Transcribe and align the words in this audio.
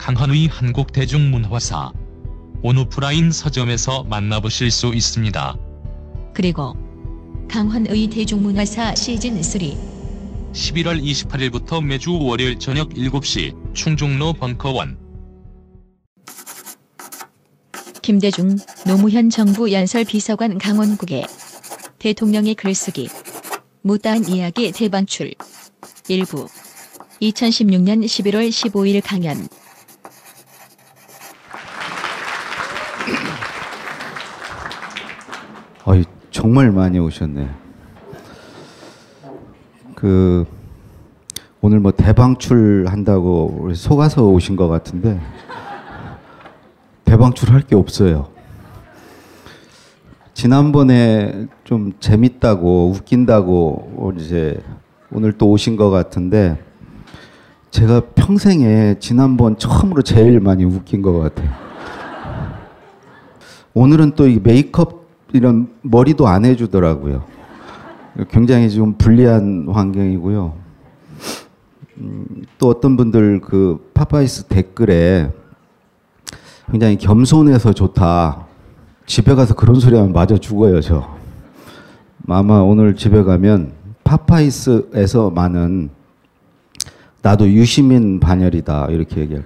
강헌의 0.00 0.46
한국대중문화사 0.46 1.92
온오프라인 2.62 3.30
서점에서 3.30 4.04
만나보실 4.04 4.70
수 4.70 4.94
있습니다. 4.94 5.58
그리고 6.32 6.74
강헌의 7.50 8.06
대중문화사 8.06 8.94
시즌 8.94 9.42
3 9.42 9.60
11월 10.54 11.02
28일부터 11.02 11.84
매주 11.84 12.18
월요일 12.18 12.58
저녁 12.58 12.88
7시 12.88 13.74
충중로 13.74 14.32
벙커원. 14.32 14.98
김대중 18.00 18.56
노무현 18.86 19.28
정부 19.28 19.70
연설 19.70 20.06
비서관 20.06 20.56
강원국의 20.56 21.26
대통령의 21.98 22.54
글쓰기 22.54 23.10
못다한 23.82 24.26
이야기 24.26 24.72
대방출. 24.72 25.34
일부. 26.08 26.48
2016년 27.20 28.02
11월 28.02 28.48
15일 28.48 29.02
강연 29.04 29.46
어이, 35.84 36.04
정말 36.30 36.70
많이 36.70 36.98
오셨네. 36.98 37.48
그 39.94 40.46
오늘 41.60 41.80
뭐 41.80 41.90
대방출 41.92 42.86
한다고 42.88 43.70
속아서 43.74 44.24
오신 44.26 44.56
것 44.56 44.68
같은데 44.68 45.20
대방출 47.04 47.50
할 47.52 47.62
게 47.62 47.76
없어요. 47.76 48.28
지난번에 50.32 51.46
좀 51.64 51.92
재밌다고 52.00 52.92
웃긴다고 52.94 54.14
이제 54.18 54.58
오늘 55.12 55.32
또 55.32 55.50
오신 55.50 55.76
것 55.76 55.90
같은데 55.90 56.62
제가 57.70 58.00
평생에 58.14 58.96
지난번 59.00 59.58
처음으로 59.58 60.02
제일 60.02 60.40
많이 60.40 60.64
웃긴 60.64 61.02
것 61.02 61.18
같아요. 61.18 61.50
오늘은 63.74 64.12
또 64.12 64.26
이 64.26 64.40
메이크업 64.42 64.99
이런 65.32 65.68
머리도 65.82 66.26
안 66.26 66.44
해주더라고요. 66.44 67.24
굉장히 68.30 68.70
좀 68.70 68.94
불리한 68.94 69.68
환경이고요. 69.70 70.54
음, 71.98 72.26
또 72.58 72.68
어떤 72.68 72.96
분들 72.96 73.40
그 73.40 73.90
파파이스 73.94 74.44
댓글에 74.44 75.30
굉장히 76.70 76.96
겸손해서 76.96 77.72
좋다. 77.72 78.46
집에 79.06 79.34
가서 79.34 79.54
그런 79.54 79.76
소리 79.80 79.96
하면 79.96 80.12
맞아 80.12 80.36
죽어요, 80.36 80.80
저. 80.80 81.16
아마 82.28 82.60
오늘 82.60 82.94
집에 82.94 83.22
가면 83.22 83.72
파파이스에서 84.04 85.30
많은 85.30 85.90
나도 87.22 87.48
유시민 87.48 88.20
반열이다. 88.20 88.86
이렇게 88.90 89.20
얘기할 89.22 89.44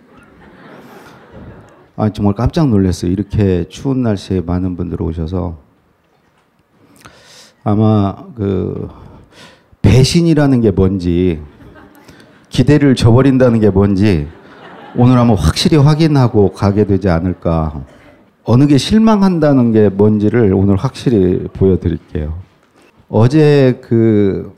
아, 1.97 2.09
정말 2.11 2.35
깜짝 2.35 2.69
놀랐어요. 2.69 3.11
이렇게 3.11 3.69
추운 3.69 4.03
날씨에 4.03 4.41
많은 4.41 4.77
분들 4.77 5.01
오셔서 5.01 5.64
아마 7.65 8.15
그 8.37 8.89
배신이라는 9.81 10.61
게 10.61 10.71
뭔지 10.71 11.41
기대를 12.51 12.95
저버린다는 12.95 13.59
게 13.59 13.71
뭔지 13.71 14.29
오늘 14.97 15.19
한번 15.19 15.37
확실히 15.39 15.79
확인하고 15.79 16.53
가게 16.53 16.85
되지 16.85 17.09
않을까. 17.09 17.83
어느 18.45 18.67
게 18.67 18.77
실망한다는 18.77 19.73
게 19.73 19.89
뭔지를 19.89 20.53
오늘 20.53 20.77
확실히 20.77 21.49
보여드릴게요. 21.55 22.35
어제 23.09 23.81
그 23.83 24.55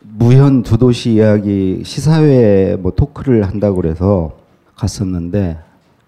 무현 0.00 0.62
두 0.62 0.78
도시 0.78 1.14
이야기 1.14 1.82
시사회 1.84 2.76
뭐 2.80 2.92
토크를 2.92 3.42
한다고 3.42 3.76
그래서 3.76 4.38
갔었는데 4.76 5.58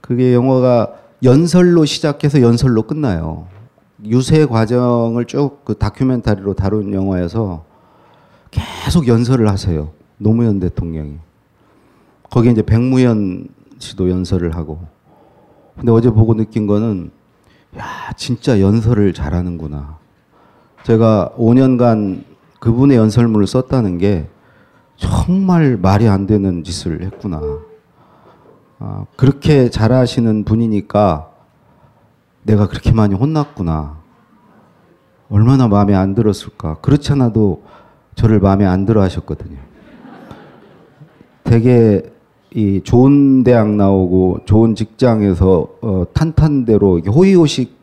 그게 0.00 0.32
영화가 0.32 0.92
연설로 1.24 1.84
시작해서 1.84 2.40
연설로 2.40 2.82
끝나요. 2.82 3.46
유세 4.04 4.46
과정을 4.46 5.24
쭉 5.24 5.64
그 5.64 5.74
다큐멘터리로 5.74 6.54
다룬 6.54 6.92
영화에서 6.94 7.64
계속 8.50 9.06
연설을 9.06 9.48
하세요. 9.48 9.90
노무현 10.18 10.60
대통령이. 10.60 11.18
거기에 12.30 12.52
이제 12.52 12.62
백무현 12.62 13.48
씨도 13.78 14.10
연설을 14.10 14.56
하고. 14.56 14.80
근데 15.76 15.92
어제 15.92 16.10
보고 16.10 16.34
느낀 16.34 16.66
거는 16.66 17.10
야, 17.78 17.84
진짜 18.16 18.60
연설을 18.60 19.12
잘하는구나. 19.12 19.98
제가 20.84 21.32
5년간 21.36 22.24
그분의 22.60 22.96
연설문을 22.96 23.46
썼다는 23.46 23.98
게 23.98 24.26
정말 24.96 25.76
말이 25.76 26.08
안 26.08 26.26
되는 26.26 26.64
짓을 26.64 27.02
했구나. 27.02 27.40
아, 28.80 29.04
그렇게 29.16 29.70
잘하시는 29.70 30.44
분이니까 30.44 31.30
내가 32.48 32.66
그렇게 32.66 32.92
많이 32.92 33.14
혼났구나. 33.14 33.98
얼마나 35.28 35.68
마음에 35.68 35.94
안 35.94 36.14
들었을까. 36.14 36.76
그렇지 36.76 37.12
않아도 37.12 37.62
저를 38.14 38.40
마음에 38.40 38.64
안 38.64 38.86
들어 38.86 39.02
하셨거든요. 39.02 39.58
되게 41.44 42.10
이 42.54 42.80
좋은 42.82 43.44
대학 43.44 43.68
나오고 43.68 44.40
좋은 44.46 44.74
직장에서 44.74 45.68
어, 45.82 46.04
탄탄대로 46.14 47.00
호의호식 47.00 47.76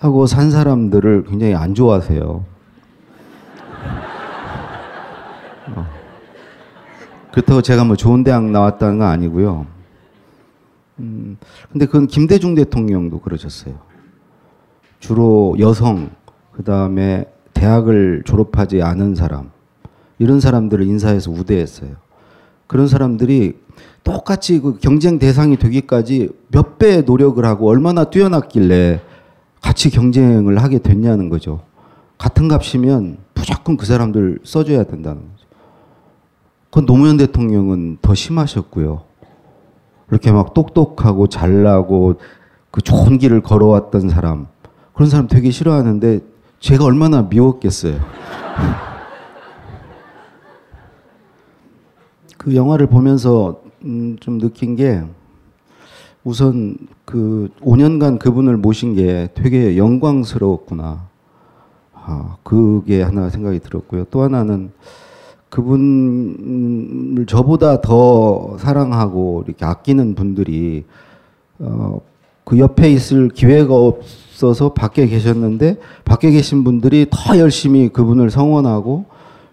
하고 0.00 0.26
산 0.26 0.50
사람들을 0.50 1.24
굉장히 1.28 1.54
안 1.54 1.76
좋아하세요. 1.76 2.44
어. 5.76 5.86
그렇다고 7.30 7.62
제가 7.62 7.84
뭐 7.84 7.94
좋은 7.94 8.24
대학 8.24 8.44
나왔다는 8.50 8.98
건 8.98 9.06
아니고요. 9.06 9.77
음, 11.00 11.36
근데 11.70 11.86
그건 11.86 12.06
김대중 12.06 12.54
대통령도 12.54 13.20
그러셨어요. 13.20 13.78
주로 15.00 15.56
여성, 15.58 16.10
그 16.52 16.64
다음에 16.64 17.26
대학을 17.54 18.22
졸업하지 18.24 18.82
않은 18.82 19.14
사람, 19.14 19.50
이런 20.18 20.40
사람들을 20.40 20.84
인사해서 20.86 21.30
우대했어요. 21.30 21.96
그런 22.66 22.86
사람들이 22.86 23.54
똑같이 24.04 24.60
그 24.60 24.78
경쟁 24.78 25.18
대상이 25.18 25.56
되기까지 25.56 26.30
몇배 26.48 27.02
노력을 27.02 27.44
하고 27.44 27.68
얼마나 27.68 28.04
뛰어났길래 28.04 29.00
같이 29.60 29.90
경쟁을 29.90 30.62
하게 30.62 30.78
됐냐는 30.78 31.28
거죠. 31.28 31.62
같은 32.16 32.48
값이면 32.48 33.18
무조건 33.34 33.76
그 33.76 33.86
사람들 33.86 34.40
써줘야 34.42 34.84
된다는 34.84 35.22
거죠. 35.22 35.46
그건 36.66 36.86
노무현 36.86 37.16
대통령은 37.16 37.98
더 38.02 38.14
심하셨고요. 38.14 39.07
이렇게 40.10 40.32
막 40.32 40.54
똑똑하고 40.54 41.26
잘나고 41.28 42.16
그 42.70 42.80
좋은 42.82 43.18
길을 43.18 43.42
걸어왔던 43.42 44.08
사람 44.08 44.46
그런 44.94 45.08
사람 45.10 45.28
되게 45.28 45.50
싫어하는데 45.50 46.20
제가 46.60 46.84
얼마나 46.84 47.22
미웠겠어요. 47.22 48.00
그 52.36 52.54
영화를 52.54 52.86
보면서 52.86 53.62
음, 53.84 54.16
좀 54.20 54.38
느낀 54.38 54.74
게 54.74 55.02
우선 56.24 56.76
그 57.04 57.48
5년간 57.60 58.18
그분을 58.18 58.56
모신 58.56 58.94
게 58.94 59.28
되게 59.34 59.76
영광스러웠구나. 59.76 61.06
아, 61.92 62.36
그게 62.42 63.02
하나 63.02 63.30
생각이 63.30 63.60
들었고요. 63.60 64.04
또 64.10 64.22
하나는 64.22 64.72
그분을 65.50 67.26
저보다 67.26 67.80
더 67.80 68.56
사랑하고 68.58 69.44
이렇게 69.46 69.64
아끼는 69.64 70.14
분들이 70.14 70.84
어, 71.58 72.00
그 72.44 72.58
옆에 72.58 72.90
있을 72.90 73.28
기회가 73.28 73.74
없어서 73.74 74.72
밖에 74.72 75.06
계셨는데 75.06 75.78
밖에 76.04 76.30
계신 76.30 76.64
분들이 76.64 77.06
더 77.10 77.38
열심히 77.38 77.88
그분을 77.88 78.30
성원하고 78.30 79.06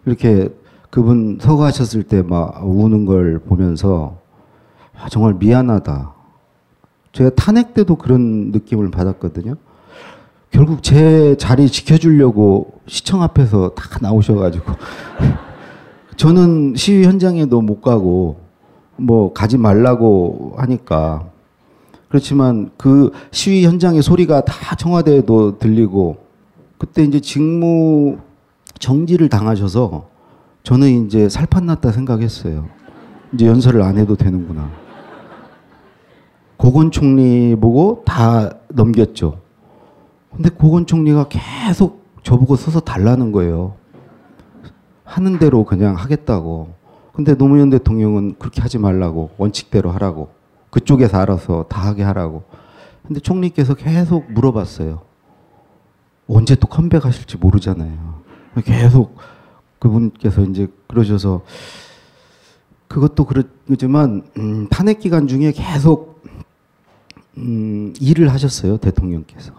이렇게 0.06 0.50
그분 0.90 1.38
서가셨을 1.42 2.04
때 2.04 2.22
막 2.24 2.62
우는 2.64 3.06
걸 3.06 3.40
보면서 3.40 4.18
아, 4.98 5.10
정말 5.10 5.34
미안하다. 5.34 6.14
제가 7.12 7.32
탄핵 7.32 7.74
때도 7.74 7.96
그런 7.98 8.52
느낌을 8.52 8.92
받았거든요. 8.92 9.56
결국 10.52 10.84
제 10.84 11.36
자리 11.38 11.68
지켜주려고 11.68 12.80
시청 12.88 13.22
앞에서 13.24 13.70
다 13.76 14.00
나오셔가지고 14.02 14.72
저는 16.18 16.76
시위 16.76 17.04
현장에도 17.06 17.62
못 17.62 17.82
가고 17.82 18.38
뭐 18.96 19.34
가지 19.34 19.58
말라고 19.58 20.54
하니까 20.58 21.30
그렇지만 22.08 22.72
그 22.78 23.12
시위 23.32 23.66
현장의 23.66 24.02
소리가 24.02 24.46
다 24.46 24.76
청와대에도 24.76 25.60
들리고 25.60 26.18
그때 26.78 27.04
이제 27.04 27.20
직무 27.20 28.18
정지를 28.80 29.30
당하셔서 29.30 30.08
저는 30.64 31.06
이제 31.06 31.30
살판 31.30 31.66
났다 31.66 31.92
생각했어요. 31.92 32.68
이제 33.34 33.46
연설을 33.48 33.82
안 33.82 33.98
해도 33.98 34.16
되는구나. 34.16 34.70
고건 36.58 36.92
총리 36.92 37.56
보고 37.56 38.04
다 38.06 38.50
넘겼죠. 38.70 39.40
근데 40.34 40.50
고건 40.50 40.86
총리가 40.86 41.28
계속 41.30 42.04
저보고 42.24 42.56
서서 42.56 42.80
달라는 42.80 43.32
거예요. 43.32 43.76
하는 45.06 45.40
대로 45.40 45.64
그냥 45.64 45.96
하겠다고. 45.96 46.74
근데 47.14 47.36
노무현 47.36 47.70
대통령은 47.70 48.36
그렇게 48.38 48.62
하지 48.62 48.78
말라고 48.78 49.30
원칙대로 49.38 49.92
하라고 49.92 50.30
그쪽에서 50.70 51.18
알아서 51.18 51.66
다 51.70 51.88
하게 51.88 52.04
하라고. 52.04 52.44
근데 53.08 53.22
총리께서 53.22 53.76
계속 53.76 54.30
물어봤어요. 54.34 55.02
언제 56.28 56.56
또 56.56 56.68
컴백하실지 56.68 57.38
모르잖아요. 57.38 58.22
계속 58.66 59.16
그분께서 59.80 60.42
이제 60.42 60.68
그러셔서 60.88 61.44
그것도 62.88 63.26
그렇지만 63.26 64.24
음, 64.38 64.68
탄핵 64.70 65.00
기간 65.00 65.28
중에 65.28 65.52
계속 65.52 66.24
음, 67.38 67.94
일을 68.00 68.32
하셨어요 68.32 68.78
대통령께서. 68.78 69.54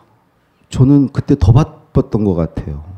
저는 0.68 1.10
그때 1.12 1.36
더 1.38 1.52
바빴던 1.52 2.24
것 2.24 2.34
같아요. 2.34 2.95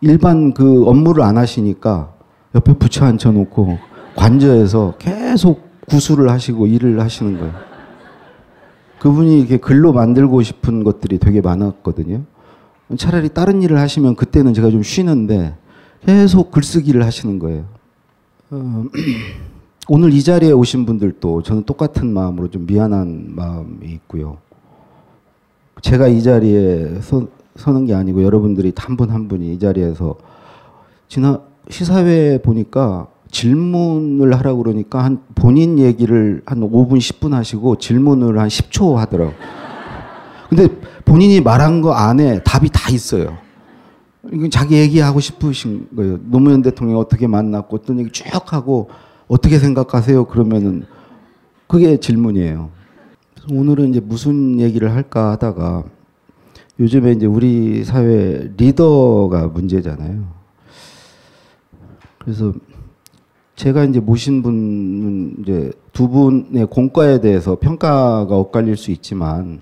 일반 0.00 0.52
그 0.52 0.84
업무를 0.86 1.22
안 1.22 1.38
하시니까 1.38 2.12
옆에 2.54 2.74
부처 2.74 3.04
앉혀놓고 3.04 3.78
관저에서 4.14 4.94
계속 4.98 5.66
구술을 5.86 6.30
하시고 6.30 6.66
일을 6.66 7.00
하시는 7.00 7.38
거예요. 7.38 7.52
그분이 8.98 9.38
이렇게 9.38 9.56
글로 9.58 9.92
만들고 9.92 10.42
싶은 10.42 10.84
것들이 10.84 11.18
되게 11.18 11.40
많았거든요. 11.40 12.22
차라리 12.96 13.28
다른 13.28 13.62
일을 13.62 13.78
하시면 13.78 14.16
그때는 14.16 14.54
제가 14.54 14.70
좀 14.70 14.82
쉬는데 14.82 15.54
계속 16.04 16.50
글쓰기를 16.50 17.04
하시는 17.04 17.38
거예요. 17.38 17.64
어, 18.50 18.84
오늘 19.88 20.12
이 20.12 20.22
자리에 20.22 20.52
오신 20.52 20.86
분들도 20.86 21.42
저는 21.42 21.64
똑같은 21.64 22.12
마음으로 22.12 22.48
좀 22.48 22.66
미안한 22.66 23.34
마음이 23.34 23.86
있고요. 23.86 24.38
제가 25.82 26.08
이 26.08 26.22
자리에 26.22 27.00
서, 27.00 27.26
서는 27.56 27.86
게 27.86 27.94
아니고 27.94 28.22
여러분들이 28.22 28.72
한 28.76 28.96
분 28.96 29.10
한 29.10 29.28
분이 29.28 29.54
이 29.54 29.58
자리에서 29.58 30.16
지난 31.08 31.38
시사회 31.68 32.38
보니까 32.42 33.08
질문을 33.30 34.34
하라고 34.38 34.62
그러니까 34.62 35.04
한 35.04 35.20
본인 35.34 35.78
얘기를 35.78 36.42
한 36.46 36.60
5분 36.60 36.98
10분 36.98 37.32
하시고 37.32 37.76
질문을 37.76 38.38
한 38.38 38.48
10초 38.48 38.94
하더라고. 38.94 39.32
근데 40.48 40.68
본인이 41.04 41.40
말한 41.40 41.80
거 41.82 41.92
안에 41.92 42.42
답이 42.44 42.70
다 42.72 42.90
있어요. 42.90 43.36
이건 44.32 44.50
자기 44.50 44.76
얘기하고 44.76 45.20
싶으신 45.20 45.88
거예요. 45.96 46.18
노무현 46.24 46.62
대통령 46.62 46.98
어떻게 46.98 47.26
만났고 47.26 47.76
어떤 47.76 47.98
얘기 48.00 48.10
쭉 48.10 48.24
하고 48.52 48.88
어떻게 49.28 49.58
생각하세요? 49.58 50.24
그러면은 50.26 50.84
그게 51.66 51.98
질문이에요. 51.98 52.70
오늘은 53.50 53.90
이제 53.90 54.00
무슨 54.00 54.60
얘기를 54.60 54.92
할까 54.92 55.32
하다가 55.32 55.84
요즘에 56.78 57.12
이제 57.12 57.26
우리 57.26 57.84
사회 57.84 58.50
리더가 58.56 59.48
문제잖아요. 59.48 60.24
그래서 62.18 62.52
제가 63.54 63.84
이제 63.84 64.00
모신 64.00 64.42
분은 64.42 65.36
이제 65.40 65.72
두 65.92 66.08
분의 66.08 66.66
공과에 66.66 67.20
대해서 67.20 67.56
평가가 67.58 68.36
엇갈릴 68.36 68.76
수 68.76 68.90
있지만 68.90 69.60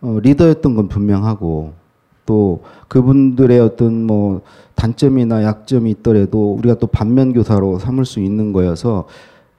어, 0.00 0.18
리더였던 0.22 0.74
건 0.74 0.88
분명하고 0.88 1.74
또 2.24 2.62
그분들의 2.88 3.60
어떤 3.60 4.06
뭐 4.06 4.40
단점이나 4.74 5.44
약점이 5.44 5.90
있더라도 5.90 6.54
우리가 6.54 6.76
또 6.76 6.86
반면 6.86 7.32
교사로 7.32 7.78
삼을 7.78 8.06
수 8.06 8.20
있는 8.20 8.52
거여서 8.52 9.06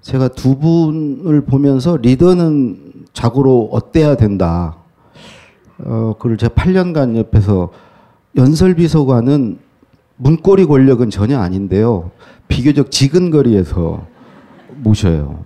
제가 0.01 0.29
두 0.29 0.57
분을 0.57 1.41
보면서 1.41 1.97
리더는 1.97 3.05
자고로 3.13 3.69
어때야 3.71 4.15
된다. 4.15 4.82
어, 5.85 6.15
그걸 6.17 6.37
제가 6.37 6.53
8년간 6.53 7.17
옆에서 7.17 7.71
연설비서관은 8.35 9.59
문고리 10.17 10.65
권력은 10.65 11.09
전혀 11.09 11.39
아닌데요. 11.39 12.11
비교적 12.47 12.91
지근거리에서 12.91 14.05
모셔요. 14.77 15.43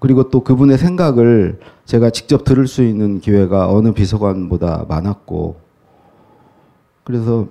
그리고 0.00 0.30
또 0.30 0.40
그분의 0.40 0.78
생각을 0.78 1.60
제가 1.84 2.10
직접 2.10 2.44
들을 2.44 2.66
수 2.66 2.82
있는 2.82 3.20
기회가 3.20 3.70
어느 3.70 3.92
비서관보다 3.92 4.86
많았고, 4.88 5.56
그래서 7.04 7.46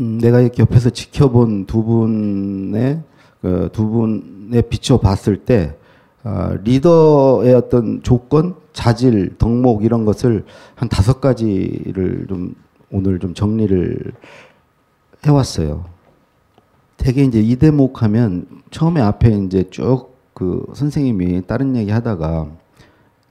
음, 0.00 0.18
내가 0.18 0.40
이렇게 0.40 0.62
옆에서 0.62 0.90
지켜본 0.90 1.66
두 1.66 1.82
분의 1.84 3.02
그 3.40 3.68
두 3.72 3.88
분의 3.88 4.62
비춰봤을 4.68 5.44
때 5.44 5.76
어, 6.24 6.54
리더의 6.62 7.54
어떤 7.54 8.02
조건, 8.02 8.54
자질, 8.72 9.36
덕목 9.38 9.84
이런 9.84 10.04
것을 10.04 10.44
한 10.74 10.88
다섯 10.88 11.20
가지를 11.20 12.26
좀 12.28 12.54
오늘 12.90 13.18
좀 13.18 13.34
정리를 13.34 14.12
해왔어요. 15.24 15.84
되게 16.96 17.24
이제 17.24 17.40
이 17.40 17.56
대목 17.56 18.02
하면 18.02 18.46
처음에 18.70 19.00
앞에 19.00 19.30
이제 19.30 19.64
쭉 19.70 20.18
그 20.38 20.64
선생님이 20.72 21.42
다른 21.48 21.74
얘기 21.74 21.90
하다가 21.90 22.46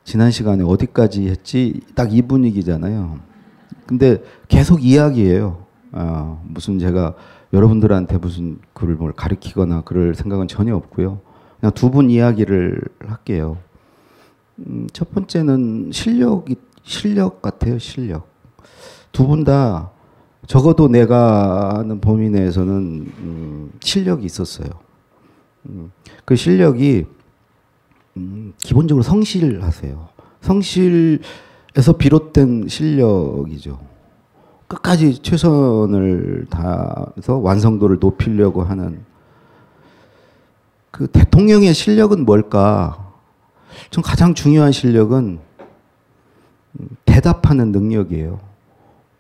지난 0.04 0.30
시간에 0.30 0.66
어디까지 0.66 1.30
했지 1.30 1.80
딱 1.96 2.12
이 2.12 2.22
분위기잖아요. 2.22 3.18
근데 3.86 4.22
계속 4.50 4.84
이야기예요. 4.84 5.64
아, 5.94 6.38
무슨 6.44 6.80
제가 6.80 7.14
여러분들한테 7.54 8.18
무슨 8.18 8.60
글을 8.74 8.96
뭘 8.96 9.14
가르치거나 9.14 9.84
그럴 9.86 10.16
생각은 10.16 10.50
전혀 10.50 10.76
없고요. 10.76 11.22
그냥 11.60 11.74
두 11.74 11.90
분 11.90 12.10
이야기를 12.10 12.82
할게요. 13.00 13.58
음, 14.60 14.88
첫 14.94 15.12
번째는 15.14 15.92
실력이 15.92 16.56
실력 16.84 17.42
같아요. 17.42 17.80
실력. 17.80 18.28
두 19.12 19.28
분 19.28 19.44
다 19.44 19.92
적어도 20.48 20.88
내가 20.88 21.78
아는 21.80 22.00
범위 22.00 22.30
내에서는 22.30 22.74
음, 23.20 23.72
실력이 23.82 24.26
있었어요. 24.26 24.70
음, 25.68 25.92
그 26.26 26.36
실력이 26.36 27.06
음, 28.18 28.54
기본적으로 28.58 29.04
성실하세요. 29.04 30.08
성실에서 30.42 31.94
비롯된 31.98 32.68
실력이죠. 32.68 33.80
끝까지 34.68 35.22
최선을 35.22 36.48
다해서 36.50 37.38
완성도를 37.38 37.98
높이려고 38.00 38.64
하는 38.64 39.00
그 40.98 41.06
대통령의 41.06 41.76
실력은 41.76 42.26
뭘까? 42.26 43.14
전 43.92 44.04
가장 44.04 44.34
중요한 44.34 44.72
실력은 44.72 45.38
대답하는 47.06 47.72
능력이에요. 47.72 48.40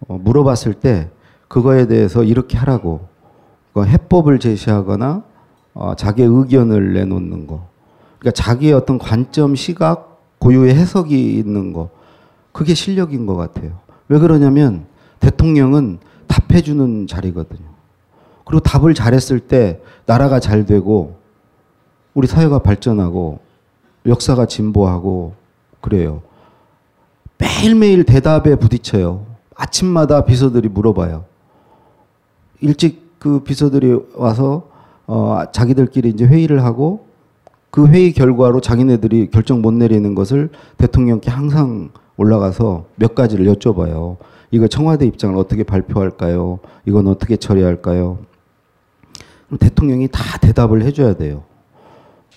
어, 0.07 0.17
물어봤을 0.17 0.73
때 0.73 1.11
그거에 1.47 1.85
대해서 1.85 2.23
이렇게 2.23 2.57
하라고 2.57 3.07
그 3.73 3.85
해법을 3.85 4.39
제시하거나 4.39 5.23
어, 5.75 5.95
자기의 5.95 6.27
의견을 6.27 6.93
내놓는 6.93 7.45
거. 7.45 7.67
그러니까 8.17 8.31
자기의 8.41 8.73
어떤 8.73 8.97
관점, 8.97 9.53
시각, 9.53 10.19
고유의 10.39 10.73
해석이 10.73 11.35
있는 11.37 11.73
거. 11.73 11.91
그게 12.53 12.73
실력인 12.73 13.27
것 13.27 13.35
같아요. 13.35 13.79
왜 14.07 14.17
그러냐면 14.17 14.87
대통령은 15.19 15.99
답해주는 16.25 17.05
자리거든요. 17.05 17.67
그리고 18.45 18.61
답을 18.61 18.95
잘했을 18.95 19.41
때 19.41 19.79
나라가 20.07 20.39
잘 20.39 20.65
되고 20.65 21.17
우리 22.17 22.25
사회가 22.25 22.57
발전하고 22.57 23.37
역사가 24.07 24.47
진보하고 24.47 25.35
그래요. 25.81 26.23
매일매일 27.37 28.05
대답에 28.05 28.55
부딪혀요. 28.55 29.27
아침마다 29.53 30.25
비서들이 30.25 30.67
물어봐요. 30.69 31.25
일찍 32.61 33.19
그 33.19 33.41
비서들이 33.41 33.99
와서 34.15 34.67
어, 35.05 35.43
자기들끼리 35.51 36.09
이제 36.09 36.25
회의를 36.25 36.63
하고 36.63 37.05
그 37.69 37.85
회의 37.85 38.11
결과로 38.13 38.61
자기네들이 38.61 39.29
결정 39.29 39.61
못 39.61 39.71
내리는 39.71 40.15
것을 40.15 40.49
대통령께 40.77 41.29
항상 41.29 41.91
올라가서 42.15 42.85
몇 42.95 43.13
가지를 43.13 43.45
여쭤봐요. 43.45 44.17
이거 44.49 44.67
청와대 44.67 45.05
입장을 45.05 45.37
어떻게 45.37 45.61
발표할까요? 45.61 46.57
이건 46.87 47.09
어떻게 47.09 47.37
처리할까요? 47.37 48.17
대통령이 49.59 50.07
다 50.11 50.39
대답을 50.39 50.81
해줘야 50.81 51.13
돼요. 51.13 51.43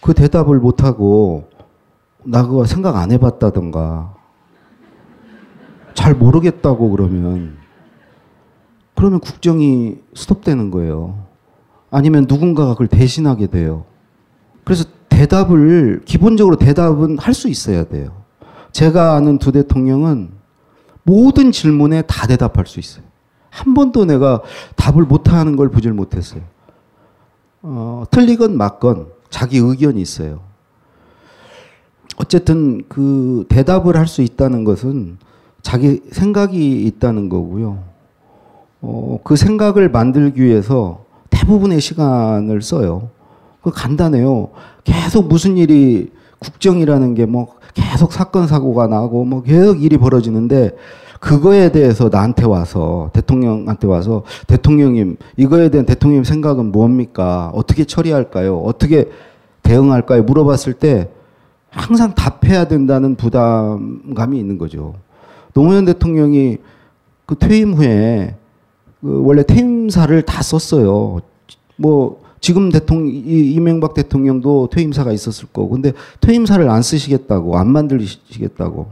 그 0.01 0.15
대답을 0.15 0.59
못하고 0.59 1.49
나 2.25 2.47
그거 2.47 2.65
생각 2.65 2.97
안 2.97 3.11
해봤다던가 3.13 4.15
잘 5.95 6.15
모르겠다고 6.15 6.91
그러면 6.91 7.59
그러면 8.95 9.21
국정이 9.21 9.99
스톱되는 10.15 10.71
거예요. 10.71 11.25
아니면 11.91 12.27
누군가가 12.29 12.73
그걸 12.73 12.87
대신하게 12.87 13.47
돼요. 13.49 13.85
그래서 14.65 14.85
대답을 15.09 16.03
기본적으로 16.05 16.57
대답은 16.57 17.19
할 17.19 17.35
수 17.35 17.49
있어야 17.49 17.85
돼요. 17.85 18.13
제가 18.73 19.15
아는 19.15 19.39
두 19.39 19.53
대통령은 19.53 20.31
모든 21.03 21.51
질문에 21.51 22.03
다 22.03 22.27
대답할 22.27 22.67
수 22.67 22.79
있어요. 22.79 23.05
한 23.49 23.75
번도 23.75 24.05
내가 24.05 24.43
답을 24.77 25.05
못하는 25.05 25.57
걸 25.57 25.71
보질 25.71 25.93
못했어요. 25.93 26.43
어, 27.63 28.05
틀리건 28.11 28.57
맞건 28.57 29.09
자기 29.31 29.59
의견이 29.59 30.01
있어요. 30.03 30.41
어쨌든 32.17 32.83
그 32.89 33.47
대답을 33.49 33.97
할 33.97 34.07
수 34.07 34.23
있다는 34.23 34.65
것은 34.65 35.19
자기 35.63 36.01
생각이 36.11 36.85
있다는 36.87 37.29
거고요. 37.29 37.83
어, 38.83 39.21
그 39.25 39.37
생각을 39.37 39.91
만들기 39.91 40.43
위해서 40.43 41.05
대부분의 41.31 41.81
시간을 41.81 42.61
써요. 42.63 43.11
그 43.63 43.71
간단해요. 43.71 44.51
계속 44.85 45.29
무슨 45.29 45.57
일이 45.57 46.11
국정이라는 46.41 47.15
게 47.15 47.27
뭐 47.27 47.55
계속 47.75 48.13
사건 48.13 48.47
사고가 48.49 48.87
나고 48.89 49.25
뭐 49.25 49.43
계속 49.43 49.83
일이 49.83 49.97
벌어지는데 49.97 50.73
그거에 51.21 51.71
대해서 51.71 52.09
나한테 52.11 52.47
와서 52.47 53.11
대통령한테 53.13 53.87
와서 53.87 54.25
대통령님 54.47 55.17
이거에 55.37 55.69
대한 55.69 55.85
대통령 55.85 56.25
생각은 56.25 56.73
뭡니까? 56.73 57.53
어떻게 57.55 57.85
처리할까요? 57.85 58.59
어떻게 58.59 59.11
대응할까요? 59.63 60.23
물어봤을 60.25 60.73
때 60.73 61.11
항상 61.69 62.15
답해야 62.15 62.67
된다는 62.67 63.15
부담감이 63.15 64.39
있는 64.39 64.59
거죠. 64.59 64.95
노무현 65.53 65.85
대통령이 65.85 66.57
그 67.27 67.37
퇴임 67.37 67.75
후에 67.75 68.35
그 69.03 69.23
원래 69.23 69.43
퇴임사를 69.43 70.23
다 70.23 70.43
썼어요. 70.43 71.21
뭐 71.77 72.23
지금 72.41 72.71
대통령 72.71 73.13
이명박 73.15 73.93
대통령도 73.93 74.71
퇴임사가 74.73 75.13
있었을 75.13 75.49
거고 75.53 75.69
근데 75.69 75.93
퇴임사를 76.23 76.67
안 76.69 76.81
쓰시겠다고 76.81 77.59
안 77.59 77.71
만들시겠다고 77.71 78.87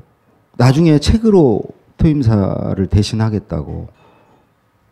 나중에 0.58 0.98
책으로 0.98 1.62
퇴임사를 1.98 2.86
대신하겠다고 2.86 3.88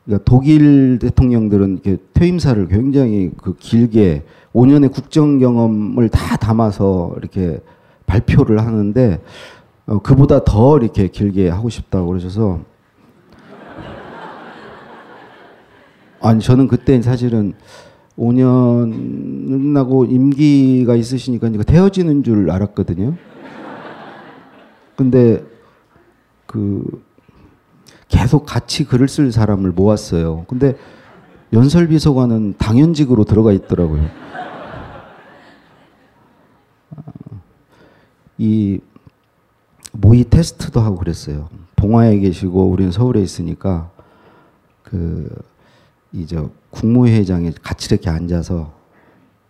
그러니까 0.04 0.24
독일 0.24 0.98
대통령들은 1.00 1.80
이렇게 1.84 1.96
퇴임사를 2.14 2.68
굉장히 2.68 3.30
그 3.42 3.56
길게 3.56 4.24
5년의 4.54 4.92
국정 4.92 5.38
경험을 5.38 6.08
다 6.08 6.36
담아서 6.36 7.14
이렇게 7.18 7.60
발표를 8.06 8.60
하는데 8.60 9.20
어, 9.86 9.98
그보다 9.98 10.44
더 10.44 10.78
이렇게 10.78 11.08
길게 11.08 11.48
하고 11.48 11.68
싶다고 11.68 12.08
그러셔서 12.08 12.60
아니 16.20 16.40
저는 16.40 16.68
그때 16.68 17.00
사실은 17.02 17.54
5년 18.18 18.90
끝나고 19.48 20.06
임기가 20.06 20.94
있으시니까 20.96 21.48
이거 21.48 21.62
태어지는 21.62 22.22
줄 22.22 22.50
알았거든요. 22.50 23.14
근데 24.96 25.44
그 26.46 27.04
계속 28.08 28.46
같이 28.46 28.84
글을 28.84 29.08
쓸 29.08 29.32
사람을 29.32 29.72
모았어요. 29.72 30.44
근데 30.48 30.76
연설 31.52 31.88
비서관은 31.88 32.54
당연직으로 32.58 33.24
들어가 33.24 33.52
있더라고요. 33.52 34.08
이 38.38 38.80
모의 39.92 40.24
테스트도 40.24 40.80
하고 40.80 40.96
그랬어요. 40.96 41.48
봉화에 41.76 42.18
계시고 42.18 42.68
우리는 42.68 42.92
서울에 42.92 43.20
있으니까 43.22 43.90
그 44.82 45.28
이제 46.12 46.42
국무회장에 46.70 47.52
같이 47.62 47.88
이렇게 47.92 48.10
앉아서 48.10 48.72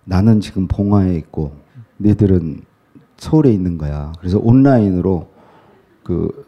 나는 0.05 0.41
지금 0.41 0.67
봉화에 0.69 1.17
있고 1.17 1.57
너희들은 1.99 2.63
서울에 3.17 3.51
있는 3.51 3.79
거야. 3.79 4.13
그래서 4.19 4.39
온라인으로 4.39 5.29
그 6.03 6.47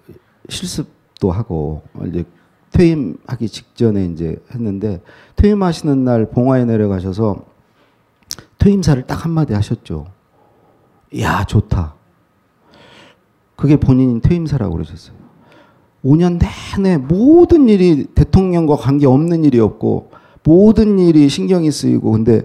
실습도 0.48 1.30
하고 1.30 1.82
이제 2.06 2.24
퇴임하기 2.72 3.48
직전에 3.48 4.06
이제 4.06 4.36
했는데 4.52 5.00
퇴임하시는 5.36 6.04
날 6.04 6.30
봉화에 6.30 6.64
내려가셔서 6.64 7.44
퇴임사를 8.58 9.06
딱 9.06 9.24
한마디 9.24 9.54
하셨죠. 9.54 10.06
야 11.20 11.44
좋다. 11.44 11.94
그게 13.56 13.76
본인 13.76 14.20
퇴임사라고 14.20 14.74
그러셨어요. 14.74 15.16
5년 16.04 16.38
내내 16.76 16.96
모든 16.96 17.68
일이 17.68 18.06
대통령과 18.14 18.76
관계 18.76 19.06
없는 19.06 19.44
일이 19.44 19.58
없고 19.58 20.10
모든 20.44 20.98
일이 20.98 21.28
신경이 21.28 21.70
쓰이고 21.70 22.12
근데 22.12 22.42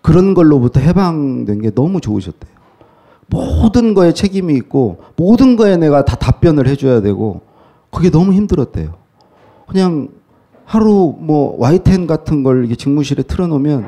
그런 0.00 0.34
걸로부터 0.34 0.80
해방된 0.80 1.60
게 1.60 1.70
너무 1.70 2.00
좋으셨대요. 2.00 2.53
모든 3.28 3.94
거에 3.94 4.12
책임이 4.12 4.54
있고 4.54 4.98
모든 5.16 5.56
거에 5.56 5.76
내가 5.76 6.04
다 6.04 6.16
답변을 6.16 6.66
해줘야 6.68 7.00
되고 7.00 7.40
그게 7.90 8.10
너무 8.10 8.32
힘들었대요. 8.32 8.94
그냥 9.66 10.08
하루 10.64 11.14
뭐 11.18 11.56
YTN 11.58 12.06
같은 12.06 12.42
걸 12.42 12.64
이게 12.64 12.74
직무실에 12.74 13.22
틀어놓으면 13.22 13.86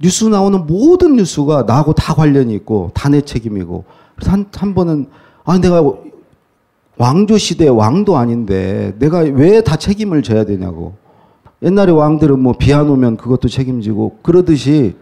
뉴스 0.00 0.24
나오는 0.26 0.66
모든 0.66 1.16
뉴스가 1.16 1.64
나하고 1.64 1.92
다 1.92 2.14
관련이 2.14 2.54
있고 2.54 2.90
다 2.94 3.08
내 3.08 3.20
책임이고 3.20 3.84
그래서 4.14 4.30
한, 4.32 4.46
한 4.54 4.74
번은 4.74 5.06
아 5.44 5.58
내가 5.58 5.82
왕조 6.96 7.38
시대 7.38 7.68
왕도 7.68 8.16
아닌데 8.16 8.94
내가 8.98 9.18
왜 9.20 9.60
다 9.60 9.76
책임을 9.76 10.22
져야 10.22 10.44
되냐고. 10.44 10.94
옛날에 11.62 11.90
왕들은 11.90 12.38
뭐 12.38 12.52
비안 12.52 12.88
오면 12.88 13.16
그것도 13.16 13.48
책임지고 13.48 14.18
그러듯이 14.22 14.94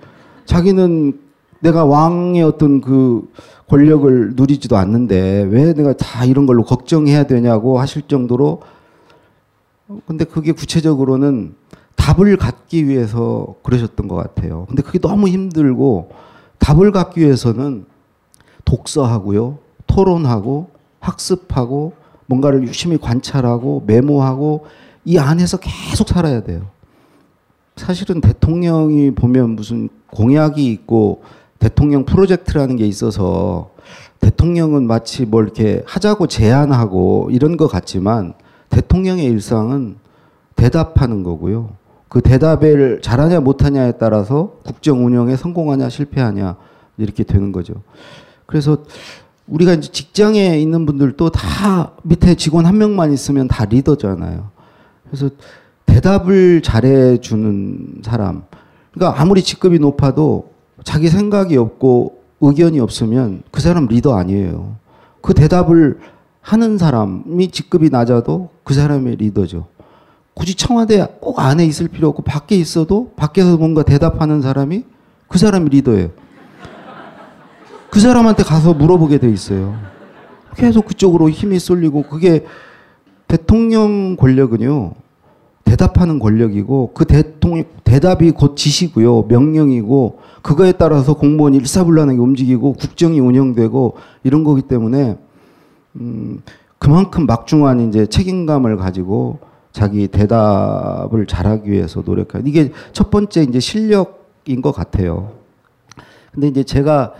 자기는 0.47 1.19
내가 1.67 1.85
왕의 1.85 2.45
어떤 2.45 2.81
그 2.81 3.29
권력을 3.69 4.35
누리지도 4.37 4.77
않는데 4.77 5.43
왜 5.51 5.73
내가 5.73 5.95
다 5.95 6.25
이런 6.25 6.47
걸로 6.47 6.63
걱정해야 6.63 7.25
되냐고 7.25 7.81
하실 7.81 8.03
정도로 8.03 8.63
근데 10.07 10.25
그게 10.25 10.53
구체적으로는 10.53 11.55
답을 11.97 12.37
갖기 12.37 12.87
위해서 12.87 13.57
그러셨던 13.65 14.07
것 14.07 14.15
같아요. 14.15 14.67
근데 14.69 14.83
그게 14.83 15.01
너무 15.01 15.27
힘들고 15.27 16.11
답을 16.59 16.93
갖기 16.93 17.21
위해서는 17.21 17.87
독서하고요, 18.65 19.59
토론하고 19.89 20.71
학습하고 21.01 21.95
뭔가를 22.27 22.63
유심히 22.63 22.97
관찰하고 22.97 23.83
메모하고 23.87 24.67
이 25.05 25.19
안에서 25.19 25.59
계속 25.59 26.09
살아야 26.09 26.43
돼요. 26.45 26.69
사실은 27.77 28.21
대통령이 28.21 29.13
보면 29.13 29.51
무슨 29.51 29.89
공약이 30.11 30.65
있고 30.73 31.23
대통령 31.59 32.05
프로젝트라는 32.05 32.77
게 32.77 32.87
있어서 32.87 33.71
대통령은 34.21 34.87
마치 34.87 35.25
뭘 35.25 35.45
이렇게 35.45 35.83
하자고 35.87 36.27
제안하고 36.27 37.31
이런 37.33 37.57
것 37.57 37.69
같지만 37.69 38.35
대통령의 38.71 39.25
일상은 39.27 39.97
대답하는 40.55 41.23
거고요. 41.23 41.71
그 42.09 42.21
대답을 42.21 43.01
잘하냐 43.03 43.41
못하냐에 43.41 43.93
따라서 43.93 44.57
국정 44.65 45.05
운영에 45.05 45.37
성공하냐 45.37 45.89
실패하냐 45.89 46.57
이렇게 46.99 47.25
되는 47.25 47.53
거죠. 47.53 47.75
그래서 48.47 48.79
우리가 49.47 49.75
이제 49.75 49.91
직장에 49.91 50.59
있는 50.59 50.87
분들도 50.87 51.31
다 51.31 51.93
밑에 52.03 52.35
직원 52.35 52.67
한 52.67 52.79
명만 52.79 53.13
있으면 53.13 53.49
다 53.49 53.65
리더잖아요. 53.65 54.51
그래서 55.07 55.31
대답을 55.85 56.63
잘해주는 56.63 58.03
사람. 58.03 58.45
그러니까 58.93 59.21
아무리 59.21 59.43
직급이 59.43 59.79
높아도 59.79 60.51
자기 60.87 61.09
생각이 61.09 61.57
없고 61.57 62.23
의견이 62.41 62.79
없으면 62.79 63.43
그 63.51 63.61
사람 63.61 63.87
리더 63.87 64.17
아니에요. 64.17 64.77
그 65.21 65.35
대답을 65.35 65.99
하는 66.41 66.79
사람이 66.79 67.51
직급이 67.51 67.91
낮아도 67.91 68.51
그 68.63 68.73
사람이 68.73 69.17
리더죠. 69.17 69.67
굳이 70.33 70.55
청와대 70.55 71.05
꼭 71.21 71.41
안에 71.41 71.67
있을 71.67 71.89
필요 71.89 72.09
없고 72.09 72.23
밖에 72.23 72.55
있어도 72.55 73.13
밖에서 73.17 73.57
뭔가 73.57 73.83
대답하는 73.83 74.41
사람이 74.41 74.85
그 75.27 75.39
사람이 75.39 75.71
리더예요. 75.71 76.11
그 77.91 77.99
사람한테 77.99 78.45
가서 78.45 78.73
물어보게 78.73 79.19
돼 79.19 79.29
있어요. 79.29 79.77
계속 80.55 80.87
그쪽으로 80.87 81.31
힘이 81.31 81.59
쏠리고 81.59 82.05
그게 82.05 82.47
대통령 83.27 84.15
권력은요. 84.15 84.93
대답하는 85.67 86.19
권력이고 86.19 86.93
그 86.95 87.05
대통령 87.05 87.65
대답이 87.85 88.31
곧 88.31 88.57
지시고요. 88.57 89.23
명령이고 89.25 90.21
그거에 90.41 90.73
따라서 90.73 91.15
공무원이 91.15 91.57
일사불란하게 91.59 92.19
움직이고 92.19 92.73
국정이 92.73 93.21
운영되고 93.21 93.97
이런 94.25 94.45
거기 94.45 94.63
때문에 94.63 95.19
음 95.97 96.43
그만큼 96.79 97.27
막중한 97.27 97.89
이제 97.89 98.07
책임감을 98.07 98.77
가지고 98.77 99.41
자기 99.73 100.09
대답을 100.09 101.27
잘하기 101.27 101.71
위해서 101.71 102.03
노력하는 102.05 102.47
이게 102.47 102.73
첫 102.93 103.11
번째 103.11 103.43
이제 103.43 103.61
실력인 103.61 104.63
것 104.63 104.73
같아요. 104.73 105.33
근데 106.33 106.49
이제 106.49 106.63
제가 106.63 107.13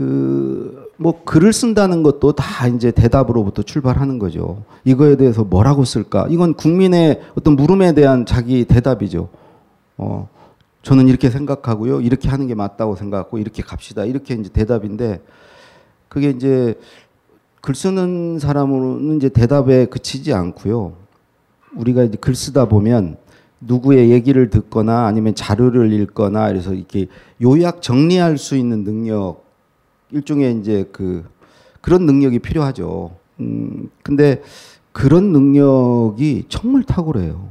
그 0.00 0.90
뭐 1.02 1.24
글을 1.24 1.54
쓴다는 1.54 2.02
것도 2.02 2.32
다 2.32 2.68
이제 2.68 2.90
대답으로부터 2.90 3.62
출발하는 3.62 4.18
거죠. 4.18 4.64
이거에 4.84 5.16
대해서 5.16 5.44
뭐라고 5.44 5.86
쓸까? 5.86 6.26
이건 6.28 6.52
국민의 6.52 7.22
어떤 7.34 7.56
물음에 7.56 7.94
대한 7.94 8.26
자기 8.26 8.66
대답이죠. 8.66 9.30
어, 9.96 10.28
저는 10.82 11.08
이렇게 11.08 11.30
생각하고요. 11.30 12.02
이렇게 12.02 12.28
하는 12.28 12.46
게 12.48 12.54
맞다고 12.54 12.96
생각하고 12.96 13.38
이렇게 13.38 13.62
갑시다. 13.62 14.04
이렇게 14.04 14.34
이제 14.34 14.50
대답인데 14.50 15.22
그게 16.10 16.28
이제 16.28 16.74
글 17.62 17.74
쓰는 17.74 18.38
사람으로는 18.38 19.16
이제 19.16 19.30
대답에 19.30 19.86
그치지 19.86 20.34
않고요. 20.34 20.92
우리가 21.76 22.02
이제 22.02 22.18
글 22.20 22.34
쓰다 22.34 22.66
보면 22.66 23.16
누구의 23.62 24.10
얘기를 24.10 24.50
듣거나 24.50 25.06
아니면 25.06 25.34
자료를 25.34 25.94
읽거나 25.94 26.48
그래서 26.48 26.74
이렇게 26.74 27.06
요약 27.42 27.80
정리할 27.80 28.36
수 28.36 28.54
있는 28.54 28.84
능력 28.84 29.49
일종의 30.12 30.58
이제 30.60 30.88
그 30.92 31.24
그런 31.80 32.06
능력이 32.06 32.38
필요하죠. 32.40 33.12
음 33.40 33.90
근데 34.02 34.42
그런 34.92 35.32
능력이 35.32 36.44
정말 36.48 36.82
탁월해요. 36.82 37.48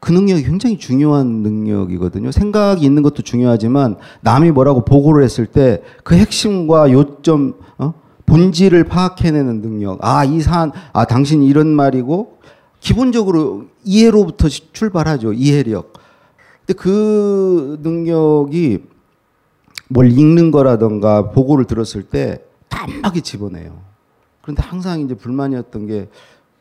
그 0.00 0.12
능력이 0.12 0.44
굉장히 0.44 0.78
중요한 0.78 1.26
능력이거든요. 1.42 2.30
생각이 2.30 2.84
있는 2.84 3.02
것도 3.02 3.22
중요하지만 3.22 3.96
남이 4.22 4.50
뭐라고 4.50 4.84
보고를 4.84 5.22
했을 5.22 5.46
때 5.46 5.82
그 6.02 6.16
핵심과 6.16 6.90
요점, 6.90 7.54
어? 7.78 7.94
본질을 8.26 8.84
파악해내는 8.84 9.60
능력. 9.60 9.98
아, 10.02 10.24
이 10.24 10.40
사안, 10.40 10.72
아, 10.92 11.04
당신 11.04 11.42
이런 11.42 11.68
말이고, 11.68 12.38
기본적으로 12.80 13.64
이해로부터 13.84 14.48
출발하죠. 14.48 15.32
이해력. 15.32 15.92
근데 16.64 16.72
그 16.80 17.78
능력이 17.82 18.84
뭘 19.92 20.12
읽는 20.12 20.52
거라던가 20.52 21.32
보고를 21.32 21.64
들었을 21.64 22.04
때 22.04 22.44
단박에 22.68 23.22
집어내요. 23.22 23.76
그런데 24.40 24.62
항상 24.62 25.00
이제 25.00 25.14
불만이었던 25.14 25.86
게 25.88 26.08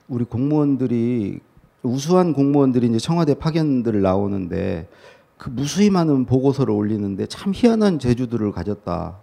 우리 0.07 0.25
공무원들이 0.25 1.39
우수한 1.83 2.33
공무원들이 2.33 2.87
이제 2.87 2.97
청와대 2.97 3.35
파견들을 3.35 4.01
나오는데 4.01 4.89
그 5.37 5.51
무수히 5.51 5.91
많은 5.91 6.25
보고서를 6.25 6.73
올리는데 6.73 7.27
참 7.27 7.53
희한한 7.55 7.99
재주들을 7.99 8.51
가졌다. 8.51 9.19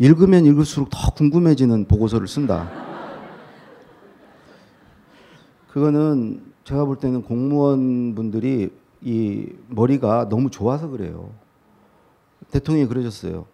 읽으면 0.00 0.44
읽을수록 0.44 0.90
더 0.90 1.12
궁금해지는 1.14 1.86
보고서를 1.86 2.26
쓴다. 2.26 2.68
그거는 5.68 6.42
제가 6.64 6.84
볼 6.86 6.98
때는 6.98 7.22
공무원분들이 7.22 8.70
이 9.00 9.46
머리가 9.68 10.28
너무 10.28 10.50
좋아서 10.50 10.88
그래요. 10.88 11.30
대통령이 12.52 12.86
그러셨어요. 12.86 13.46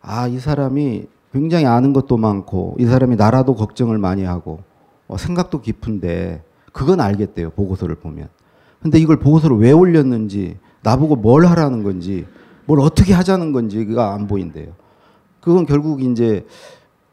아, 0.00 0.26
이 0.26 0.38
사람이 0.38 1.06
굉장히 1.32 1.66
아는 1.66 1.92
것도 1.92 2.16
많고, 2.16 2.76
이 2.78 2.86
사람이 2.86 3.16
나라도 3.16 3.54
걱정을 3.54 3.98
많이 3.98 4.24
하고, 4.24 4.60
어, 5.06 5.16
생각도 5.16 5.60
깊은데, 5.60 6.42
그건 6.72 7.00
알겠대요. 7.00 7.50
보고서를 7.50 7.94
보면. 7.96 8.28
근데 8.82 8.98
이걸 8.98 9.18
보고서를 9.18 9.58
왜 9.58 9.72
올렸는지, 9.72 10.56
나보고 10.82 11.16
뭘 11.16 11.46
하라는 11.46 11.82
건지, 11.82 12.26
뭘 12.64 12.80
어떻게 12.80 13.12
하자는 13.12 13.52
건지가 13.52 14.14
안 14.14 14.26
보인대요. 14.26 14.72
그건 15.40 15.66
결국 15.66 16.02
이제 16.02 16.46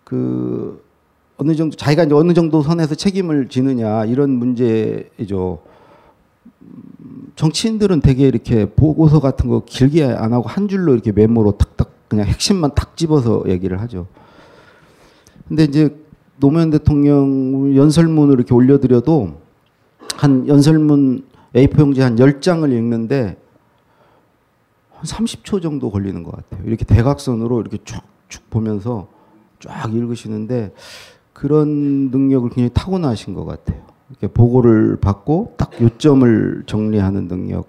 그 0.04 0.84
어느 1.38 1.56
정도 1.56 1.76
자기가 1.76 2.04
이제 2.04 2.14
어느 2.14 2.34
정도 2.34 2.62
선에서 2.62 2.96
책임을 2.96 3.50
지느냐 3.50 4.06
이런 4.06 4.32
문제이죠. 4.32 5.60
정치인들은 7.36 8.02
되게 8.02 8.28
이렇게 8.28 8.66
보고서 8.66 9.20
같은 9.20 9.50
거 9.50 9.64
길게 9.66 10.06
안 10.06 10.34
하고 10.34 10.48
한 10.48 10.68
줄로 10.68 10.94
이렇게 10.94 11.12
메모로 11.12 11.58
탁탁 11.58 11.92
그냥 12.08 12.28
핵심만 12.28 12.74
탁 12.76 12.96
집어서 12.96 13.44
얘기를 13.48 13.82
하죠. 13.82 14.08
근데 15.48 15.64
이제 15.64 15.96
노무현 16.38 16.70
대통령 16.70 17.76
연설문을 17.76 18.36
이렇게 18.36 18.54
올려드려도 18.54 19.42
한 20.16 20.48
연설문 20.48 21.26
A4 21.54 21.80
용지 21.80 22.02
한 22.02 22.16
10장을 22.16 22.70
읽는데 22.72 23.38
한 24.94 25.04
30초 25.04 25.62
정도 25.62 25.92
걸리는 25.92 26.24
것 26.24 26.32
같아요. 26.32 26.66
이렇게 26.66 26.86
대각선으로 26.86 27.62
이렇게 27.62 27.78
쭉쭉 27.84 28.50
보면서 28.50 29.08
쫙 29.60 29.94
읽으시는데 29.94 30.74
그런 31.34 32.10
능력을 32.12 32.50
굉장히 32.50 32.70
타고나신 32.74 33.34
것 33.34 33.46
같아요. 33.46 33.95
이렇게 34.10 34.28
보고를 34.28 34.98
받고 34.98 35.56
딱 35.58 35.72
요점을 35.82 36.64
정리하는 36.66 37.28
능력. 37.28 37.68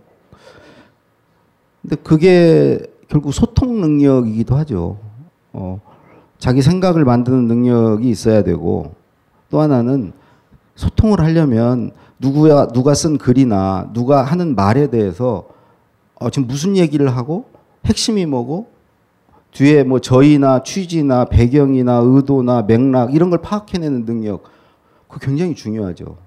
근데 1.82 1.96
그게 1.96 2.80
결국 3.08 3.32
소통 3.32 3.80
능력이기도 3.80 4.56
하죠. 4.56 4.98
어, 5.52 5.80
자기 6.38 6.60
생각을 6.62 7.04
만드는 7.04 7.46
능력이 7.46 8.08
있어야 8.10 8.42
되고 8.42 8.94
또 9.50 9.60
하나는 9.60 10.12
소통을 10.74 11.20
하려면 11.20 11.92
누구야 12.18 12.68
누가 12.68 12.94
쓴 12.94 13.18
글이나 13.18 13.90
누가 13.92 14.22
하는 14.22 14.54
말에 14.54 14.88
대해서 14.88 15.48
어, 16.16 16.30
지금 16.30 16.48
무슨 16.48 16.76
얘기를 16.76 17.08
하고 17.08 17.46
핵심이 17.84 18.26
뭐고 18.26 18.68
뒤에 19.52 19.84
뭐 19.84 20.00
저희나 20.00 20.62
취지나 20.62 21.26
배경이나 21.26 22.00
의도나 22.04 22.62
맥락 22.62 23.14
이런 23.14 23.30
걸 23.30 23.40
파악해내는 23.40 24.04
능력 24.04 24.44
그 25.08 25.18
굉장히 25.18 25.54
중요하죠. 25.54 26.25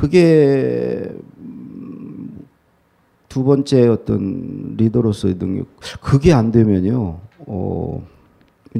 그게 0.00 1.10
음, 1.40 2.46
두 3.28 3.44
번째 3.44 3.86
어떤 3.88 4.74
리더로서의 4.78 5.38
능력 5.38 5.66
그게 6.00 6.32
안 6.32 6.50
되면요 6.50 7.18
어, 7.40 8.02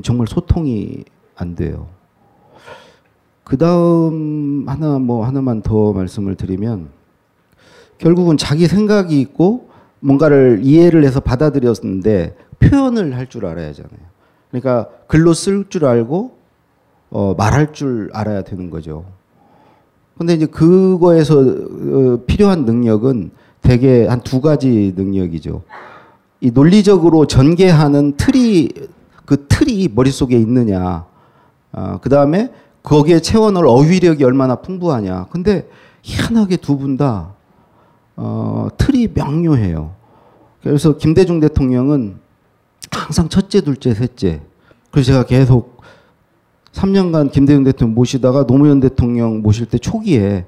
정말 0.02 0.26
소통이 0.26 1.04
안 1.36 1.54
돼요. 1.54 1.88
그 3.44 3.58
다음 3.58 4.64
하나 4.66 4.98
뭐 4.98 5.26
하나만 5.26 5.60
더 5.60 5.92
말씀을 5.92 6.36
드리면 6.36 6.88
결국은 7.98 8.38
자기 8.38 8.66
생각이 8.66 9.20
있고 9.20 9.68
뭔가를 10.00 10.60
이해를 10.62 11.04
해서 11.04 11.20
받아들였는데 11.20 12.34
표현을 12.60 13.14
할 13.14 13.26
줄 13.26 13.44
알아야 13.44 13.68
하잖아요. 13.68 14.00
그러니까 14.50 14.88
글로 15.06 15.34
쓸 15.34 15.68
줄 15.68 15.84
알고 15.84 16.38
어, 17.10 17.34
말할 17.36 17.74
줄 17.74 18.08
알아야 18.14 18.42
되는 18.42 18.70
거죠. 18.70 19.04
근데 20.20 20.34
이제 20.34 20.44
그거에서 20.44 21.38
어, 21.40 22.18
필요한 22.26 22.66
능력은 22.66 23.30
대개 23.62 24.06
한 24.06 24.20
두 24.20 24.42
가지 24.42 24.92
능력이죠. 24.94 25.62
이 26.42 26.50
논리적으로 26.50 27.26
전개하는 27.26 28.18
틀이 28.18 28.68
그 29.24 29.46
틀이 29.48 29.88
머릿속에 29.94 30.36
있느냐. 30.36 31.06
어, 31.72 31.98
그 32.02 32.10
다음에 32.10 32.52
거기에 32.82 33.20
채워넣을 33.20 33.66
어휘력이 33.66 34.22
얼마나 34.22 34.56
풍부하냐. 34.56 35.28
근데 35.30 35.66
희한하게 36.02 36.58
두 36.58 36.76
분 36.76 36.98
다, 36.98 37.32
어, 38.16 38.68
틀이 38.76 39.08
명료해요. 39.14 39.92
그래서 40.62 40.98
김대중 40.98 41.40
대통령은 41.40 42.16
항상 42.90 43.30
첫째, 43.30 43.62
둘째, 43.62 43.94
셋째. 43.94 44.42
그래서 44.90 45.12
제가 45.12 45.24
계속 45.24 45.79
3년간 46.72 47.32
김대중 47.32 47.64
대통령 47.64 47.94
모시다가 47.94 48.46
노무현 48.46 48.80
대통령 48.80 49.42
모실 49.42 49.66
때 49.66 49.78
초기에 49.78 50.46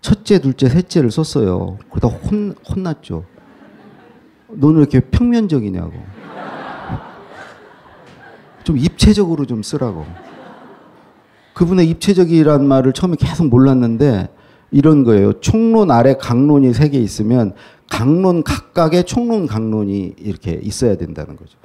첫째, 0.00 0.38
둘째, 0.40 0.68
셋째를 0.68 1.10
썼어요. 1.10 1.78
그러다 1.90 2.08
혼, 2.08 2.54
혼났죠. 2.68 3.24
너는 4.48 4.76
왜 4.76 4.80
이렇게 4.80 5.00
평면적이냐고. 5.00 5.92
좀 8.64 8.78
입체적으로 8.78 9.46
좀 9.46 9.62
쓰라고. 9.62 10.04
그분의 11.54 11.88
입체적이란 11.90 12.66
말을 12.66 12.92
처음에 12.92 13.16
계속 13.18 13.48
몰랐는데 13.48 14.28
이런 14.70 15.04
거예요. 15.04 15.34
총론 15.40 15.90
아래 15.90 16.14
강론이 16.14 16.72
세 16.72 16.88
개 16.88 16.98
있으면 16.98 17.52
강론 17.90 18.42
각각의 18.44 19.04
총론 19.04 19.46
강론이 19.46 20.14
이렇게 20.18 20.52
있어야 20.62 20.96
된다는 20.96 21.36
거죠. 21.36 21.58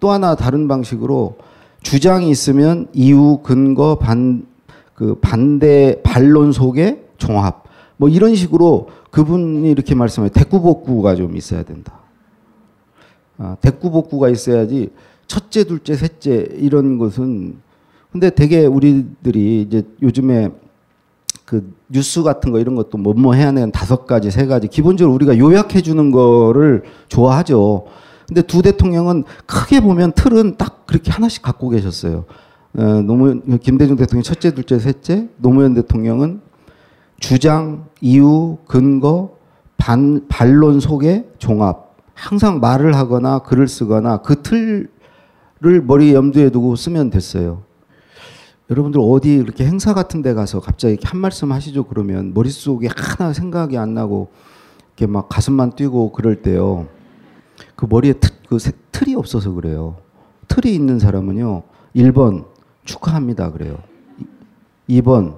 또 0.00 0.10
하나 0.10 0.34
다른 0.36 0.68
방식으로 0.68 1.36
주장이 1.86 2.28
있으면 2.30 2.88
이유, 2.94 3.38
근거, 3.44 3.96
반, 3.96 4.44
그 4.92 5.14
반대 5.20 6.02
반론 6.02 6.50
속의 6.50 7.04
종합. 7.16 7.62
뭐 7.96 8.08
이런 8.08 8.34
식으로 8.34 8.88
그분이 9.12 9.70
이렇게 9.70 9.94
말씀해요. 9.94 10.30
대꾸복구가 10.30 11.14
좀 11.14 11.36
있어야 11.36 11.62
된다. 11.62 12.00
아, 13.38 13.56
대꾸복구가 13.60 14.30
있어야지 14.30 14.90
첫째, 15.28 15.62
둘째, 15.62 15.94
셋째 15.94 16.48
이런 16.56 16.98
것은 16.98 17.58
근데 18.10 18.30
되게 18.30 18.66
우리들이 18.66 19.62
이제 19.62 19.84
요즘에 20.02 20.50
그 21.44 21.72
뉴스 21.88 22.24
같은 22.24 22.50
거 22.50 22.58
이런 22.58 22.74
것도 22.74 22.98
뭐뭐 22.98 23.34
해야 23.34 23.52
되는 23.52 23.70
다섯 23.70 24.06
가지, 24.06 24.32
세 24.32 24.46
가지 24.46 24.66
기본적으로 24.66 25.14
우리가 25.14 25.38
요약해 25.38 25.82
주는 25.82 26.10
거를 26.10 26.82
좋아하죠. 27.06 27.84
근데 28.26 28.42
두 28.42 28.62
대통령은 28.62 29.24
크게 29.46 29.80
보면 29.80 30.12
틀은 30.12 30.56
딱 30.56 30.86
그렇게 30.86 31.10
하나씩 31.10 31.42
갖고 31.42 31.68
계셨어요. 31.68 32.24
어, 32.74 32.82
노무현 33.02 33.58
김대중 33.58 33.96
대통령 33.96 34.22
첫째, 34.22 34.54
둘째, 34.54 34.78
셋째, 34.78 35.28
노무현 35.38 35.74
대통령은 35.74 36.40
주장, 37.18 37.86
이유, 38.00 38.58
근거, 38.66 39.36
반 39.76 40.26
반론 40.28 40.80
속의 40.80 41.26
종합. 41.38 41.94
항상 42.14 42.60
말을 42.60 42.96
하거나 42.96 43.40
글을 43.40 43.68
쓰거나 43.68 44.18
그 44.18 44.42
틀을 44.42 45.82
머리 45.82 46.14
염두에 46.14 46.50
두고 46.50 46.76
쓰면 46.76 47.10
됐어요. 47.10 47.62
여러분들 48.68 49.00
어디 49.02 49.34
이렇게 49.34 49.64
행사 49.64 49.94
같은 49.94 50.22
데 50.22 50.34
가서 50.34 50.60
갑자기 50.60 50.98
한 51.04 51.20
말씀 51.20 51.52
하시죠 51.52 51.84
그러면 51.84 52.34
머릿속에 52.34 52.88
하나 52.90 53.32
생각이 53.32 53.78
안 53.78 53.94
나고 53.94 54.28
이렇게 54.88 55.06
막 55.06 55.28
가슴만 55.28 55.76
뛰고 55.76 56.12
그럴 56.12 56.42
때요. 56.42 56.88
그 57.76 57.86
머리에 57.88 58.14
틀, 58.14 58.30
그 58.48 58.58
틀이 58.92 59.14
없어서 59.14 59.52
그래요. 59.52 59.96
틀이 60.48 60.74
있는 60.74 60.98
사람은요. 60.98 61.62
1번 61.94 62.46
축하합니다 62.84 63.52
그래요. 63.52 63.78
2번 64.88 65.36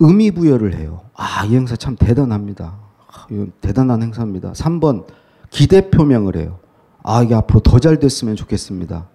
의미 0.00 0.30
부여를 0.30 0.76
해요. 0.76 1.00
아, 1.14 1.44
이 1.44 1.54
행사 1.56 1.76
참 1.76 1.96
대단합니다. 1.96 2.78
아, 3.08 3.26
이건 3.30 3.52
대단한 3.60 4.02
행사입니다. 4.02 4.52
3번 4.52 5.04
기대 5.50 5.90
표명을 5.90 6.36
해요. 6.36 6.58
아, 7.02 7.22
이게 7.22 7.34
앞으로 7.34 7.60
더 7.60 7.78
잘 7.78 7.98
됐으면 7.98 8.36
좋겠습니다. 8.36 9.06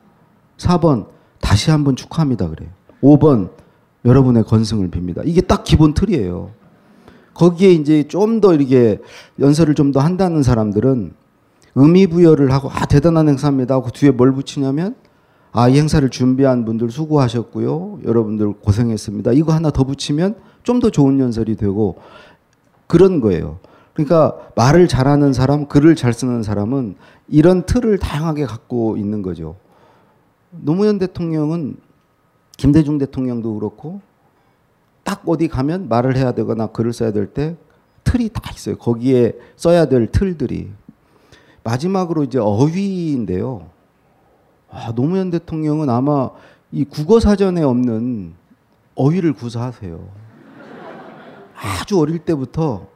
4번 0.58 1.08
다시 1.40 1.72
한번 1.72 1.96
축하합니다 1.96 2.50
그래요. 2.50 2.70
5번 3.02 3.52
여러분의 4.06 4.44
건승을 4.44 4.90
빕니다. 4.92 5.22
이게 5.26 5.42
딱 5.42 5.64
기본 5.64 5.94
틀이에요. 5.94 6.52
거기에 7.34 7.72
이제 7.72 8.04
좀 8.08 8.42
더 8.42 8.54
이렇게 8.54 9.00
연설을 9.40 9.76
좀 9.76 9.92
더 9.92 10.00
한다는 10.00 10.44
사람들은 10.44 11.14
의미 11.76 12.08
부여를 12.08 12.52
하고 12.52 12.70
아 12.70 12.86
대단한 12.86 13.28
행사입니다 13.30 13.76
하고 13.76 13.90
뒤에 13.90 14.12
뭘 14.12 14.32
붙이냐면 14.34 14.96
아 15.52 15.70
이 15.70 15.78
행사를 15.78 16.08
준비한 16.10 16.66
분들 16.66 16.90
수고하셨고요. 16.90 18.00
여러분들 18.06 18.54
고생했습니다. 18.54 19.34
이거 19.34 19.54
하나 19.54 19.70
더 19.70 19.84
붙이면 19.84 20.36
좀 20.64 20.80
더 20.80 20.90
좋은 20.90 21.20
연설이 21.20 21.56
되고 21.56 21.98
그런 22.88 23.22
거예요. 23.22 23.60
그러니까 23.94 24.36
말을 24.56 24.88
잘하는 24.88 25.34
사람, 25.34 25.68
글을 25.68 25.96
잘 25.96 26.14
쓰는 26.14 26.42
사람은 26.42 26.96
이런 27.28 27.66
틀을 27.66 28.00
다양하게 28.00 28.46
갖고 28.46 28.98
있는 28.98 29.22
거죠. 29.22 29.56
노무현 30.52 30.98
대통령은 30.98 31.78
김대중 32.58 32.98
대통령도 32.98 33.54
그렇고 33.56 34.02
딱 35.04 35.22
어디 35.28 35.48
가면 35.48 35.90
말을 35.90 36.16
해야 36.16 36.32
되거나 36.32 36.68
글을 36.68 36.94
써야 36.94 37.12
될 37.12 37.28
때 37.34 37.56
틀이 38.04 38.30
다 38.30 38.42
있어요. 38.56 38.78
거기에 38.78 39.34
써야 39.56 39.86
될 39.86 40.08
틀들이. 40.08 40.72
마지막으로 41.64 42.24
이제 42.24 42.40
어휘인데요. 42.40 43.70
아, 44.70 44.92
노무현 44.94 45.30
대통령은 45.30 45.90
아마 45.90 46.32
이 46.72 46.84
국어 46.84 47.20
사전에 47.20 47.62
없는 47.62 48.34
어휘를 48.96 49.34
구사하세요. 49.34 50.10
아주 51.56 52.00
어릴 52.00 52.20
때부터 52.20 52.88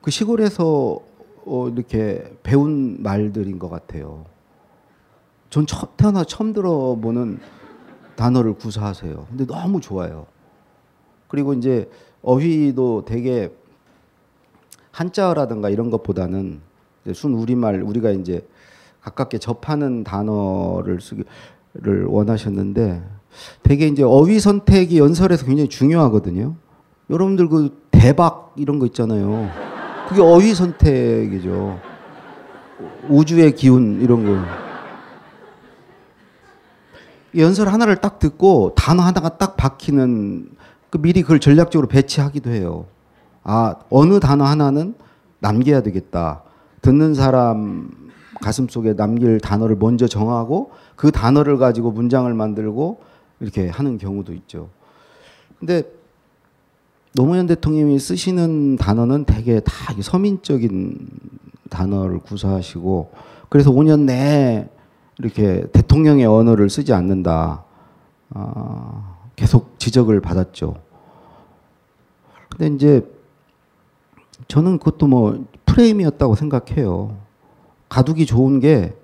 그 0.00 0.10
시골에서 0.10 0.98
어, 1.46 1.68
이렇게 1.68 2.24
배운 2.42 3.02
말들인 3.02 3.58
것 3.58 3.68
같아요. 3.68 4.24
전 5.50 5.66
처, 5.66 5.86
태어나 5.96 6.24
처음 6.24 6.52
들어보는 6.52 7.38
단어를 8.16 8.54
구사하세요. 8.54 9.26
근데 9.28 9.46
너무 9.46 9.80
좋아요. 9.80 10.26
그리고 11.28 11.52
이제 11.52 11.90
어휘도 12.22 13.04
되게 13.04 13.54
한자어라든가 14.92 15.68
이런 15.68 15.90
것보다는 15.90 16.60
순 17.12 17.34
우리말 17.34 17.82
우리가 17.82 18.10
이제 18.10 18.46
가깝게 19.02 19.38
접하는 19.38 20.04
단어를 20.04 21.00
쓰기를 21.00 22.06
원하셨는데 22.06 23.02
되게 23.62 23.86
이제 23.86 24.02
어휘 24.02 24.40
선택이 24.40 24.98
연설에서 24.98 25.44
굉장히 25.44 25.68
중요하거든요. 25.68 26.54
여러분들 27.10 27.48
그 27.48 27.76
대박 27.90 28.54
이런 28.56 28.78
거 28.78 28.86
있잖아요. 28.86 29.50
그게 30.08 30.22
어휘 30.22 30.54
선택이죠. 30.54 31.78
우주의 33.08 33.54
기운 33.54 34.00
이런 34.00 34.24
거. 34.24 34.64
연설 37.36 37.68
하나를 37.68 37.96
딱 37.96 38.18
듣고 38.18 38.74
단어 38.76 39.02
하나가 39.02 39.36
딱 39.36 39.56
박히는 39.56 40.50
그 40.90 40.98
미리 40.98 41.22
그걸 41.22 41.40
전략적으로 41.40 41.88
배치하기도 41.88 42.50
해요. 42.50 42.86
아 43.42 43.74
어느 43.90 44.20
단어 44.20 44.44
하나는 44.44 44.94
남겨야 45.40 45.82
되겠다. 45.82 46.42
듣는 46.84 47.14
사람 47.14 47.88
가슴 48.42 48.68
속에 48.68 48.94
남길 48.94 49.40
단어를 49.40 49.74
먼저 49.76 50.06
정하고 50.06 50.70
그 50.96 51.10
단어를 51.10 51.56
가지고 51.56 51.90
문장을 51.90 52.32
만들고 52.34 53.00
이렇게 53.40 53.70
하는 53.70 53.96
경우도 53.96 54.34
있죠. 54.34 54.68
근데 55.58 55.82
노무현 57.14 57.46
대통령이 57.46 57.98
쓰시는 57.98 58.76
단어는 58.76 59.24
되게 59.24 59.60
다 59.60 59.72
서민적인 59.98 61.08
단어를 61.70 62.18
구사하시고 62.18 63.12
그래서 63.48 63.70
5년 63.70 64.00
내에 64.00 64.68
이렇게 65.18 65.64
대통령의 65.72 66.26
언어를 66.26 66.68
쓰지 66.68 66.92
않는다. 66.92 67.64
어, 68.30 69.16
계속 69.36 69.78
지적을 69.78 70.20
받았죠. 70.20 70.74
근데 72.50 72.74
이제 72.74 73.10
저는 74.48 74.78
그것도 74.78 75.06
뭐 75.06 75.46
프레임이었다고 75.74 76.36
생각해요. 76.36 77.16
가두기 77.88 78.26
좋은 78.26 78.60
게 78.60 78.94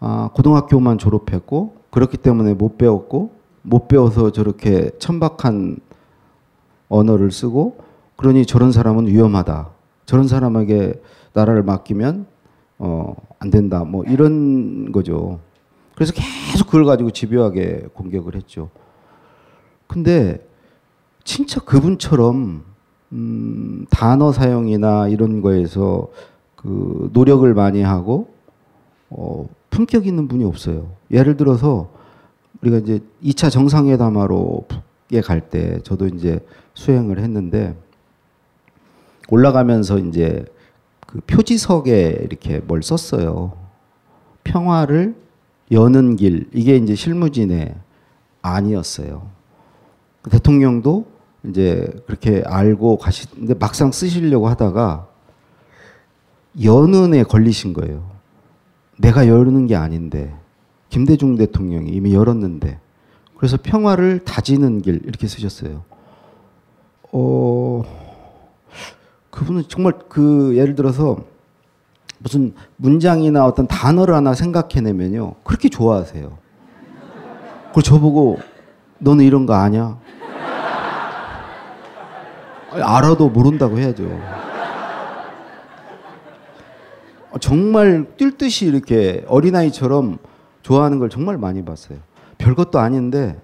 아, 0.00 0.30
고등학교만 0.34 0.98
졸업했고 0.98 1.76
그렇기 1.90 2.16
때문에 2.16 2.54
못 2.54 2.76
배웠고 2.76 3.36
못 3.62 3.86
배워서 3.86 4.32
저렇게 4.32 4.90
천박한 4.98 5.78
언어를 6.88 7.30
쓰고 7.30 7.78
그러니 8.16 8.46
저런 8.46 8.72
사람은 8.72 9.06
위험하다. 9.06 9.70
저런 10.06 10.26
사람에게 10.26 11.00
나라를 11.34 11.62
맡기면 11.62 12.26
어, 12.78 13.14
안 13.38 13.50
된다. 13.50 13.84
뭐 13.84 14.02
이런 14.04 14.90
거죠. 14.90 15.38
그래서 15.94 16.12
계속 16.12 16.66
그걸 16.66 16.84
가지고 16.84 17.12
집요하게 17.12 17.90
공격을 17.94 18.34
했죠. 18.34 18.70
근데 19.86 20.44
진짜 21.22 21.60
그분처럼 21.60 22.64
음, 23.12 23.86
단어 23.90 24.32
사용이나 24.32 25.08
이런 25.08 25.40
거에서 25.40 26.08
그 26.56 27.10
노력을 27.12 27.52
많이 27.54 27.82
하고 27.82 28.28
어, 29.10 29.48
품격 29.70 30.06
있는 30.06 30.28
분이 30.28 30.44
없어요. 30.44 30.90
예를 31.10 31.36
들어서 31.36 31.90
우리가 32.62 32.78
이제 32.78 33.00
2차 33.22 33.50
정상회담하러 33.50 34.62
북에 35.08 35.20
갈 35.20 35.40
때 35.50 35.80
저도 35.82 36.06
이제 36.08 36.40
수행을 36.74 37.18
했는데 37.18 37.76
올라가면서 39.28 39.98
이제 39.98 40.44
그 41.06 41.20
표지석에 41.26 42.18
이렇게 42.22 42.58
뭘 42.58 42.82
썼어요. 42.82 43.52
평화를 44.44 45.14
여는 45.70 46.16
길 46.16 46.48
이게 46.52 46.76
이제 46.76 46.94
실무진의 46.94 47.74
아니었어요. 48.42 49.28
대통령도 50.30 51.06
이제 51.48 51.90
그렇게 52.06 52.42
알고 52.44 52.98
가시는데 52.98 53.54
막상 53.54 53.90
쓰시려고 53.90 54.48
하다가 54.48 55.08
연은에 56.62 57.22
걸리신 57.22 57.72
거예요. 57.72 58.10
내가 58.98 59.26
여는 59.28 59.66
게 59.66 59.76
아닌데 59.76 60.34
김대중 60.90 61.36
대통령이 61.36 61.90
이미 61.90 62.14
열었는데 62.14 62.78
그래서 63.36 63.56
평화를 63.62 64.24
다지는 64.24 64.82
길 64.82 65.00
이렇게 65.04 65.26
쓰셨어요. 65.26 65.84
어 67.12 67.82
그분은 69.30 69.64
정말 69.68 69.94
그 70.08 70.56
예를 70.56 70.74
들어서 70.74 71.18
무슨 72.18 72.52
문장이나 72.76 73.46
어떤 73.46 73.66
단어를 73.68 74.14
하나 74.14 74.34
생각해내면요 74.34 75.34
그렇게 75.44 75.68
좋아하세요. 75.68 76.36
그걸 77.68 77.82
저보고 77.82 78.38
너는 78.98 79.24
이런 79.24 79.46
거 79.46 79.54
아냐? 79.54 79.98
알아도 82.70 83.28
모른다고 83.28 83.78
해야죠. 83.78 84.08
정말 87.40 88.06
뛸 88.16 88.36
듯이 88.36 88.66
이렇게 88.66 89.24
어린아이처럼 89.28 90.18
좋아하는 90.62 90.98
걸 90.98 91.08
정말 91.08 91.38
많이 91.38 91.64
봤어요. 91.64 91.98
별것도 92.38 92.78
아닌데, 92.78 93.40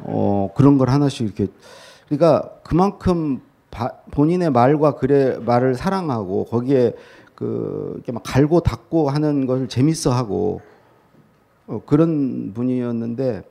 어, 0.00 0.50
그런 0.54 0.78
걸 0.78 0.90
하나씩 0.90 1.26
이렇게. 1.26 1.46
그러니까 2.08 2.50
그만큼 2.62 3.40
바, 3.70 3.90
본인의 4.10 4.50
말과 4.50 4.94
글의 4.94 5.40
말을 5.40 5.74
사랑하고 5.74 6.44
거기에 6.44 6.94
그, 7.34 7.92
이렇게 7.96 8.12
막 8.12 8.22
갈고 8.24 8.60
닦고 8.60 9.10
하는 9.10 9.46
것을 9.46 9.68
재밌어 9.68 10.12
하고 10.12 10.60
어, 11.66 11.80
그런 11.84 12.52
분이었는데 12.54 13.42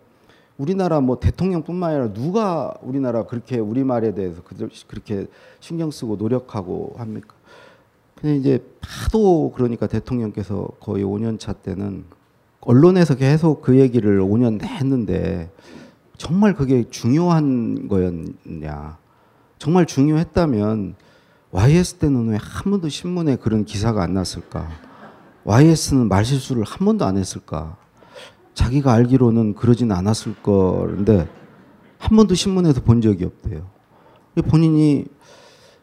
우리나라 0.64 1.02
뭐 1.02 1.20
대통령뿐만 1.20 1.90
아니라 1.90 2.14
누가 2.14 2.74
우리나라 2.82 3.26
그렇게 3.26 3.60
우리말에 3.60 4.14
대해서 4.14 4.42
그렇게 4.88 5.28
신경 5.60 5.92
쓰고 5.92 6.16
노력하고 6.16 6.94
합니까? 6.98 7.36
근데 8.16 8.38
이제 8.38 8.66
하도 8.82 9.52
그러니까 9.54 9.88
대통령께서 9.88 10.70
거의 10.80 11.04
5년 11.04 11.38
차 11.38 11.52
때는 11.52 12.06
언론에서 12.62 13.16
계속 13.16 13.62
그 13.62 13.78
얘기를 13.78 14.22
5년 14.22 14.64
했는데 14.64 15.52
정말 16.18 16.54
그게 16.54 16.90
중요한 16.90 17.90
거였냐. 17.90 18.98
정말 19.58 19.86
중요했다면 19.86 20.96
YS 21.52 21.96
때는 21.96 22.30
왜 22.30 22.38
한 22.38 22.72
번도 22.72 22.88
신문에 22.88 23.36
그런 23.36 23.66
기사가 23.66 24.02
안 24.02 24.14
났을까? 24.14 24.70
YS는 25.44 26.08
말실수를 26.08 26.64
한 26.64 26.86
번도 26.86 27.04
안 27.04 27.18
했을까? 27.18 27.76
자기가 28.54 28.94
알기로는 28.94 29.56
그러진 29.56 29.92
않았을 29.92 30.36
거인데 30.42 31.28
한 31.98 32.18
번도 32.18 32.36
신문에서 32.36 32.82
본 32.82 33.02
적이 33.02 33.26
없대요. 33.26 33.68
본인이 34.50 35.06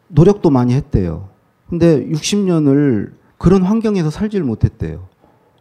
노력도 0.07 0.49
많이 0.49 0.73
했대요. 0.73 1.29
근데 1.69 2.05
60년을 2.07 3.13
그런 3.37 3.63
환경에서 3.63 4.09
살지를 4.09 4.45
못했대요. 4.45 5.07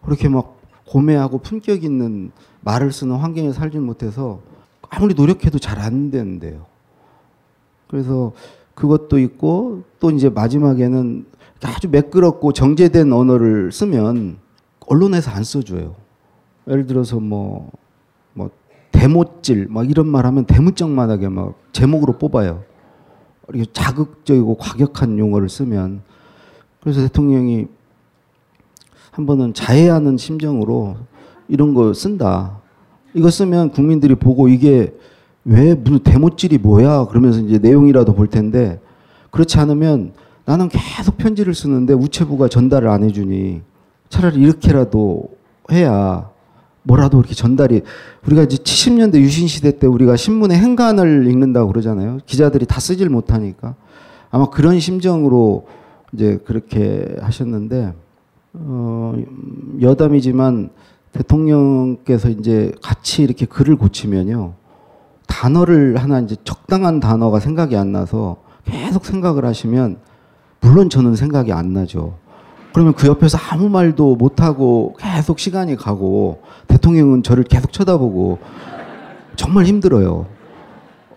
그렇게 0.03 0.29
막 0.29 0.61
고매하고 0.87 1.39
품격 1.39 1.85
있는 1.85 2.33
말을 2.63 2.93
쓰는 2.93 3.17
환경에 3.17 3.53
살지 3.53 3.79
못해서 3.79 4.41
아무리 4.89 5.15
노력해도 5.15 5.59
잘 5.59 5.79
안 5.79 6.11
된대요. 6.11 6.67
그래서 7.89 8.33
그것도 8.75 9.19
있고 9.19 9.83
또 9.99 10.11
이제 10.11 10.29
마지막에는 10.29 11.27
아주 11.63 11.89
매끄럽고 11.89 12.53
정제된 12.53 13.13
언어를 13.13 13.73
쓰면 13.73 14.39
언론에서 14.87 15.31
안 15.31 15.45
써줘요. 15.45 15.97
예를 16.71 16.87
들어서 16.87 17.19
뭐, 17.19 17.71
뭐, 18.33 18.51
대못질, 18.93 19.67
막 19.69 19.91
이런 19.91 20.07
말 20.07 20.25
하면 20.25 20.45
대문짝만하게 20.47 21.29
막 21.29 21.59
제목으로 21.73 22.19
뽑아요. 22.19 22.63
이렇게 23.49 23.71
자극적이고 23.73 24.57
과격한 24.57 25.19
용어를 25.19 25.49
쓰면. 25.49 26.03
그래서 26.81 27.01
대통령이 27.03 27.67
한 29.11 29.27
번은 29.27 29.55
자해하는 29.55 30.17
심정으로 30.17 30.97
이런 31.49 31.75
거 31.75 31.93
쓴다. 31.93 32.61
이거 33.13 33.29
쓰면 33.29 33.73
국민들이 33.73 34.15
보고 34.15 34.49
이게 34.49 34.95
왜 35.45 35.75
무슨 35.75 35.99
대못질이 35.99 36.59
뭐야? 36.59 37.07
그러면서 37.07 37.41
이제 37.41 37.59
내용이라도 37.59 38.15
볼 38.15 38.29
텐데 38.29 38.81
그렇지 39.31 39.59
않으면 39.59 40.13
나는 40.45 40.69
계속 40.69 41.17
편지를 41.17 41.55
쓰는데 41.55 41.93
우체부가 41.93 42.49
전달을 42.49 42.89
안 42.89 43.03
해주니 43.03 43.63
차라리 44.09 44.41
이렇게라도 44.41 45.29
해야 45.73 46.30
뭐라도 46.83 47.19
이렇게 47.19 47.35
전달이 47.35 47.83
우리가 48.27 48.43
이제 48.43 48.57
70년대 48.57 49.17
유신 49.17 49.47
시대 49.47 49.79
때 49.79 49.87
우리가 49.87 50.17
신문의 50.17 50.59
행간을 50.59 51.27
읽는다고 51.27 51.69
그러잖아요. 51.69 52.19
기자들이 52.27 52.67
다 52.67 52.81
쓰질 52.81 53.09
못하니까 53.09 53.75
아마 54.31 54.49
그런 54.49 54.81
심정으로 54.81 55.67
이제 56.13 56.39
그렇게 56.45 57.17
하셨는데 57.21 57.95
어, 58.55 59.15
여담이지만 59.81 60.71
대통령께서 61.13 62.29
이제 62.31 62.73
같이 62.83 63.23
이렇게 63.23 63.47
글을 63.47 63.77
고치면요. 63.77 64.55
단어를 65.27 65.97
하나 65.97 66.21
이제 66.21 66.37
적당한 66.45 67.01
단어가 67.01 67.41
생각이 67.41 67.77
안 67.77 67.93
나서 67.93 68.37
계속 68.65 69.05
생각을 69.05 69.45
하시면 69.45 69.99
물론 70.61 70.91
저는 70.91 71.17
생각이 71.17 71.53
안 71.53 71.73
나죠. 71.73 72.17
그러면 72.73 72.95
그 72.95 73.07
옆에서 73.07 73.39
아무 73.51 73.69
말도 73.69 74.17
못하고 74.17 74.97
계속 74.99 75.39
시간이 75.39 75.77
가고 75.77 76.43
대통령은 76.69 77.23
저를 77.23 77.45
계속 77.45 77.73
쳐다보고 77.73 78.39
정말 79.37 79.65
힘들어요. 79.65 80.27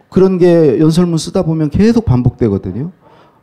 그런 0.10 0.38
게 0.38 0.80
연설문 0.80 1.18
쓰다 1.18 1.44
보면 1.44 1.70
계속 1.70 2.06
반복되거든요. 2.06 2.92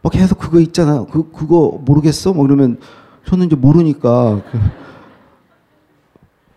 막 0.02 0.12
계속 0.12 0.38
그거 0.38 0.60
있잖아. 0.60 1.04
그, 1.04 1.30
그거 1.30 1.80
모르겠어? 1.84 2.32
뭐 2.32 2.44
그러면 2.44 2.78
저는 3.26 3.46
이제 3.46 3.56
모르니까. 3.56 4.40
그 4.50 4.58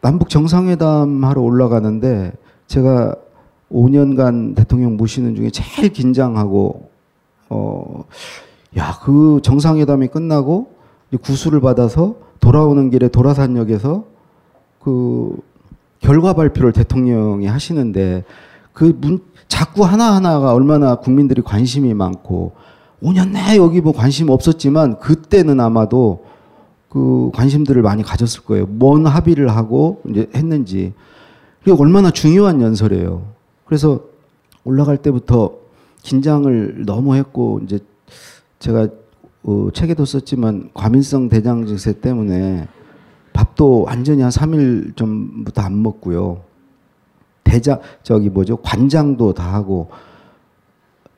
남북 0.02 0.30
정상회담 0.30 1.24
하러 1.24 1.42
올라가는데 1.42 2.34
제가 2.68 3.16
5년간 3.72 4.56
대통령 4.56 4.98
모시는 4.98 5.34
중에 5.36 5.50
제일 5.50 5.94
긴장하고 5.94 6.90
어, 7.50 8.04
야, 8.78 9.00
그 9.02 9.40
정상회담이 9.44 10.08
끝나고 10.08 10.73
구수를 11.18 11.62
받아서 11.62 12.16
돌아오는 12.40 12.90
길에 12.90 13.08
도라산역에서 13.08 14.06
그 14.80 15.38
결과 16.00 16.34
발표를 16.34 16.74
대통령이 16.74 17.48
하시는데 17.48 18.24
그 18.74 18.98
문, 19.00 19.20
자꾸 19.48 19.86
하나하나가 19.86 20.54
얼마나 20.54 20.96
국민들이 20.96 21.42
관심이 21.42 21.94
많고 21.94 22.54
5년 23.02 23.32
내 23.32 23.58
여기 23.58 23.82
뭐 23.82 23.94
관심 23.94 24.30
없었지만 24.30 25.00
그때는 25.00 25.60
아마도 25.60 26.26
그 26.90 27.32
관심들을 27.34 27.82
많이 27.82 28.04
가졌을 28.04 28.44
거예요. 28.44 28.66
뭔 28.68 29.06
합의를 29.06 29.50
하고 29.50 30.02
이제 30.10 30.30
했는지. 30.36 30.94
그게 31.60 31.72
얼마나 31.72 32.12
중요한 32.12 32.62
연설이에요. 32.62 33.24
그래서 33.66 34.02
올라갈 34.64 34.98
때부터 34.98 35.54
긴장을 36.04 36.84
너무 36.86 37.16
했고 37.16 37.62
이제 37.64 37.80
제가 38.60 38.90
어, 39.44 39.68
책에도 39.74 40.06
썼지만 40.06 40.70
과민성 40.74 41.30
대장 41.30 41.66
증세 41.66 42.00
때문에 42.00 42.68
밥도 43.34 43.82
완전히 43.84 44.22
한 44.22 44.32
3일 44.32 44.96
전부터 44.96 45.62
안 45.62 45.82
먹고요. 45.82 46.42
대장 47.44 47.80
저기 48.04 48.30
뭐죠 48.30 48.58
관장도 48.58 49.34
다 49.34 49.54
하고 49.54 49.90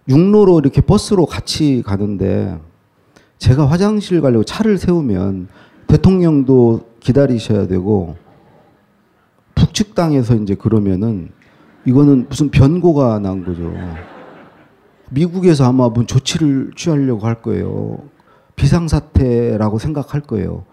육로로 0.08 0.60
이렇게 0.60 0.82
버스로 0.82 1.26
같이 1.26 1.84
가는데 1.86 2.60
제가 3.38 3.68
화장실 3.68 4.22
가려고 4.22 4.44
차를 4.44 4.78
세우면 4.78 5.48
대통령도 5.88 6.90
기다리셔야 7.00 7.68
되고 7.68 8.16
북측당에서 9.54 10.36
이제 10.36 10.56
그러면은 10.56 11.32
이거는 11.86 12.26
무슨 12.28 12.50
변고가 12.50 13.20
난 13.20 13.46
거죠. 13.46 13.72
미국에서 15.12 15.66
아마 15.66 15.90
뭐 15.90 16.06
조치를 16.06 16.72
취하려고 16.76 17.26
할 17.28 17.42
거예요. 17.42 18.00
비상사태라고 18.56 19.80
생각할 19.80 20.22
거예요. 20.22 20.64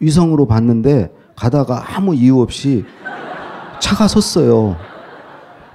위성으로 0.00 0.46
봤는데 0.46 1.12
가다가 1.36 1.96
아무 1.96 2.14
이유 2.14 2.40
없이 2.40 2.84
차가 3.80 4.08
섰어요. 4.08 4.76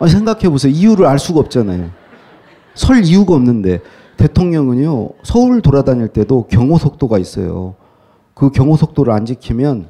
생각해 0.08 0.50
보세요. 0.50 0.72
이유를 0.72 1.06
알 1.06 1.18
수가 1.18 1.40
없잖아요. 1.40 1.90
설 2.76 3.04
이유가 3.04 3.34
없는데 3.34 3.82
대통령은요 4.18 5.10
서울 5.24 5.62
돌아다닐 5.62 6.08
때도 6.10 6.48
경호 6.48 6.78
속도가 6.78 7.18
있어요. 7.18 7.76
그 8.34 8.52
경호 8.52 8.78
속도를 8.78 9.14
안 9.14 9.26
지키면 9.26 9.90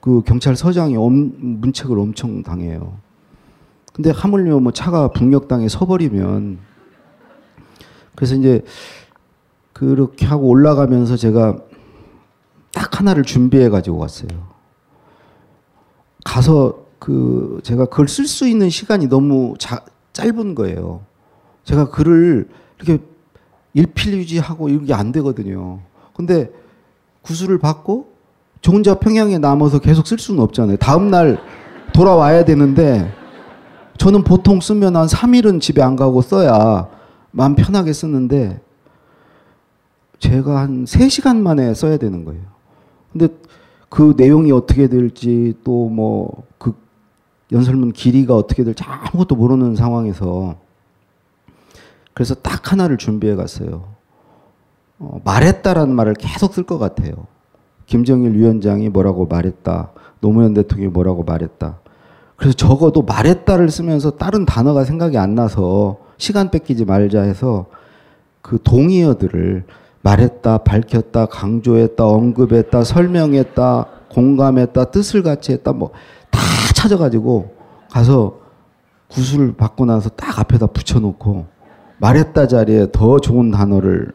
그 0.00 0.22
경찰서장이 0.22 0.96
엄, 0.96 1.32
문책을 1.38 1.98
엄청 1.98 2.42
당해요. 2.42 2.94
근데 3.92 4.10
하물며 4.10 4.60
뭐 4.60 4.72
차가 4.72 5.08
북녘 5.08 5.48
땅에 5.48 5.68
서버리면 5.68 6.58
그래서 8.14 8.34
이제 8.34 8.62
그렇게 9.82 10.26
하고 10.26 10.46
올라가면서 10.46 11.16
제가 11.16 11.56
딱 12.72 13.00
하나를 13.00 13.24
준비해 13.24 13.68
가지고 13.68 13.98
왔어요. 13.98 14.28
가서 16.24 16.84
그 17.00 17.58
제가 17.64 17.86
그걸 17.86 18.06
쓸 18.06 18.28
수 18.28 18.46
있는 18.46 18.70
시간이 18.70 19.08
너무 19.08 19.54
자, 19.58 19.84
짧은 20.12 20.54
거예요. 20.54 21.00
제가 21.64 21.90
글을 21.90 22.48
이렇게 22.78 23.02
일필유지하고 23.74 24.68
이런 24.68 24.84
게안 24.84 25.10
되거든요. 25.10 25.80
근데 26.14 26.52
구술을 27.22 27.58
받고 27.58 28.12
저 28.60 28.70
혼자 28.70 28.94
평양에 28.94 29.38
남아서 29.38 29.80
계속 29.80 30.06
쓸 30.06 30.20
수는 30.20 30.40
없잖아요. 30.44 30.76
다음 30.76 31.10
날 31.10 31.40
돌아와야 31.92 32.44
되는데 32.44 33.12
저는 33.98 34.22
보통 34.22 34.60
쓰면 34.60 34.94
한 34.94 35.06
3일은 35.08 35.60
집에 35.60 35.82
안 35.82 35.96
가고 35.96 36.22
써야 36.22 36.88
마음 37.32 37.56
편하게 37.56 37.92
쓰는데 37.92 38.60
제가 40.22 40.60
한 40.60 40.84
3시간 40.84 41.38
만에 41.38 41.74
써야 41.74 41.96
되는 41.96 42.24
거예요. 42.24 42.40
근데 43.10 43.28
그 43.88 44.14
내용이 44.16 44.52
어떻게 44.52 44.88
될지 44.88 45.54
또 45.64 45.88
뭐 45.88 46.44
그 46.58 46.74
연설문 47.50 47.92
길이가 47.92 48.34
어떻게 48.36 48.62
될지 48.64 48.84
아무것도 48.86 49.34
모르는 49.34 49.74
상황에서 49.74 50.54
그래서 52.14 52.34
딱 52.34 52.70
하나를 52.72 52.96
준비해 52.98 53.34
갔어요. 53.34 53.84
어, 54.98 55.20
말했다라는 55.24 55.94
말을 55.94 56.14
계속 56.14 56.54
쓸 56.54 56.62
것 56.62 56.78
같아요. 56.78 57.12
김정일 57.86 58.34
위원장이 58.34 58.88
뭐라고 58.90 59.26
말했다. 59.26 59.90
노무현 60.20 60.54
대통령이 60.54 60.92
뭐라고 60.92 61.24
말했다. 61.24 61.80
그래서 62.36 62.54
적어도 62.56 63.02
말했다를 63.02 63.68
쓰면서 63.70 64.12
다른 64.12 64.46
단어가 64.46 64.84
생각이 64.84 65.18
안 65.18 65.34
나서 65.34 65.98
시간 66.16 66.50
뺏기지 66.50 66.84
말자 66.84 67.22
해서 67.22 67.66
그 68.40 68.58
동의어들을 68.62 69.64
말했다, 70.02 70.58
밝혔다, 70.58 71.26
강조했다, 71.26 72.04
언급했다, 72.04 72.84
설명했다, 72.84 73.86
공감했다, 74.10 74.84
뜻을 74.86 75.22
같이 75.22 75.52
했다, 75.52 75.72
뭐 75.72 75.92
다 76.32 76.40
찾아가지고 76.74 77.54
가서 77.90 78.38
구슬을 79.08 79.54
받고 79.54 79.84
나서 79.84 80.08
딱 80.08 80.38
앞에다 80.40 80.68
붙여놓고 80.68 81.46
말했다 81.98 82.48
자리에 82.48 82.88
더 82.90 83.20
좋은 83.20 83.50
단어를 83.50 84.12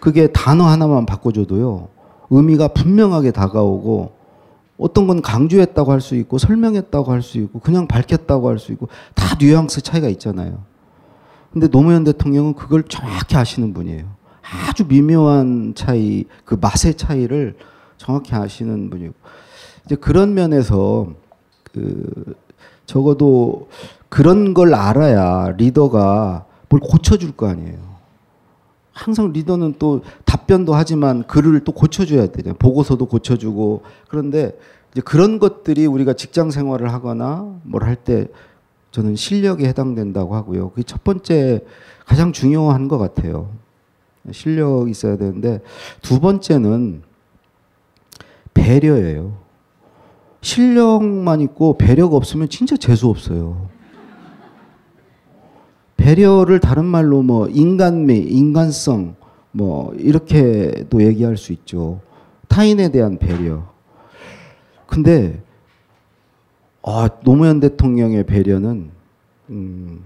그게 0.00 0.28
단어 0.28 0.64
하나만 0.64 1.04
바꿔줘도요 1.04 1.88
의미가 2.30 2.68
분명하게 2.68 3.32
다가오고 3.32 4.12
어떤 4.78 5.06
건 5.08 5.20
강조했다고 5.20 5.90
할 5.90 6.00
수 6.00 6.14
있고 6.14 6.38
설명했다고 6.38 7.10
할 7.12 7.22
수 7.22 7.38
있고 7.38 7.58
그냥 7.58 7.88
밝혔다고 7.88 8.48
할 8.48 8.58
수 8.58 8.70
있고 8.72 8.88
다 9.14 9.36
뉘앙스 9.40 9.82
차이가 9.82 10.08
있잖아요. 10.08 10.62
근데 11.52 11.66
노무현 11.68 12.04
대통령은 12.04 12.54
그걸 12.54 12.84
정확히 12.84 13.36
아시는 13.36 13.74
분이에요. 13.74 14.04
아주 14.68 14.86
미묘한 14.86 15.74
차이, 15.74 16.24
그 16.44 16.56
맛의 16.60 16.94
차이를 16.94 17.56
정확히 17.96 18.34
아시는 18.34 18.90
분이고 18.90 19.14
이제 19.84 19.96
그런 19.96 20.34
면에서 20.34 21.08
그 21.72 22.34
적어도 22.86 23.68
그런 24.08 24.54
걸 24.54 24.74
알아야 24.74 25.50
리더가 25.56 26.44
뭘 26.68 26.80
고쳐줄 26.80 27.32
거 27.32 27.48
아니에요. 27.48 27.96
항상 28.92 29.32
리더는 29.32 29.74
또 29.78 30.02
답변도 30.24 30.74
하지만 30.74 31.26
글을 31.26 31.64
또 31.64 31.72
고쳐줘야 31.72 32.28
되죠. 32.28 32.54
보고서도 32.54 33.06
고쳐주고 33.06 33.82
그런데 34.08 34.56
이제 34.92 35.02
그런 35.02 35.38
것들이 35.38 35.86
우리가 35.86 36.14
직장 36.14 36.50
생활을 36.50 36.92
하거나 36.92 37.52
뭘 37.64 37.82
할 37.84 37.96
때 37.96 38.28
저는 38.92 39.14
실력에 39.16 39.66
해당된다고 39.68 40.34
하고요. 40.34 40.70
그게 40.70 40.82
첫 40.82 41.04
번째 41.04 41.60
가장 42.06 42.32
중요한 42.32 42.88
것 42.88 42.96
같아요. 42.96 43.50
실력 44.32 44.88
있어야 44.88 45.16
되는데 45.16 45.60
두 46.02 46.20
번째는 46.20 47.02
배려예요. 48.54 49.38
실력만 50.40 51.40
있고 51.42 51.76
배려가 51.76 52.16
없으면 52.16 52.48
진짜 52.48 52.76
재수 52.76 53.08
없어요. 53.08 53.68
배려를 55.96 56.60
다른 56.60 56.84
말로 56.84 57.22
뭐 57.22 57.48
인간미, 57.48 58.18
인간성 58.18 59.16
뭐 59.50 59.92
이렇게도 59.94 61.02
얘기할 61.02 61.36
수 61.36 61.52
있죠. 61.52 62.00
타인에 62.48 62.90
대한 62.90 63.18
배려. 63.18 63.66
근데 64.86 65.42
아, 66.82 67.08
노무현 67.24 67.58
대통령의 67.58 68.24
배려는 68.24 68.90
음, 69.50 70.04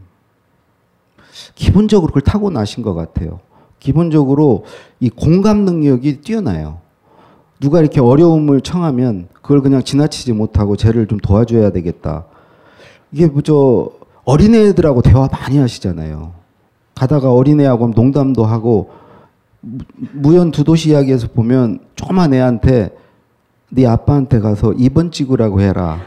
기본적으로 1.55 2.09
그걸 2.09 2.23
타고 2.23 2.51
나신 2.51 2.83
것 2.83 2.95
같아요. 2.95 3.41
기본적으로 3.81 4.65
이 5.01 5.11
공감 5.11 5.65
능력이 5.65 6.21
뛰어나요. 6.21 6.79
누가 7.59 7.81
이렇게 7.81 8.01
어려움을 8.01 8.61
청하면 8.61 9.29
그걸 9.43 9.61
그냥 9.61 9.83
지나치지 9.83 10.33
못하고 10.33 10.77
쟤를 10.77 11.07
좀 11.09 11.19
도와줘야 11.19 11.71
되겠다. 11.71 12.27
이게 13.13 13.27
뭐저 13.27 13.91
어린애들하고 14.25 15.03
대화 15.03 15.29
많이 15.31 15.59
하시잖아요. 15.59 16.33
가다가 16.95 17.33
어린애하고 17.33 17.89
농담도 17.89 18.45
하고 18.45 18.91
무연 20.13 20.51
두도시 20.51 20.91
이야기에서 20.91 21.29
보면 21.29 21.81
조그만 21.97 22.33
애한테 22.33 22.91
네 23.71 23.87
아빠한테 23.87 24.41
가서 24.41 24.71
2번 24.71 25.13
찍으라고 25.13 25.61
해라. 25.61 26.01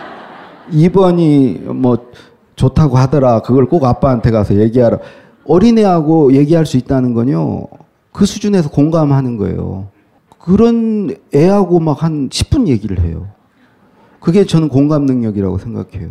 2번이 0.72 1.72
뭐 1.72 2.10
좋다고 2.56 2.96
하더라. 2.98 3.40
그걸 3.40 3.66
꼭 3.66 3.84
아빠한테 3.84 4.30
가서 4.30 4.54
얘기하라. 4.54 4.98
어린애하고 5.44 6.34
얘기할 6.34 6.66
수 6.66 6.76
있다는 6.76 7.14
건요. 7.14 7.66
그 8.12 8.26
수준에서 8.26 8.70
공감하는 8.70 9.36
거예요. 9.36 9.88
그런 10.38 11.14
애하고 11.34 11.80
막 11.80 12.02
한 12.02 12.28
10분 12.28 12.66
얘기를 12.66 13.00
해요. 13.00 13.28
그게 14.20 14.44
저는 14.44 14.68
공감 14.68 15.06
능력이라고 15.06 15.58
생각해요. 15.58 16.10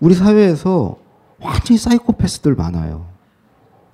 우리 0.00 0.14
사회에서 0.14 0.96
완전히 1.40 1.78
사이코패스들 1.78 2.54
많아요. 2.54 3.06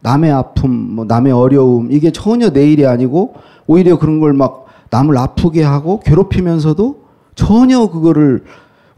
남의 0.00 0.30
아픔, 0.30 0.70
뭐 0.70 1.04
남의 1.04 1.32
어려움, 1.32 1.90
이게 1.90 2.10
전혀 2.10 2.50
내 2.50 2.70
일이 2.70 2.86
아니고 2.86 3.34
오히려 3.66 3.98
그런 3.98 4.20
걸 4.20 4.32
막 4.34 4.64
남을 4.90 5.16
아프게 5.16 5.62
하고 5.62 5.98
괴롭히면서도 6.00 7.02
전혀 7.34 7.88
그거를 7.88 8.44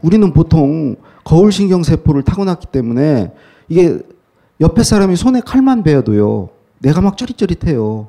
우리는 0.01 0.31
보통 0.31 0.95
거울 1.23 1.51
신경세포를 1.51 2.21
타고났기 2.23 2.67
때문에 2.67 3.31
이게 3.67 3.99
옆에 4.59 4.83
사람이 4.83 5.15
손에 5.15 5.41
칼만 5.41 5.83
베어도요. 5.83 6.49
내가 6.79 7.01
막 7.01 7.17
쩌릿쩌릿해요. 7.17 8.07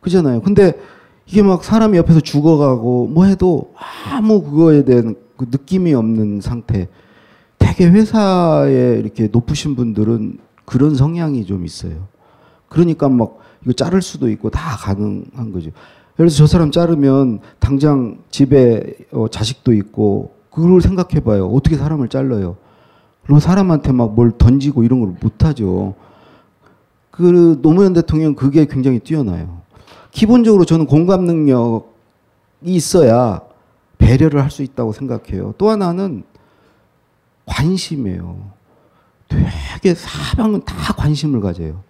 그잖아요. 0.00 0.42
근데 0.42 0.74
이게 1.26 1.42
막 1.42 1.64
사람이 1.64 1.96
옆에서 1.98 2.20
죽어가고 2.20 3.08
뭐 3.08 3.24
해도 3.24 3.72
아무 4.10 4.42
그거에 4.42 4.84
대한 4.84 5.14
그 5.36 5.46
느낌이 5.50 5.94
없는 5.94 6.40
상태. 6.40 6.88
되게 7.58 7.86
회사에 7.86 8.98
이렇게 8.98 9.28
높으신 9.30 9.76
분들은 9.76 10.38
그런 10.64 10.94
성향이 10.94 11.44
좀 11.46 11.64
있어요. 11.64 12.08
그러니까 12.68 13.08
막 13.08 13.38
이거 13.62 13.72
자를 13.72 14.02
수도 14.02 14.28
있고 14.30 14.50
다 14.50 14.76
가능한 14.76 15.52
거죠. 15.52 15.70
그래서 16.16 16.36
저 16.36 16.46
사람 16.46 16.70
자르면 16.70 17.40
당장 17.58 18.18
집에 18.30 18.94
어, 19.12 19.28
자식도 19.28 19.72
있고 19.74 20.34
그걸 20.50 20.80
생각해 20.80 21.20
봐요. 21.20 21.46
어떻게 21.46 21.76
사람을 21.76 22.08
잘라요? 22.08 22.56
그럼 23.30 23.38
사람한테 23.38 23.92
막 23.92 24.10
뭘 24.10 24.32
던지고 24.36 24.82
이런 24.82 24.98
걸 24.98 25.14
못하죠. 25.22 25.94
그 27.12 27.60
노무현 27.62 27.92
대통령 27.92 28.34
그게 28.34 28.66
굉장히 28.66 28.98
뛰어나요. 28.98 29.60
기본적으로 30.10 30.64
저는 30.64 30.86
공감 30.86 31.26
능력이 31.26 31.84
있어야 32.64 33.40
배려를 33.98 34.42
할 34.42 34.50
수 34.50 34.64
있다고 34.64 34.92
생각해요. 34.92 35.54
또 35.58 35.70
하나는 35.70 36.24
관심이에요. 37.46 38.50
되게 39.28 39.94
사방은 39.94 40.64
다 40.64 40.92
관심을 40.94 41.40
가져요. 41.40 41.84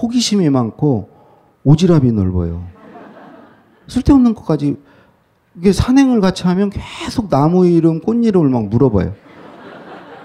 호기심이 0.00 0.48
많고 0.48 1.08
오지랖이 1.66 2.12
넓어요. 2.12 2.64
쓸데없는 3.88 4.36
것까지 4.36 4.76
이게 5.56 5.72
산행을 5.72 6.20
같이 6.20 6.44
하면 6.44 6.70
계속 6.70 7.28
나무 7.28 7.66
이름, 7.66 7.98
꽃 8.00 8.14
이름을 8.24 8.48
막 8.48 8.68
물어봐요. 8.68 9.26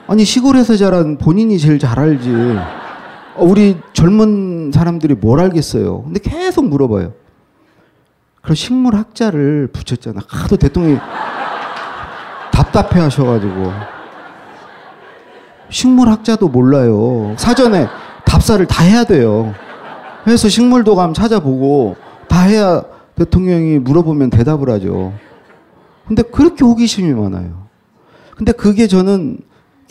아니 0.07 0.25
시골에서 0.25 0.75
자란 0.75 1.17
본인이 1.17 1.57
제일 1.57 1.79
잘 1.79 1.99
알지. 1.99 2.29
어, 3.35 3.45
우리 3.45 3.77
젊은 3.93 4.71
사람들이 4.73 5.15
뭘 5.15 5.39
알겠어요. 5.39 6.03
근데 6.03 6.19
계속 6.19 6.67
물어봐요. 6.67 7.13
그럼 8.41 8.55
식물 8.55 8.95
학자를 8.95 9.69
붙였잖아. 9.71 10.19
하도 10.27 10.57
대통령이 10.57 10.99
답답해 12.51 12.99
하셔가지고. 13.01 13.71
식물 15.69 16.09
학자도 16.09 16.49
몰라요. 16.49 17.33
사전에 17.37 17.87
답사를 18.25 18.63
다 18.67 18.83
해야 18.83 19.05
돼요. 19.05 19.53
그래서 20.25 20.49
식물도 20.49 20.95
감 20.95 21.13
찾아보고 21.13 21.95
다 22.27 22.41
해야 22.41 22.83
대통령이 23.15 23.79
물어보면 23.79 24.29
대답을 24.29 24.69
하죠. 24.71 25.13
근데 26.07 26.21
그렇게 26.21 26.65
호기심이 26.65 27.13
많아요. 27.13 27.67
근데 28.35 28.51
그게 28.51 28.87
저는 28.87 29.37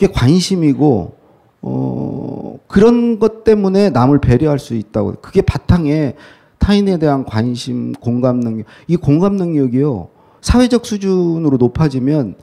이게 0.03 0.11
관심이고 0.11 1.15
어 1.61 2.59
그런 2.67 3.19
것 3.19 3.45
때문에 3.45 3.89
남을 3.89 4.19
배려할 4.19 4.59
수 4.59 4.73
있다고. 4.73 5.15
그게 5.21 5.41
바탕에 5.41 6.15
타인에 6.57 6.99
대한 6.99 7.23
관심, 7.23 7.93
공감 7.93 8.41
능력. 8.41 8.65
이 8.87 8.97
공감 8.97 9.37
능력이요. 9.37 10.09
사회적 10.41 10.85
수준으로 10.85 11.55
높아지면 11.55 12.35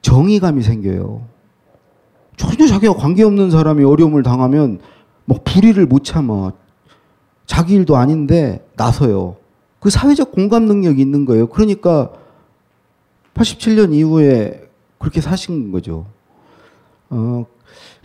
정의감이 0.00 0.62
생겨요. 0.62 1.26
전혀 2.38 2.66
자기가 2.66 2.94
관계없는 2.94 3.50
사람이 3.50 3.84
어려움을 3.84 4.22
당하면 4.22 4.80
막 5.26 5.44
불의를 5.44 5.84
못 5.84 6.04
참아. 6.04 6.52
자기 7.44 7.74
일도 7.74 7.96
아닌데 7.96 8.66
나서요. 8.76 9.36
그 9.80 9.90
사회적 9.90 10.32
공감 10.32 10.64
능력이 10.64 11.02
있는 11.02 11.26
거예요. 11.26 11.48
그러니까 11.48 12.10
87년 13.34 13.92
이후에 13.92 14.62
그렇게 14.98 15.20
사신 15.20 15.72
거죠. 15.72 16.06
어, 17.12 17.46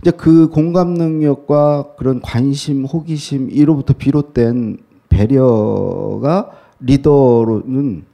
이제 0.02 0.12
그 0.12 0.50
공감 0.50 0.94
능력과 0.94 1.96
그런 1.98 2.22
관심, 2.22 2.86
호기심 2.86 3.50
이로부터 3.52 3.94
비롯된 3.94 4.78
배려가 5.10 6.52
리더로는 6.80 8.06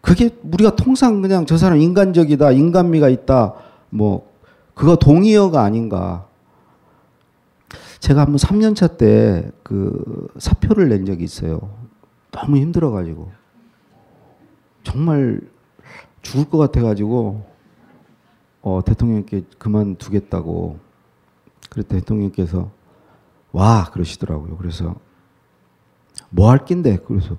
그게 0.00 0.30
우리가 0.44 0.76
통상 0.76 1.20
그냥 1.20 1.46
저 1.46 1.56
사람 1.56 1.80
인간적이다, 1.80 2.52
인간미가 2.52 3.08
있다, 3.08 3.54
뭐 3.90 4.30
그거 4.74 4.96
동의어가 4.96 5.62
아닌가. 5.62 6.26
제가 7.98 8.20
한번 8.20 8.36
3년차 8.36 8.96
때 8.98 9.50
그 9.66 10.28
사표를 10.38 10.88
낸 10.88 11.04
적이 11.04 11.24
있어요. 11.24 11.58
너무 12.30 12.56
힘들어가지고 12.58 13.32
정말 14.84 15.40
죽을 16.22 16.48
것 16.48 16.56
같아가지고 16.58 17.44
어, 18.66 18.82
대통령께 18.84 19.44
그만두겠다고 19.58 20.80
그랬더 21.70 21.94
대통령께서 21.94 22.72
와 23.52 23.84
그러시더라고요. 23.92 24.56
그래서 24.56 24.96
뭐 26.30 26.50
할 26.50 26.64
낀데 26.64 26.96
그래서 27.06 27.36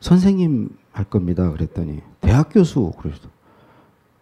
선생님 0.00 0.76
할 0.92 1.06
겁니다. 1.06 1.50
그랬더니 1.50 2.02
대학 2.20 2.50
교수 2.52 2.92
그러시더 2.98 3.30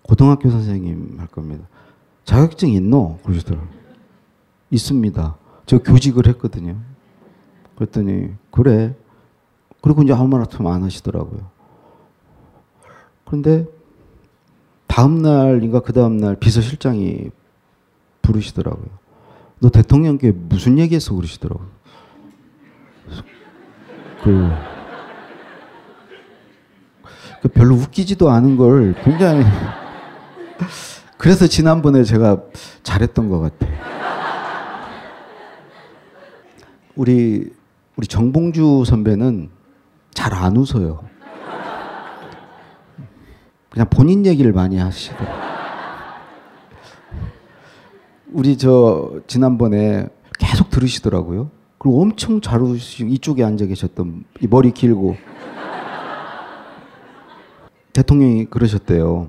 고등학교 0.02 0.48
선생님 0.48 1.16
할 1.18 1.26
겁니다. 1.26 1.66
자격증 2.22 2.68
있노? 2.68 3.18
그러시더라고요. 3.24 3.68
있습니다. 4.70 5.36
저 5.66 5.78
교직을 5.78 6.28
했거든요. 6.28 6.76
그랬더니 7.74 8.32
그래. 8.52 8.94
그리고 9.82 10.02
이제 10.02 10.12
아무 10.12 10.28
말씀 10.28 10.64
안 10.68 10.84
하시더라고요. 10.84 11.50
그런데 13.24 13.75
다음 14.96 15.20
날인가 15.20 15.80
그 15.80 15.92
다음 15.92 16.16
날 16.16 16.36
비서실장이 16.36 17.28
부르시더라고요. 18.22 18.86
너 19.60 19.68
대통령께 19.68 20.32
무슨 20.32 20.78
얘기했어 20.78 21.14
그러시더라고요. 21.14 21.68
그, 24.24 24.48
그 27.42 27.48
별로 27.48 27.74
웃기지도 27.74 28.30
않은 28.30 28.56
걸 28.56 28.94
굉장히 29.04 29.44
그래서 31.18 31.46
지난번에 31.46 32.02
제가 32.02 32.40
잘했던 32.82 33.28
것 33.28 33.40
같아요. 33.40 33.78
우리 36.94 37.52
우리 37.96 38.06
정봉주 38.06 38.84
선배는 38.86 39.50
잘 40.14 40.32
안 40.32 40.56
웃어요. 40.56 41.15
그냥 43.76 43.90
본인 43.90 44.24
얘기를 44.24 44.54
많이 44.54 44.78
하시더라고요. 44.78 45.36
우리 48.32 48.56
저 48.56 49.20
지난번에 49.26 50.08
계속 50.38 50.70
들으시더라고요. 50.70 51.50
그리고 51.76 52.00
엄청 52.00 52.40
잘 52.40 52.62
웃으시고 52.62 53.10
이쪽에 53.10 53.44
앉아 53.44 53.66
계셨던 53.66 54.24
이 54.40 54.46
머리 54.46 54.70
길고 54.70 55.18
대통령이 57.92 58.46
그러셨대요. 58.46 59.28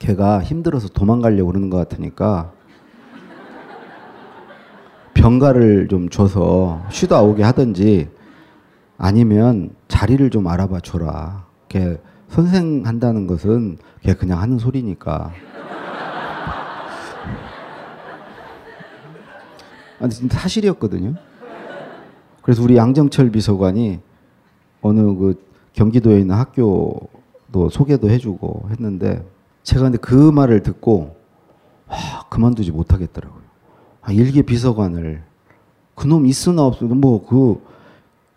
걔가 0.00 0.42
힘들어서 0.42 0.88
도망가려고 0.88 1.52
그러는 1.52 1.70
것 1.70 1.76
같으니까 1.76 2.50
병가를 5.14 5.86
좀 5.86 6.08
줘서 6.08 6.82
쉬다 6.90 7.22
오게 7.22 7.44
하든지 7.44 8.08
아니면 8.98 9.70
자리를 9.86 10.30
좀 10.30 10.48
알아봐 10.48 10.80
줘라. 10.80 11.46
걔 11.68 12.00
선생 12.36 12.82
한다는 12.84 13.26
것은 13.26 13.78
걔 14.02 14.12
그냥 14.12 14.42
하는 14.42 14.58
소리니까. 14.58 15.32
아니 19.98 20.10
진짜 20.12 20.38
사실이었거든요. 20.38 21.14
그래서 22.42 22.62
우리 22.62 22.76
양정철 22.76 23.30
비서관이 23.30 24.00
어느 24.82 25.00
그 25.16 25.42
경기도에 25.72 26.20
있는 26.20 26.34
학교도 26.34 27.70
소개도 27.70 28.10
해주고 28.10 28.68
했는데 28.70 29.26
제가 29.62 29.84
근데 29.84 29.96
그 29.96 30.12
말을 30.14 30.62
듣고 30.62 31.16
아, 31.88 32.24
그만두지 32.28 32.70
못하겠더라고요. 32.70 33.42
아, 34.02 34.12
일개 34.12 34.42
비서관을 34.42 35.22
그놈 35.94 36.26
있으나 36.26 36.66
없으나 36.66 36.94
뭐그 36.96 37.62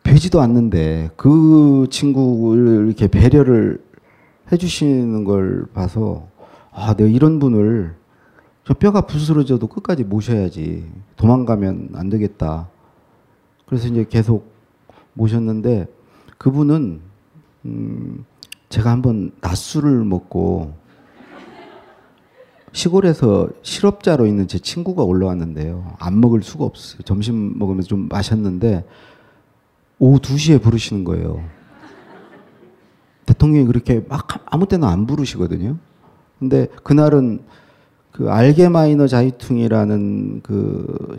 되지도 0.04 0.40
않는데 0.40 1.10
그 1.18 1.88
친구를 1.90 2.88
이렇게 2.88 3.08
배려를 3.08 3.89
해주시는 4.52 5.24
걸 5.24 5.66
봐서 5.74 6.28
아 6.72 6.94
내가 6.96 7.10
이런 7.10 7.40
분을 7.40 7.96
저 8.66 8.74
뼈가 8.74 9.02
부스러져도 9.02 9.68
끝까지 9.68 10.04
모셔야지 10.04 10.86
도망가면 11.16 11.90
안 11.96 12.10
되겠다. 12.10 12.70
그래서 13.66 13.88
이제 13.88 14.06
계속 14.08 14.52
모셨는데 15.14 15.88
그분은 16.38 17.02
음 17.66 18.26
제가 18.70 18.92
한번 18.92 19.32
낮술을 19.42 20.04
먹고 20.06 20.74
시골에서 22.72 23.50
실업자로 23.64 24.28
있는 24.28 24.48
제 24.48 24.60
친구가 24.60 25.04
올라왔는데요. 25.04 25.96
안 26.00 26.22
먹을 26.22 26.44
수가 26.44 26.66
없어요. 26.66 27.02
점심 27.02 27.58
먹으면서 27.58 27.88
좀 27.88 28.08
마셨는데 28.08 28.86
오후 29.98 30.20
2시에 30.20 30.62
부르시는 30.62 31.04
거예요. 31.04 31.44
대통령이 33.40 33.66
그렇게 33.66 34.04
막 34.08 34.28
아무 34.46 34.68
때나 34.68 34.90
안 34.90 35.08
부르시거든요. 35.08 35.78
근데 36.38 36.68
그날은 36.84 37.40
그 38.12 38.30
알게마이너 38.30 39.08
자이퉁이라는 39.08 40.42
그 40.44 41.18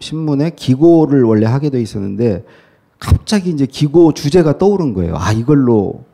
신문에 0.00 0.50
기고를 0.50 1.22
원래 1.22 1.46
하게 1.46 1.68
돼 1.70 1.80
있었는데 1.80 2.44
갑자기 2.98 3.50
이제 3.50 3.66
기고 3.66 4.12
주제가 4.12 4.58
떠오른 4.58 4.94
거예요. 4.94 5.14
아, 5.16 5.32
이걸로 5.32 6.04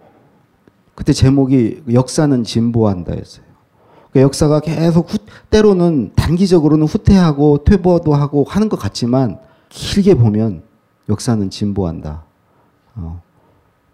그때 0.94 1.12
제목이 1.12 1.84
역사는 1.92 2.44
진보한다였어요. 2.44 3.46
그 4.12 4.20
역사가 4.20 4.60
계속 4.60 5.12
후, 5.12 5.18
때로는 5.50 6.12
단기적으로는 6.16 6.86
후퇴하고 6.86 7.64
퇴보도 7.64 8.14
하고 8.14 8.44
하는 8.48 8.68
것 8.68 8.78
같지만 8.78 9.38
길게 9.68 10.14
보면 10.14 10.62
역사는 11.08 11.50
진보한다. 11.50 12.24
어, 12.94 13.20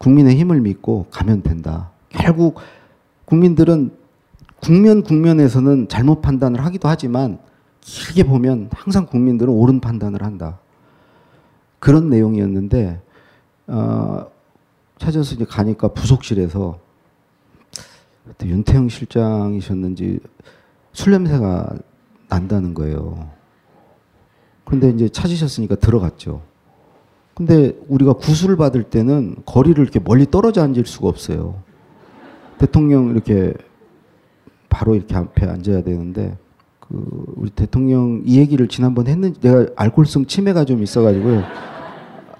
국민의 0.03 0.36
힘을 0.36 0.61
믿고 0.61 1.07
가면 1.11 1.42
된다. 1.42 1.92
결국 2.09 2.59
국민들은 3.24 3.96
국면 4.61 5.05
국면에서는 5.05 5.88
잘못 5.88 6.20
판단을 6.20 6.64
하기도 6.64 6.88
하지만 6.88 7.38
길게 7.80 8.24
보면 8.24 8.68
항상 8.72 9.07
국민들은 9.07 9.53
옳은 9.53 9.80
판단을 9.80 10.24
한다. 10.24 10.59
그런 11.78 12.11
내용이었는데 12.11 13.00
어, 13.68 14.26
찾아서 14.98 15.36
이제 15.36 15.44
가니까 15.44 15.88
부속실에서 15.88 16.78
윤태영 18.42 18.88
실장이셨는지 18.88 20.18
술 20.92 21.12
냄새가 21.12 21.76
난다는 22.28 22.74
거예요. 22.74 23.30
그런데 24.64 24.90
이제 24.90 25.09
찾으셨으니까 25.09 25.76
들어갔죠. 25.76 26.42
근데 27.45 27.76
우리가 27.88 28.12
구술을 28.12 28.57
받을 28.57 28.84
때는 28.84 29.34
거리를 29.45 29.82
이렇게 29.82 29.99
멀리 29.99 30.30
떨어져 30.30 30.62
앉을 30.62 30.86
수가 30.86 31.09
없어요. 31.09 31.61
대통령 32.59 33.11
이렇게 33.11 33.53
바로 34.68 34.95
이렇게 34.95 35.16
앞에 35.16 35.47
앉아야 35.47 35.82
되는데 35.82 36.38
그 36.78 37.24
우리 37.34 37.51
대통령 37.51 38.22
이 38.24 38.38
얘기를 38.38 38.68
지난번 38.68 39.09
했는지 39.09 39.40
내가 39.40 39.66
알코올성 39.74 40.26
치매가 40.26 40.64
좀 40.66 40.84
있어가지고요. 40.84 41.43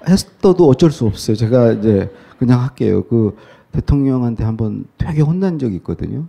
했어도 0.09 0.68
어쩔 0.68 0.92
수 0.92 1.05
없어요. 1.05 1.36
제가 1.36 1.72
이제 1.72 2.09
그냥 2.38 2.62
할게요. 2.62 3.03
그 3.03 3.36
대통령한테 3.72 4.44
한번 4.44 4.84
되게 4.98 5.20
혼난 5.20 5.59
적이 5.59 5.76
있거든요. 5.76 6.26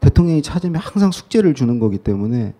대통령이 0.00 0.42
찾으면 0.42 0.80
항상 0.80 1.12
숙제를 1.12 1.54
주는 1.54 1.78
거기 1.78 1.98
때문에 1.98 2.54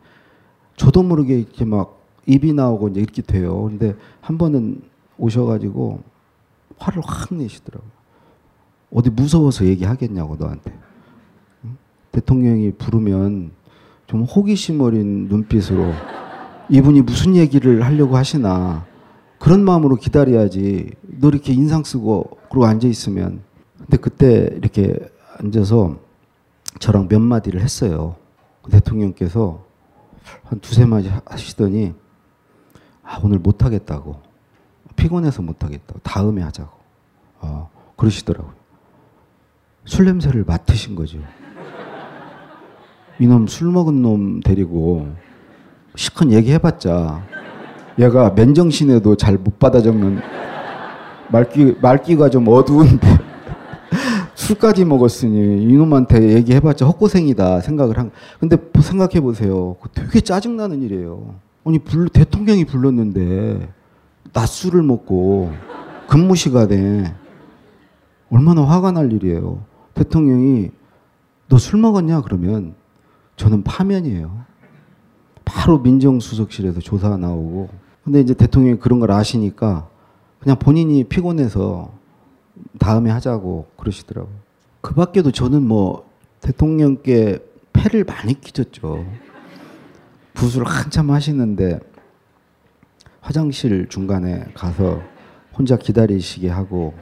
저도 0.77 1.03
모르게 1.03 1.41
이렇게 1.41 1.65
막 1.65 2.05
입이 2.27 2.53
나오고 2.53 2.89
이제 2.89 3.01
이렇게 3.01 3.23
돼요. 3.23 3.65
근데 3.65 3.97
한 4.21 4.39
번은 4.39 4.83
오셔가지고 5.19 6.03
화를 6.79 7.03
확 7.05 7.35
내시더라고요. 7.35 7.91
어디 8.93 9.11
무서워서 9.11 9.65
얘기하겠냐고 9.67 10.37
너한테. 10.37 10.73
응? 11.65 11.77
대통령이 12.13 12.73
부르면 12.73 13.53
좀 14.07 14.23
호기심 14.23 14.81
어린 14.81 15.29
눈빛으로 15.29 15.93
이분이 16.69 17.03
무슨 17.03 17.37
얘기를 17.37 17.85
하려고 17.85 18.17
하시나 18.17 18.87
그런 19.39 19.65
마음으로 19.65 19.97
기다려야지 19.97 20.93
너 21.03 21.29
이렇게 21.29 21.53
인상 21.53 21.85
쓰고 21.85 22.39
그러고 22.49 22.67
앉아 22.67 22.89
있으면 22.89 23.43
근데 23.79 23.97
그때 23.97 24.51
이렇게 24.57 24.97
앉아서 25.39 25.99
저랑 26.79 27.09
몇 27.09 27.21
마디를 27.21 27.61
했어요. 27.61 28.17
대통령께서 28.71 29.65
한 30.45 30.61
두세 30.61 30.85
마디 30.87 31.11
하시더니 31.25 31.95
아, 33.03 33.21
오늘 33.23 33.39
못 33.39 33.65
하겠다고. 33.65 34.26
피곤해서 34.97 35.43
못하겠다고. 35.43 36.01
다음에 36.03 36.43
하자고. 36.43 36.71
어, 37.41 37.71
그러시더라고요. 37.97 38.53
술 39.85 40.07
냄새를 40.07 40.45
맡으신 40.47 40.95
거죠. 40.97 41.19
이놈 43.19 43.47
술 43.47 43.71
먹은 43.71 44.03
놈 44.03 44.41
데리고 44.41 45.09
시큰 45.95 46.33
얘기해봤자 46.33 47.25
얘가 47.99 48.31
맨정신에도 48.31 49.17
잘 49.17 49.39
못 49.39 49.59
받아 49.59 49.81
적는 49.81 50.21
말귀, 51.31 51.77
말귀가 51.81 52.29
좀 52.29 52.47
어두운데 52.49 53.07
술까지 54.35 54.85
먹었으니 54.85 55.63
이놈한테 55.63 56.35
얘기해봤자 56.35 56.85
헛고생이다 56.87 57.61
생각을 57.63 57.99
한. 57.99 58.11
근데 58.39 58.57
생각해 58.81 59.21
보세요. 59.21 59.77
되게 59.95 60.21
짜증나는 60.21 60.83
일이에요. 60.83 61.35
아니, 61.65 61.79
불, 61.81 62.09
대통령이 62.09 62.65
불렀는데 62.65 63.69
낮술을 64.37 64.83
먹고 64.83 65.51
근무 66.09 66.37
시간에 66.37 67.15
얼마나 68.31 68.63
화가 68.63 68.93
날 68.93 69.11
일이에요. 69.11 69.65
대통령이 69.95 70.71
너 71.49 71.57
술 71.59 71.81
먹었냐? 71.81 72.21
그러면 72.21 72.75
저는 73.37 73.63
파면이에요. 73.63 74.45
바로 75.45 75.79
민정수석실에서 75.79 76.81
조사 76.81 77.17
나오고. 77.17 77.71
근데 78.05 78.21
이제 78.21 78.35
대통령이 78.35 78.79
그런 78.79 79.01
걸 79.01 79.11
아시니까 79.11 79.89
그냥 80.39 80.59
본인이 80.59 81.05
피곤해서 81.05 81.91
다음에 82.79 83.11
하자고 83.11 83.67
그러시더라고요. 83.77 84.35
그 84.83 84.95
밖에도 84.95 85.31
저는 85.31 85.63
뭐 85.63 86.09
대통령께 86.41 87.39
패를 87.73 88.05
많이 88.05 88.39
끼쳤죠. 88.39 89.07
부수를 90.35 90.67
한참 90.67 91.11
하시는데 91.11 91.81
화장실 93.27 93.89
중간에 93.89 94.45
가서 94.55 95.03
혼자 95.53 95.77
기다리시게 95.77 96.49
하고 96.49 96.95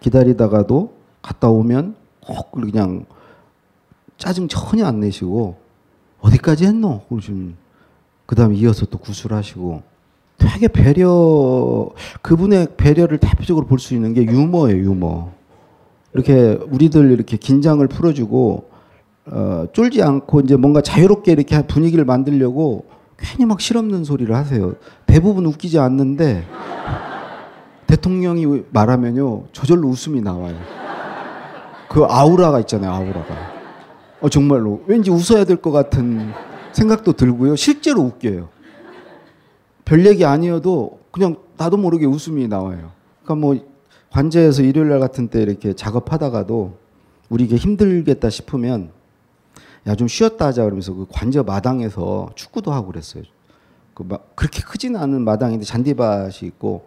기다리다가도 0.00 0.92
갔다 1.22 1.48
오면 1.50 1.94
꼭 2.26 2.50
그냥 2.50 3.04
짜증 4.18 4.48
전혀 4.48 4.84
안 4.84 4.98
내시고 4.98 5.54
어디까지 6.20 6.66
했노? 6.66 7.02
그 8.26 8.34
다음에 8.34 8.56
이어서 8.56 8.84
또 8.86 8.98
구술하시고 8.98 9.82
되게 10.38 10.66
배려 10.66 11.88
그분의 12.22 12.74
배려를 12.76 13.18
대표적으로 13.18 13.66
볼 13.66 13.78
수 13.78 13.94
있는 13.94 14.14
게 14.14 14.24
유머예요 14.24 14.82
유머 14.82 15.30
이렇게 16.12 16.58
우리들 16.70 17.12
이렇게 17.12 17.36
긴장을 17.36 17.86
풀어주고 17.86 18.70
어, 19.26 19.66
쫄지 19.72 20.02
않고 20.02 20.40
이제 20.40 20.56
뭔가 20.56 20.80
자유롭게 20.80 21.30
이렇게 21.30 21.64
분위기를 21.68 22.04
만들려고 22.04 22.86
괜히 23.22 23.46
막 23.46 23.60
실없는 23.60 24.04
소리를 24.04 24.34
하세요. 24.34 24.74
대부분 25.06 25.46
웃기지 25.46 25.78
않는데 25.78 26.44
대통령이 27.86 28.64
말하면요 28.70 29.44
저절로 29.52 29.88
웃음이 29.88 30.20
나와요. 30.20 30.56
그 31.88 32.04
아우라가 32.04 32.60
있잖아요 32.60 32.90
아우라가. 32.92 33.52
어 34.20 34.28
정말로 34.28 34.82
왠지 34.86 35.10
웃어야 35.10 35.44
될 35.44 35.56
것 35.56 35.70
같은 35.70 36.32
생각도 36.72 37.12
들고요. 37.12 37.54
실제로 37.56 38.00
웃겨요. 38.02 38.48
별 39.84 40.06
얘기 40.06 40.24
아니어도 40.24 41.00
그냥 41.10 41.36
나도 41.56 41.76
모르게 41.76 42.06
웃음이 42.06 42.48
나와요. 42.48 42.90
그러니까 43.22 43.34
뭐 43.46 43.56
관제에서 44.10 44.62
일요일 44.62 44.88
날 44.88 45.00
같은 45.00 45.28
때 45.28 45.40
이렇게 45.42 45.72
작업하다가도 45.74 46.76
우리 47.28 47.44
이게 47.44 47.56
힘들겠다 47.56 48.30
싶으면 48.30 48.90
야 49.86 49.94
좀 49.94 50.06
쉬었다 50.08 50.46
하자 50.46 50.62
그러면서 50.62 50.92
그 50.94 51.06
관저 51.10 51.42
마당에서 51.42 52.30
축구도 52.34 52.72
하고 52.72 52.88
그랬어요. 52.88 53.24
그 53.94 54.04
막 54.04 54.34
그렇게 54.36 54.62
크지는 54.62 54.98
않은 55.00 55.22
마당인데 55.22 55.64
잔디밭이 55.64 56.38
있고 56.42 56.86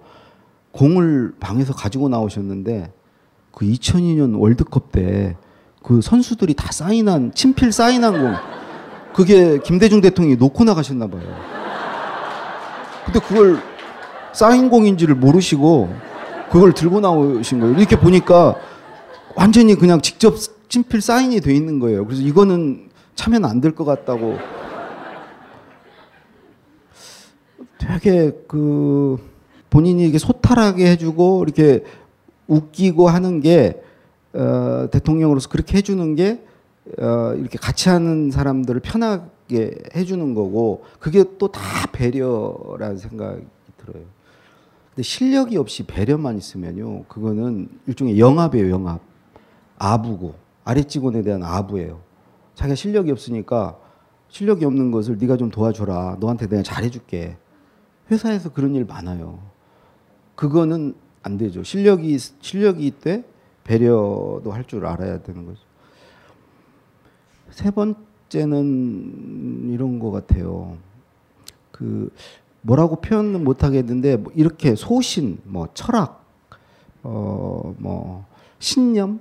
공을 0.72 1.36
방에서 1.40 1.74
가지고 1.74 2.10
나오셨는데 2.10 2.92
그 3.52 3.66
2002년 3.66 4.40
월드컵 4.40 4.92
때 4.92 5.36
그 5.84 6.02
선수들이 6.02 6.56
다 6.56 6.72
사인한 6.72 7.32
친필 7.36 7.72
사인한 7.72 8.14
공 8.20 8.34
그게 9.14 9.60
김대중 9.60 10.02
대통령이 10.02 10.36
놓고 10.38 10.64
나가셨나 10.64 11.06
봐요. 11.06 11.22
근데 13.06 13.20
그걸 13.20 13.60
사인 14.34 14.68
공인지를 14.72 15.14
모르시고 15.14 15.94
그걸 16.52 16.74
들고 16.74 17.02
나오신 17.02 17.60
거예요. 17.60 17.76
이렇게 17.78 18.00
보니까 18.00 18.56
완전히 19.36 19.76
그냥 19.76 20.02
직접 20.02 20.36
친필 20.70 21.02
사인이 21.02 21.40
돼 21.42 21.54
있는 21.54 21.78
거예요. 21.80 22.04
그래서 22.06 22.24
이거는 22.24 22.85
차면 23.16 23.46
안 23.46 23.62
될 23.62 23.74
것 23.76 23.86
같다고 23.86 24.38
되게 27.78 28.32
그 28.48 29.18
본인이 29.70 30.08
이게 30.08 30.18
소탈하게 30.18 30.90
해주고 30.92 31.44
이렇게 31.44 31.84
웃기고 32.48 33.10
하는 33.10 33.42
게 33.42 33.82
어, 34.34 34.88
대통령으로서 34.92 35.50
그렇게 35.50 35.78
해주는 35.78 36.16
게 36.16 36.44
어, 37.00 37.34
이렇게 37.36 37.58
같이 37.58 37.90
하는 37.90 38.32
사람들을 38.32 38.82
편하게 38.82 39.72
해주는 39.96 40.34
거고 40.36 40.84
그게 41.00 41.24
또 41.38 41.48
다 41.48 41.62
배려라는 41.92 42.98
생각이 42.98 43.42
들어요. 43.78 44.04
근데 44.90 45.04
실력이 45.04 45.58
없이 45.58 45.84
배려만 45.84 46.38
있으면요, 46.38 47.04
그거는 47.06 47.68
일종의 47.88 48.20
영합이에요, 48.20 48.70
영합. 48.70 49.02
아부고 49.78 50.36
아래 50.64 50.84
직원에 50.84 51.22
대한 51.22 51.44
아부예요. 51.44 52.00
자기가 52.56 52.76
실력이 52.76 53.12
없으니까 53.12 53.78
실력이 54.30 54.66
없는 54.66 54.92
것을 54.92 55.18
네가 55.18 55.38
좀 55.38 55.50
도와줘라. 55.52 56.18
너한테 56.20 56.48
내가 56.48 56.64
잘해줄게. 56.64 57.38
회사에서 58.12 58.52
그런 58.52 58.76
일 58.76 58.86
많아요. 58.86 59.40
그거는 60.36 60.96
안 61.24 61.38
되죠. 61.38 61.64
실력이 61.64 62.18
실력이 62.18 62.86
있대 62.88 63.24
배려도 63.64 64.52
할 64.52 64.64
줄 64.66 64.86
알아야 64.86 65.22
되는 65.24 65.46
거죠. 65.46 65.60
세 67.50 67.72
번째는 67.72 69.70
이런 69.72 70.00
것 70.00 70.12
같아요. 70.12 70.78
그 71.72 72.12
뭐라고 72.62 72.98
표현은 72.98 73.44
못 73.44 73.64
하겠는데 73.64 74.18
뭐 74.18 74.32
이렇게 74.36 74.76
소신, 74.76 75.40
뭐 75.46 75.68
철학, 75.74 76.24
어 77.04 77.74
뭐 77.78 78.26
신념, 78.60 79.20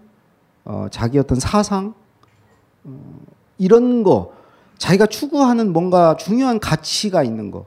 어 0.64 0.86
자기 0.90 1.18
어떤 1.18 1.38
사상 1.38 1.88
어, 1.88 2.03
이런 3.58 4.02
거 4.02 4.32
자기가 4.78 5.06
추구하는 5.06 5.72
뭔가 5.72 6.16
중요한 6.16 6.58
가치가 6.60 7.22
있는 7.22 7.50
거 7.50 7.66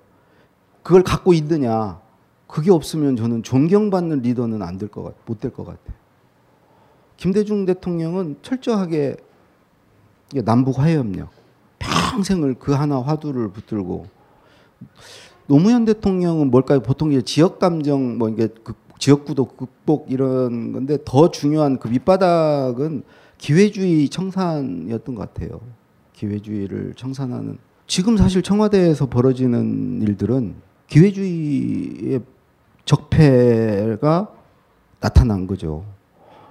그걸 0.83 1.03
갖고 1.03 1.33
있느냐 1.33 1.99
그게 2.47 2.71
없으면 2.71 3.15
저는 3.17 3.43
존경받는 3.43 4.21
리더는 4.21 4.61
안 4.61 4.77
될 4.77 4.89
것 4.89 5.03
같, 5.03 5.13
못 5.25 5.39
될 5.39 5.51
것 5.51 5.65
같아요. 5.65 5.95
김대중 7.17 7.65
대통령은 7.65 8.37
철저하게 8.41 9.17
남북 10.45 10.77
화해협력 10.79 11.29
평생을 11.79 12.55
그 12.59 12.73
하나 12.73 13.01
화두를 13.01 13.49
붙들고 13.49 14.05
노무현 15.47 15.85
대통령은 15.85 16.51
뭘까요? 16.51 16.81
보통 16.81 17.11
이제 17.11 17.21
지역 17.21 17.59
감정 17.59 18.17
뭐 18.17 18.29
이게 18.29 18.49
그 18.63 18.73
지역구도 18.99 19.45
극복 19.45 20.07
이런 20.11 20.73
건데 20.73 20.97
더 21.05 21.31
중요한 21.31 21.79
그 21.79 21.87
밑바닥은 21.87 23.03
기회주의 23.37 24.09
청산이었던 24.09 25.15
것 25.15 25.33
같아요. 25.33 25.59
기회주의를 26.13 26.93
청산하는 26.95 27.57
지금 27.85 28.17
사실 28.17 28.41
청와대에서 28.41 29.05
벌어지는 29.07 30.01
일들은 30.01 30.55
기회주의의 30.87 32.21
적폐가 32.85 34.29
나타난 34.99 35.45
거죠. 35.47 35.85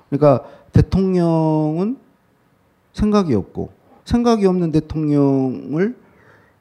그러니까 0.08 0.44
대통령은 0.72 1.98
생각이 2.92 3.34
없고 3.34 3.70
생각이 4.04 4.46
없는 4.46 4.70
대통령을 4.72 5.96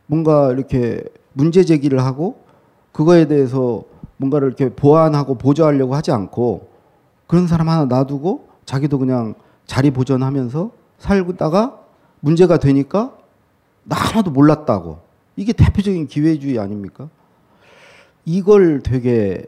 뭔가 0.07 0.51
이렇게 0.51 1.03
문제 1.34 1.63
제기를 1.63 1.99
하고 1.99 2.43
그거에 2.91 3.28
대해서 3.28 3.84
뭔가를 4.17 4.47
이렇게 4.47 4.69
보완하고 4.69 5.36
보조하려고 5.36 5.95
하지 5.95 6.11
않고 6.11 6.69
그런 7.28 7.47
사람 7.47 7.69
하나 7.69 7.86
놔두고 7.86 8.47
자기도 8.65 8.97
그냥 8.99 9.36
자리 9.66 9.91
보존하면서 9.91 10.72
살다가 10.97 11.80
문제가 12.20 12.57
되니까 12.57 13.16
나 13.84 13.95
하나도 13.95 14.32
몰랐다고 14.32 14.99
이게 15.36 15.53
대표적인 15.53 16.07
기회주의 16.07 16.57
아닙니까? 16.59 17.09
이걸 18.26 18.82
되게 18.82 19.45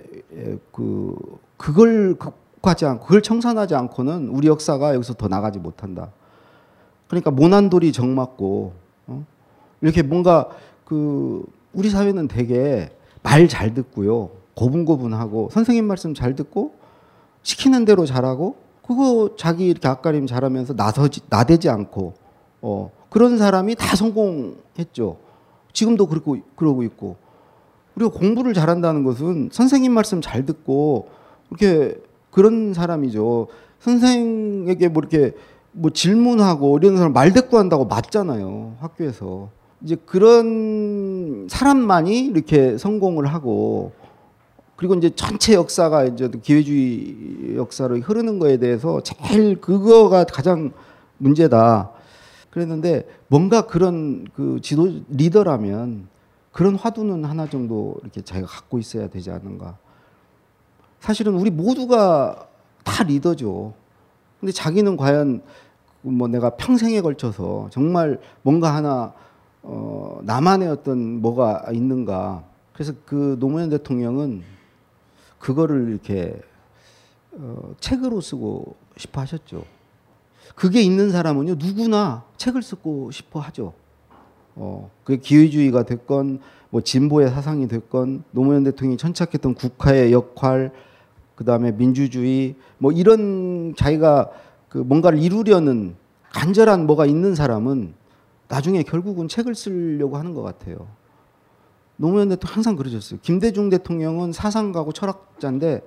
그 0.71 1.15
그걸 1.57 2.15
극복하지 2.15 2.85
않고 2.85 3.05
그걸 3.05 3.21
청산하지 3.21 3.75
않고는 3.75 4.29
우리 4.29 4.47
역사가 4.47 4.93
여기서 4.93 5.15
더 5.15 5.27
나가지 5.27 5.59
못한다. 5.59 6.11
그러니까 7.07 7.31
모난돌이 7.31 7.91
정맞고 7.91 8.73
어? 9.07 9.25
이렇게 9.81 10.03
뭔가 10.03 10.49
그 10.85 11.43
우리 11.73 11.89
사회는 11.89 12.27
되게 12.27 12.91
말 13.23 13.47
잘 13.47 13.73
듣고요 13.73 14.31
고분고분하고 14.55 15.49
선생님 15.51 15.85
말씀 15.85 16.13
잘 16.13 16.35
듣고 16.35 16.75
시키는 17.43 17.85
대로 17.85 18.05
잘하고 18.05 18.55
그거 18.87 19.31
자기 19.37 19.67
이렇게 19.67 19.87
앞가림 19.87 20.27
잘하면서 20.27 20.73
나서지 20.73 21.21
나대지 21.29 21.69
않고 21.69 22.13
어 22.61 22.89
그런 23.09 23.37
사람이 23.37 23.75
다 23.75 23.95
성공했죠. 23.95 25.17
지금도 25.73 26.07
그렇고 26.07 26.37
그러고 26.55 26.83
있고 26.83 27.17
우리가 27.95 28.11
공부를 28.11 28.53
잘한다는 28.53 29.03
것은 29.03 29.49
선생님 29.51 29.91
말씀 29.91 30.21
잘 30.21 30.45
듣고 30.45 31.09
이렇게 31.49 31.99
그런 32.31 32.73
사람이죠. 32.73 33.47
선생에게 33.79 34.87
뭐 34.87 35.01
이렇게 35.01 35.35
뭐 35.73 35.91
질문하고 35.91 36.77
이런 36.77 36.95
사람 36.97 37.13
말 37.13 37.33
대꾸한다고 37.33 37.85
맞잖아요. 37.85 38.77
학교에서. 38.79 39.49
이제 39.83 39.95
그런 40.05 41.47
사람만이 41.49 42.19
이렇게 42.25 42.77
성공을 42.77 43.27
하고 43.27 43.91
그리고 44.77 44.93
이제 44.93 45.09
전체 45.09 45.55
역사가 45.55 46.05
이제 46.05 46.29
기회주의 46.29 47.55
역사로 47.57 47.97
흐르는 47.97 48.37
거에 48.37 48.57
대해서 48.57 49.01
제일 49.01 49.59
그거가 49.59 50.23
가장 50.23 50.71
문제다. 51.17 51.91
그랬는데 52.51 53.07
뭔가 53.27 53.63
그런 53.63 54.27
그 54.35 54.59
지도 54.61 54.87
리더라면 55.09 56.07
그런 56.51 56.75
화두는 56.75 57.25
하나 57.25 57.49
정도 57.49 57.95
이렇게 58.03 58.21
자기가 58.21 58.47
갖고 58.47 58.77
있어야 58.77 59.09
되지 59.09 59.31
않는가. 59.31 59.77
사실은 60.99 61.33
우리 61.33 61.49
모두가 61.49 62.47
다 62.83 63.03
리더죠. 63.03 63.73
근데 64.39 64.51
자기는 64.51 64.95
과연 64.95 65.41
뭐 66.01 66.27
내가 66.27 66.51
평생에 66.51 67.01
걸쳐서 67.01 67.69
정말 67.71 68.19
뭔가 68.43 68.75
하나 68.75 69.13
어 69.63 70.19
나만의 70.21 70.67
어떤 70.67 71.19
뭐가 71.19 71.65
있는가. 71.73 72.43
그래서 72.73 72.93
그 73.05 73.37
노무현 73.39 73.69
대통령은 73.71 74.56
그거를 75.47 75.91
이렇게 75.91 76.37
어 77.31 77.73
책으로 77.79 78.19
쓰고 78.19 78.75
싶어 78.97 79.21
하셨죠. 79.21 79.63
그게 80.55 80.81
있는 80.81 81.09
사람은요 81.09 81.55
누구나 81.55 82.25
책을 82.35 82.61
쓰고 82.61 83.11
싶어 83.11 83.39
하죠. 83.39 83.73
어, 84.55 84.91
그게 85.05 85.21
기회주의가 85.21 85.83
됐건 85.83 86.41
뭐 86.69 86.81
진보의 86.81 87.29
사상이 87.29 87.69
됐건 87.69 88.25
노무현 88.31 88.65
대통령이 88.65 88.97
천착했던 88.97 89.53
국가의 89.53 90.11
역할 90.11 90.73
그다음에 91.35 91.71
민주주의 91.71 92.55
뭐 92.77 92.91
이런 92.91 93.73
자기가 93.77 94.29
그 94.67 94.79
뭔가를 94.79 95.19
이루려는 95.19 95.95
간절한 96.33 96.85
뭐가 96.87 97.05
있는 97.05 97.35
사람은 97.35 97.93
나중에 98.49 98.83
결국은 98.83 99.29
책을 99.29 99.55
쓰려고 99.55 100.17
하는 100.17 100.33
것 100.33 100.41
같아요. 100.41 100.87
노무현 101.97 102.29
대통령 102.29 102.55
항상 102.55 102.75
그러셨어요. 102.75 103.19
김대중 103.21 103.69
대통령은 103.69 104.31
사상가고 104.31 104.93
철학자인데 104.93 105.81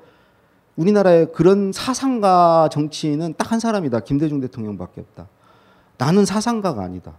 우리나라에 0.77 1.27
그런 1.27 1.73
사상가 1.73 2.69
정치인은 2.71 3.35
딱 3.37 3.51
한 3.51 3.59
사람이다. 3.59 4.01
김대중 4.01 4.41
대통령밖에 4.41 5.01
없다. 5.01 5.29
나는 5.99 6.25
사상가가 6.25 6.83
아니다. 6.83 7.15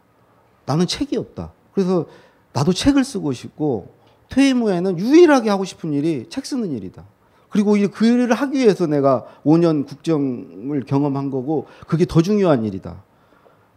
나는 0.65 0.87
책이 0.87 1.17
없다. 1.17 1.51
그래서 1.73 2.05
나도 2.53 2.71
책을 2.71 3.03
쓰고 3.03 3.33
싶고 3.33 3.93
퇴임 4.29 4.61
후에는 4.61 4.97
유일하게 4.97 5.49
하고 5.49 5.65
싶은 5.65 5.91
일이 5.91 6.25
책 6.29 6.45
쓰는 6.45 6.71
일이다. 6.71 7.03
그리고 7.49 7.75
그 7.91 8.05
일을 8.05 8.33
하기 8.33 8.59
위해서 8.59 8.87
내가 8.87 9.25
5년 9.45 9.85
국정을 9.85 10.83
경험한 10.85 11.31
거고 11.31 11.67
그게 11.85 12.05
더 12.05 12.21
중요한 12.21 12.63
일이다. 12.63 13.03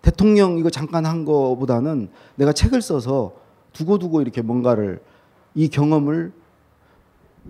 대통령 0.00 0.58
이거 0.58 0.70
잠깐 0.70 1.06
한 1.06 1.24
거보다는 1.24 2.08
내가 2.36 2.52
책을 2.52 2.82
써서 2.82 3.32
두고두고 3.74 4.22
이렇게 4.22 4.40
뭔가를 4.40 5.02
이 5.54 5.68
경험을 5.68 6.32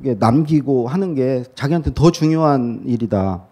남기고 0.03 0.89
하는 0.89 1.14
게 1.14 1.45
자기한테 1.55 1.95
더 1.95 2.11
중요한 2.11 2.83
일이다. 2.85 3.45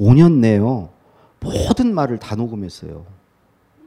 5년 0.00 0.38
내요. 0.38 0.88
모든 1.40 1.94
말을 1.94 2.18
다 2.18 2.34
녹음했어요. 2.34 3.04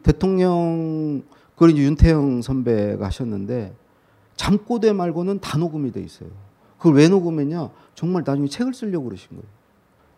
대통령 0.03 1.23
그걸 1.55 1.71
이제 1.71 1.81
윤태영 1.83 2.41
선배가 2.41 3.05
하셨는데 3.07 3.73
잠꼬대 4.35 4.93
말고는 4.93 5.39
다 5.39 5.57
녹음이 5.57 5.91
돼 5.91 6.01
있어요. 6.01 6.29
그걸 6.77 6.95
왜 6.95 7.09
녹음했냐? 7.09 7.69
정말 7.95 8.23
나중에 8.25 8.47
책을 8.47 8.73
쓰려고 8.73 9.05
그러신 9.05 9.29
거예요. 9.29 9.43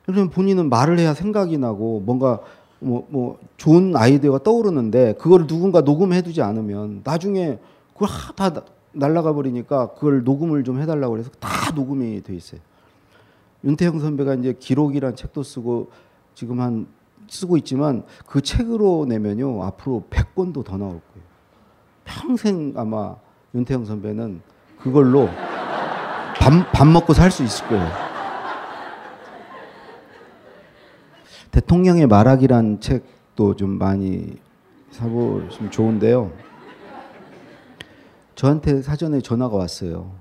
그러면 0.06 0.30
본인은 0.30 0.70
말을 0.70 1.00
해야 1.00 1.14
생각이 1.14 1.58
나고 1.58 2.02
뭔가 2.02 2.42
뭐, 2.82 3.08
뭐 3.10 3.40
좋은 3.58 3.96
아이디어가 3.96 4.40
떠오르는데 4.40 5.14
그걸 5.14 5.48
누군가 5.48 5.82
녹음해두지 5.82 6.42
않으면 6.42 7.02
나중에 7.04 7.60
그걸 7.94 8.10
다 8.36 8.64
날라가 8.92 9.34
버리니까 9.34 9.94
그걸 9.94 10.24
녹음을 10.24 10.64
좀 10.64 10.82
해달라고 10.82 11.14
그래서 11.14 11.30
다 11.40 11.72
녹음이 11.74 12.22
돼 12.24 12.36
있어요. 12.36 12.60
윤태영 13.64 14.00
선배가 14.00 14.34
이제 14.36 14.56
기록이란 14.60 15.16
책도 15.16 15.44
쓰고 15.44 15.92
지금 16.34 16.60
한 16.60 16.88
쓰고 17.28 17.56
있지만 17.58 18.04
그 18.26 18.42
책으로 18.42 19.06
내면요 19.08 19.64
앞으로 19.64 20.04
100권도 20.10 20.66
더 20.66 20.78
나올 20.78 21.00
거예요. 21.00 21.26
평생 22.04 22.74
아마 22.76 23.16
윤태영 23.54 23.86
선배는 23.86 24.42
그걸로 24.80 25.30
밥, 26.40 26.72
밥 26.74 26.88
먹고 26.88 27.14
살 27.14 27.30
수 27.30 27.44
있을 27.44 27.68
거예요. 27.68 28.11
대통령의 31.52 32.08
말하기란 32.08 32.80
책도 32.80 33.56
좀 33.56 33.78
많이 33.78 34.38
사보시면 34.92 35.72
좋은데요. 35.72 36.32
저한테 38.36 38.82
사전에 38.82 39.22
전화가 39.22 39.56
왔어요. 39.56 40.12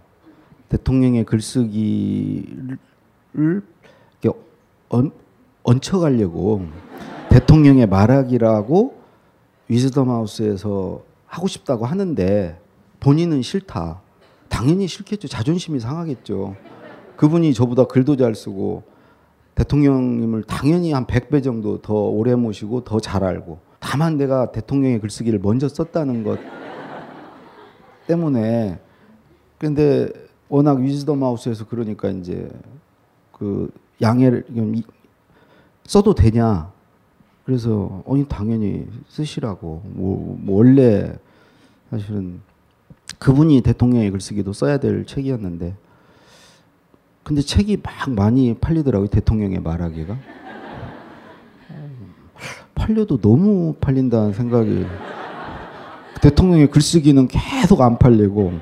대통령의 0.68 1.24
글쓰기를 1.24 2.78
얹, 4.88 5.12
얹혀가려고 5.62 6.66
대통령의 7.30 7.86
말하기라고 7.86 9.00
위즈덤 9.68 10.10
하우스에서 10.10 11.02
하고 11.26 11.46
싶다고 11.46 11.86
하는데 11.86 12.60
본인은 12.98 13.42
싫다. 13.42 14.00
당연히 14.48 14.88
싫겠죠. 14.88 15.28
자존심이 15.28 15.78
상하겠죠. 15.78 16.56
그분이 17.16 17.54
저보다 17.54 17.84
글도 17.84 18.16
잘 18.16 18.34
쓰고 18.34 18.82
대통령님을 19.54 20.44
당연히 20.44 20.92
한 20.92 21.06
100배 21.06 21.42
정도 21.42 21.80
더 21.82 21.94
오래 21.94 22.34
모시고 22.34 22.84
더 22.84 23.00
잘 23.00 23.24
알고 23.24 23.58
다만 23.80 24.16
내가 24.16 24.52
대통령의 24.52 25.00
글쓰기를 25.00 25.40
먼저 25.40 25.68
썼다는 25.68 26.22
것 26.22 26.38
때문에. 28.06 28.78
근데 29.58 30.08
워낙 30.48 30.78
위즈덤 30.78 31.22
하우스에서 31.22 31.66
그러니까 31.66 32.10
이제 32.10 32.48
그 33.32 33.70
양해를 34.00 34.44
써도 35.84 36.14
되냐? 36.14 36.72
그래서 37.44 38.02
어니 38.06 38.26
당연히 38.28 38.86
쓰시라고. 39.08 39.82
뭐, 39.84 40.38
뭐 40.40 40.58
원래 40.58 41.12
사실은 41.90 42.40
그분이 43.18 43.62
대통령의 43.62 44.10
글쓰기도 44.10 44.52
써야 44.52 44.78
될 44.78 45.04
책이었는데 45.04 45.74
근데 47.30 47.42
책이 47.42 47.78
막 47.80 48.10
많이 48.10 48.54
팔리더라고요 48.54 49.08
대통령의 49.08 49.60
말하기가 49.60 50.16
팔려도 52.74 53.20
너무 53.20 53.74
팔린다는 53.80 54.32
생각이 54.32 54.84
대통령의 56.20 56.72
글쓰기는 56.72 57.28
계속 57.28 57.82
안 57.82 58.00
팔리고 58.00 58.54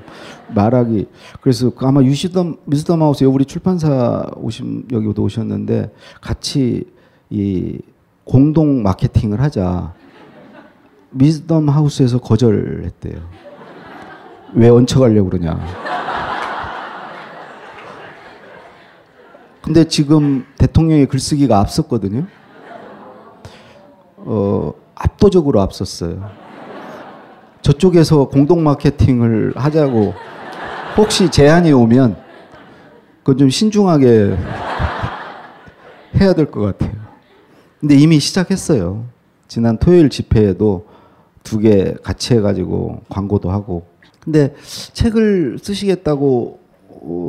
말하기 0.53 1.07
그래서 1.41 1.71
그 1.71 1.83
아마 1.87 2.03
유시덤 2.03 2.57
미스덤 2.65 3.01
하우스 3.01 3.23
우리 3.23 3.43
출판사 3.43 4.29
오신 4.35 4.89
여기도 4.91 5.23
오셨는데 5.23 5.91
같이 6.21 6.83
이 7.31 7.79
공동 8.23 8.83
마케팅을 8.83 9.41
하자 9.41 9.95
미스덤 11.09 11.69
하우스에서 11.69 12.19
거절했대요. 12.19 13.19
왜 14.53 14.69
얹혀가려고 14.69 15.31
그러냐. 15.31 15.88
근데 19.69 19.83
지금 19.83 20.45
대통령의 20.57 21.05
글쓰기가 21.05 21.59
앞섰거든요. 21.59 22.25
어, 24.17 24.73
압도적으로 24.95 25.61
앞섰어요. 25.61 26.27
저쪽에서 27.61 28.29
공동 28.29 28.63
마케팅을 28.63 29.53
하자고 29.55 30.15
혹시 30.97 31.29
제안이 31.29 31.71
오면 31.71 32.17
그건 33.19 33.37
좀 33.37 33.49
신중하게 33.51 34.35
해야 36.19 36.33
될 36.33 36.47
것 36.49 36.61
같아요. 36.61 36.99
근데 37.79 37.93
이미 37.93 38.17
시작했어요. 38.19 39.05
지난 39.47 39.77
토요일 39.77 40.09
집회에도 40.09 40.87
두 41.43 41.59
개 41.59 41.93
같이 42.03 42.33
해가지고 42.33 43.03
광고도 43.07 43.51
하고. 43.51 43.85
근데 44.19 44.55
책을 44.93 45.59
쓰시겠다고 45.61 46.59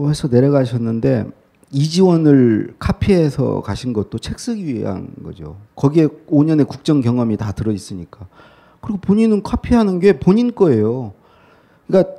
해서 0.08 0.28
내려가셨는데 0.28 1.26
이지원을 1.72 2.74
카피해서 2.78 3.62
가신 3.62 3.92
것도 3.92 4.18
책 4.18 4.40
쓰기 4.40 4.74
위한 4.74 5.08
거죠. 5.22 5.56
거기에 5.76 6.06
5년의 6.06 6.66
국정 6.66 7.00
경험이 7.00 7.36
다 7.36 7.52
들어 7.52 7.72
있으니까. 7.72 8.26
그리고 8.80 8.98
본인은 9.00 9.42
카피하는 9.42 10.00
게 10.00 10.18
본인 10.18 10.54
거예요. 10.54 11.12
그러니까 11.86 12.12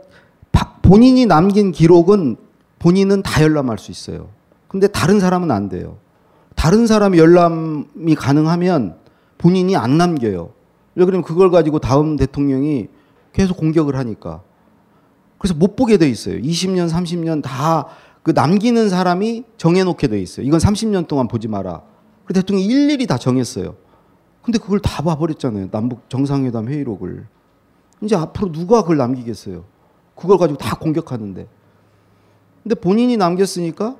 본인이 0.81 1.25
남긴 1.25 1.71
기록은 1.71 2.37
본인은 2.79 3.23
다 3.23 3.43
열람할 3.43 3.77
수 3.77 3.91
있어요. 3.91 4.29
근데 4.67 4.87
다른 4.87 5.19
사람은 5.19 5.51
안 5.51 5.69
돼요. 5.69 5.97
다른 6.55 6.87
사람이 6.87 7.17
열람이 7.17 8.15
가능하면 8.15 8.95
본인이 9.37 9.75
안 9.75 9.97
남겨요. 9.97 10.51
왜 10.95 11.05
그러면 11.05 11.23
그걸 11.23 11.49
가지고 11.49 11.79
다음 11.79 12.15
대통령이 12.15 12.87
계속 13.33 13.57
공격을 13.57 13.95
하니까. 13.95 14.41
그래서 15.37 15.55
못 15.55 15.75
보게 15.75 15.97
돼 15.97 16.09
있어요. 16.09 16.37
20년, 16.39 16.89
30년 16.89 17.41
다 17.41 17.87
그 18.23 18.31
남기는 18.31 18.89
사람이 18.89 19.43
정해놓게 19.57 20.07
돼 20.07 20.21
있어요. 20.21 20.45
이건 20.45 20.59
30년 20.59 21.07
동안 21.07 21.27
보지 21.27 21.47
마라. 21.47 21.81
그 22.25 22.33
대통령이 22.33 22.67
일일이 22.67 23.07
다 23.07 23.17
정했어요. 23.17 23.75
근데 24.43 24.57
그걸 24.59 24.79
다 24.79 25.03
봐버렸잖아요. 25.03 25.69
남북 25.71 26.09
정상회담 26.09 26.67
회의록을. 26.67 27.25
이제 28.01 28.15
앞으로 28.15 28.51
누가 28.51 28.81
그걸 28.81 28.97
남기겠어요. 28.97 29.63
그걸 30.15 30.37
가지고 30.37 30.57
다 30.57 30.75
공격하는데. 30.77 31.47
근데 32.63 32.75
본인이 32.75 33.17
남겼으니까 33.17 33.95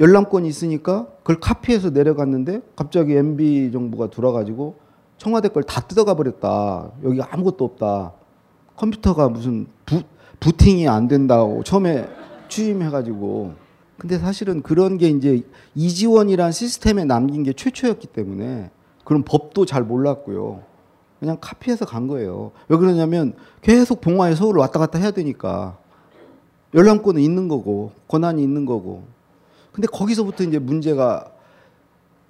열람권이 0.00 0.48
있으니까 0.48 1.06
그걸 1.18 1.38
카피해서 1.40 1.90
내려갔는데 1.90 2.62
갑자기 2.76 3.14
MB 3.14 3.70
정부가 3.72 4.08
들어가지고 4.10 4.76
청와대 5.18 5.48
걸 5.48 5.62
다 5.64 5.80
뜯어가 5.82 6.14
버렸다. 6.14 6.90
여기 7.04 7.20
아무것도 7.20 7.64
없다. 7.64 8.12
컴퓨터가 8.76 9.28
무슨 9.28 9.66
부, 9.84 10.02
부팅이 10.40 10.88
안 10.88 11.06
된다고 11.06 11.62
처음에 11.62 12.08
취임해가지고. 12.52 13.54
근데 13.98 14.18
사실은 14.18 14.62
그런 14.62 14.98
게 14.98 15.08
이제 15.08 15.42
이지원이란 15.74 16.52
시스템에 16.52 17.04
남긴 17.04 17.42
게 17.42 17.52
최초였기 17.52 18.08
때문에 18.08 18.70
그런 19.04 19.22
법도 19.22 19.64
잘 19.64 19.82
몰랐고요. 19.82 20.62
그냥 21.18 21.38
카피해서 21.40 21.86
간 21.86 22.08
거예요. 22.08 22.52
왜 22.68 22.76
그러냐면 22.76 23.34
계속 23.60 24.00
봉화에 24.00 24.34
서울을 24.34 24.60
왔다 24.60 24.78
갔다 24.78 24.98
해야 24.98 25.12
되니까 25.12 25.78
열람권은 26.74 27.22
있는 27.22 27.48
거고 27.48 27.92
권한이 28.08 28.42
있는 28.42 28.66
거고. 28.66 29.04
근데 29.72 29.86
거기서부터 29.86 30.44
이제 30.44 30.58
문제가 30.58 31.32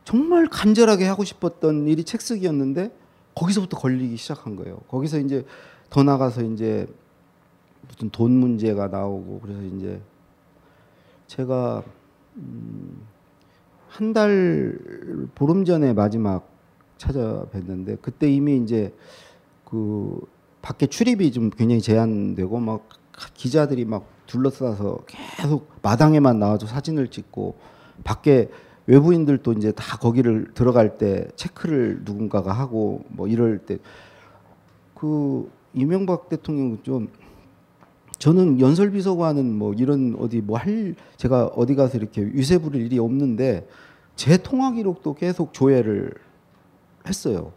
정말 0.04 0.46
간절하게 0.46 1.06
하고 1.06 1.24
싶었던 1.24 1.88
일이 1.88 2.04
책 2.04 2.20
쓰기였는데 2.20 2.94
거기서부터 3.34 3.78
걸리기 3.78 4.16
시작한 4.16 4.56
거예요. 4.56 4.76
거기서 4.88 5.18
이제 5.20 5.44
더 5.88 6.02
나가서 6.02 6.42
이제 6.42 6.86
무슨 7.88 8.10
돈 8.10 8.32
문제가 8.32 8.88
나오고 8.88 9.40
그래서 9.42 9.62
이제 9.62 10.00
제가 11.36 11.82
음 12.36 13.02
한 13.94 14.14
달 14.14 14.78
보름 15.34 15.66
전에 15.66 15.92
마지막 15.92 16.48
찾아뵀는데 16.96 18.00
그때 18.00 18.30
이미 18.30 18.56
이제 18.56 18.94
그 19.66 20.18
밖에 20.62 20.86
출입이 20.86 21.30
좀 21.32 21.50
굉장히 21.50 21.82
제한되고 21.82 22.58
막 22.58 22.88
기자들이 23.34 23.84
막 23.84 24.06
둘러싸서 24.26 25.00
계속 25.06 25.70
마당에만 25.82 26.38
나와서 26.38 26.66
사진을 26.66 27.08
찍고 27.08 27.56
밖에 28.02 28.48
외부인들도 28.86 29.52
이제 29.52 29.72
다 29.72 29.98
거기를 29.98 30.52
들어갈 30.54 30.96
때 30.96 31.28
체크를 31.36 32.00
누군가가 32.04 32.52
하고 32.52 33.04
뭐 33.08 33.28
이럴 33.28 33.58
때 33.58 33.78
그 34.94 35.50
이명박 35.74 36.28
대통령 36.28 36.80
좀 36.82 37.08
저는 38.22 38.60
연설비서관은 38.60 39.52
뭐 39.52 39.74
이런 39.74 40.14
어디 40.16 40.40
뭐 40.40 40.56
할 40.56 40.94
제가 41.16 41.46
어디 41.56 41.74
가서 41.74 41.98
이렇게 41.98 42.22
유세 42.22 42.58
부릴 42.58 42.82
일이 42.82 43.00
없는데 43.00 43.66
제 44.14 44.36
통화 44.36 44.70
기록도 44.70 45.14
계속 45.14 45.52
조회를 45.52 46.12
했어요. 47.08 47.50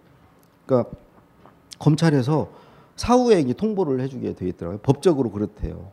그러니까 0.65 0.89
검찰에서 1.77 2.49
사후에 2.95 3.41
이제 3.41 3.53
통보를 3.53 3.99
해주게 4.01 4.33
돼 4.33 4.47
있더라고요. 4.47 4.79
법적으로 4.81 5.29
그렇대요. 5.29 5.91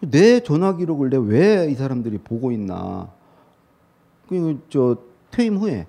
내 0.00 0.38
전화 0.38 0.76
기록을 0.76 1.10
내 1.10 1.16
왜 1.16 1.68
이 1.68 1.74
사람들이 1.74 2.18
보고 2.18 2.52
있나? 2.52 3.10
그저 4.28 4.98
퇴임 5.32 5.56
후에 5.56 5.88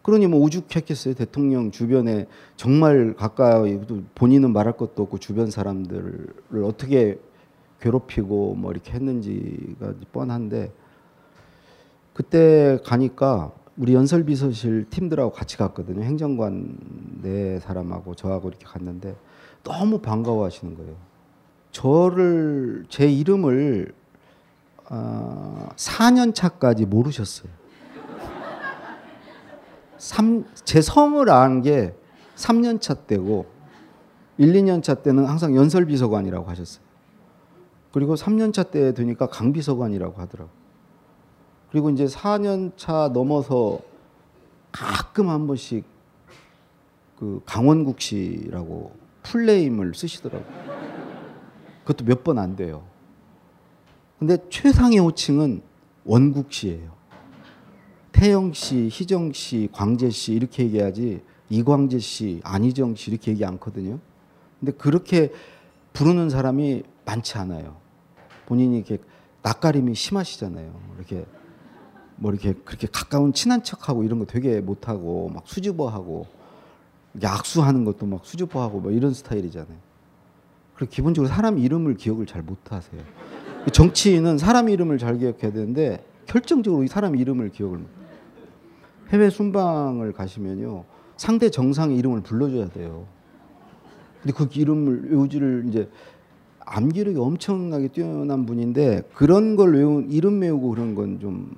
그러니 0.00 0.26
뭐 0.26 0.40
오죽했겠어요 0.40 1.12
대통령 1.12 1.70
주변에 1.70 2.26
정말 2.56 3.12
가까이 3.14 3.78
본인은 4.14 4.54
말할 4.54 4.78
것도 4.78 5.02
없고 5.02 5.18
주변 5.18 5.50
사람들을 5.50 6.64
어떻게 6.64 7.18
괴롭히고 7.82 8.54
뭐 8.54 8.72
이렇게 8.72 8.92
했는지가 8.92 9.94
뻔한데 10.12 10.72
그때 12.14 12.78
가니까 12.84 13.52
우리 13.76 13.94
연설비서실 13.94 14.86
팀들하고 14.88 15.32
같이 15.32 15.56
갔거든요 15.56 16.02
행정관 16.02 16.78
네 17.22 17.58
사람하고 17.60 18.14
저하고 18.14 18.48
이렇게 18.48 18.64
갔는데 18.64 19.16
너무 19.62 19.98
반가워 19.98 20.44
하시는 20.44 20.76
거예요 20.76 20.94
저를 21.72 22.84
제 22.88 23.10
이름을 23.10 23.92
아, 24.94 25.70
4년 25.74 26.34
차까지 26.34 26.84
모르셨어요. 26.84 27.50
3, 29.96 30.44
제 30.64 30.82
성을 30.82 31.30
아는 31.30 31.62
게 31.62 31.94
3년 32.36 32.80
차 32.80 32.92
때고 32.92 33.46
1, 34.36 34.52
2년 34.52 34.82
차 34.82 34.94
때는 34.94 35.24
항상 35.24 35.56
연설비서관이라고 35.56 36.48
하셨어요. 36.50 36.91
그리고 37.92 38.14
3년 38.14 38.52
차 38.52 38.64
때 38.64 38.94
되니까 38.94 39.26
강비서관이라고 39.26 40.20
하더라고요. 40.20 40.54
그리고 41.70 41.90
이제 41.90 42.04
4년 42.06 42.72
차 42.76 43.10
넘어서 43.12 43.80
가끔 44.70 45.28
한 45.28 45.46
번씩 45.46 45.84
그 47.18 47.40
강원국 47.46 48.00
씨라고 48.00 48.94
풀네임을 49.22 49.94
쓰시더라고요. 49.94 50.62
그것도 51.84 52.04
몇 52.04 52.22
번 52.24 52.38
안 52.38 52.56
돼요. 52.56 52.82
근데 54.18 54.36
최상의 54.50 54.98
호칭은 54.98 55.62
원국 56.04 56.52
씨예요. 56.52 56.92
태영 58.12 58.52
씨, 58.52 58.88
희정 58.90 59.32
씨, 59.32 59.68
광재 59.72 60.10
씨 60.10 60.32
이렇게 60.34 60.64
얘기하지 60.64 61.22
이광재 61.48 61.98
씨, 61.98 62.40
안희정 62.44 62.94
씨 62.94 63.10
이렇게 63.10 63.32
얘기 63.32 63.44
않거든요. 63.44 63.98
근데 64.60 64.72
그렇게 64.72 65.32
부르는 65.92 66.30
사람이 66.30 66.82
많지 67.04 67.36
않아요. 67.38 67.76
본인이 68.52 68.76
이렇게 68.76 68.98
낯가림이 69.40 69.94
심하시잖아요. 69.94 70.74
이렇게 70.98 71.24
뭐 72.16 72.30
이렇게 72.32 72.52
그렇게 72.52 72.86
가까운 72.86 73.32
친한 73.32 73.62
척하고 73.62 74.04
이런 74.04 74.18
거 74.18 74.26
되게 74.26 74.60
못하고 74.60 75.30
막 75.32 75.44
수줍어하고 75.46 76.26
악수하는 77.24 77.86
것도 77.86 78.04
막 78.04 78.26
수줍어하고 78.26 78.80
뭐 78.80 78.92
이런 78.92 79.14
스타일이잖아요. 79.14 79.78
그리고 80.74 80.90
기본적으로 80.90 81.32
사람 81.32 81.58
이름을 81.58 81.94
기억을 81.94 82.26
잘 82.26 82.42
못하세요. 82.42 83.00
정치인은 83.72 84.36
사람 84.36 84.68
이름을 84.68 84.98
잘 84.98 85.16
기억해야 85.16 85.50
되는데 85.50 86.04
결정적으로 86.26 86.84
이 86.84 86.88
사람 86.88 87.16
이름을 87.16 87.52
기억을 87.52 87.78
못. 87.78 87.86
해외 89.08 89.30
순방을 89.30 90.12
가시면요 90.12 90.84
상대 91.16 91.48
정상의 91.48 91.96
이름을 91.96 92.20
불러줘야 92.20 92.68
돼요. 92.68 93.06
근데 94.20 94.34
그 94.36 94.46
이름을 94.52 95.10
외우지를 95.10 95.64
이제 95.68 95.88
암기력이 96.64 97.18
엄청나게 97.18 97.88
뛰어난 97.88 98.46
분인데 98.46 99.02
그런 99.14 99.56
걸 99.56 99.74
외운 99.74 100.10
이름 100.10 100.40
외우고 100.40 100.70
그런 100.70 100.94
건 100.94 101.18
좀 101.20 101.50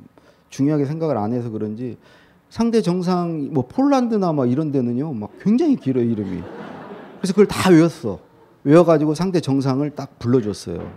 중요하게 0.51 0.85
생각을 0.85 1.17
안 1.17 1.33
해서 1.33 1.51
그런지 1.51 1.97
상대 2.49 2.81
정상 2.81 3.49
뭐 3.53 3.67
폴란드나 3.67 4.33
막 4.33 4.49
이런 4.49 4.71
데는요 4.71 5.13
막 5.13 5.31
굉장히 5.43 5.75
길어요 5.77 6.05
이름이. 6.05 6.43
그래서 7.19 7.33
그걸 7.33 7.47
다 7.47 7.71
외웠어. 7.71 8.21
외워가지고 8.63 9.15
상대 9.15 9.41
정상을 9.41 9.89
딱 9.91 10.19
불러줬어요. 10.21 10.91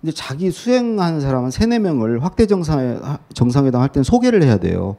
근데 0.00 0.12
자기 0.14 0.50
수행한 0.50 1.20
사람 1.20 1.44
한 1.44 1.50
세네 1.50 1.78
명을 1.78 2.22
확대 2.22 2.46
정상회, 2.46 2.98
정상회담 3.32 3.80
할 3.80 3.88
때는 3.88 4.04
소개를 4.04 4.42
해야 4.42 4.58
돼요. 4.58 4.96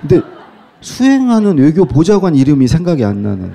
근데 0.00 0.20
수행하는 0.80 1.58
외교 1.58 1.84
보좌관 1.84 2.34
이름이 2.34 2.66
생각이 2.66 3.04
안 3.04 3.22
나는 3.22 3.52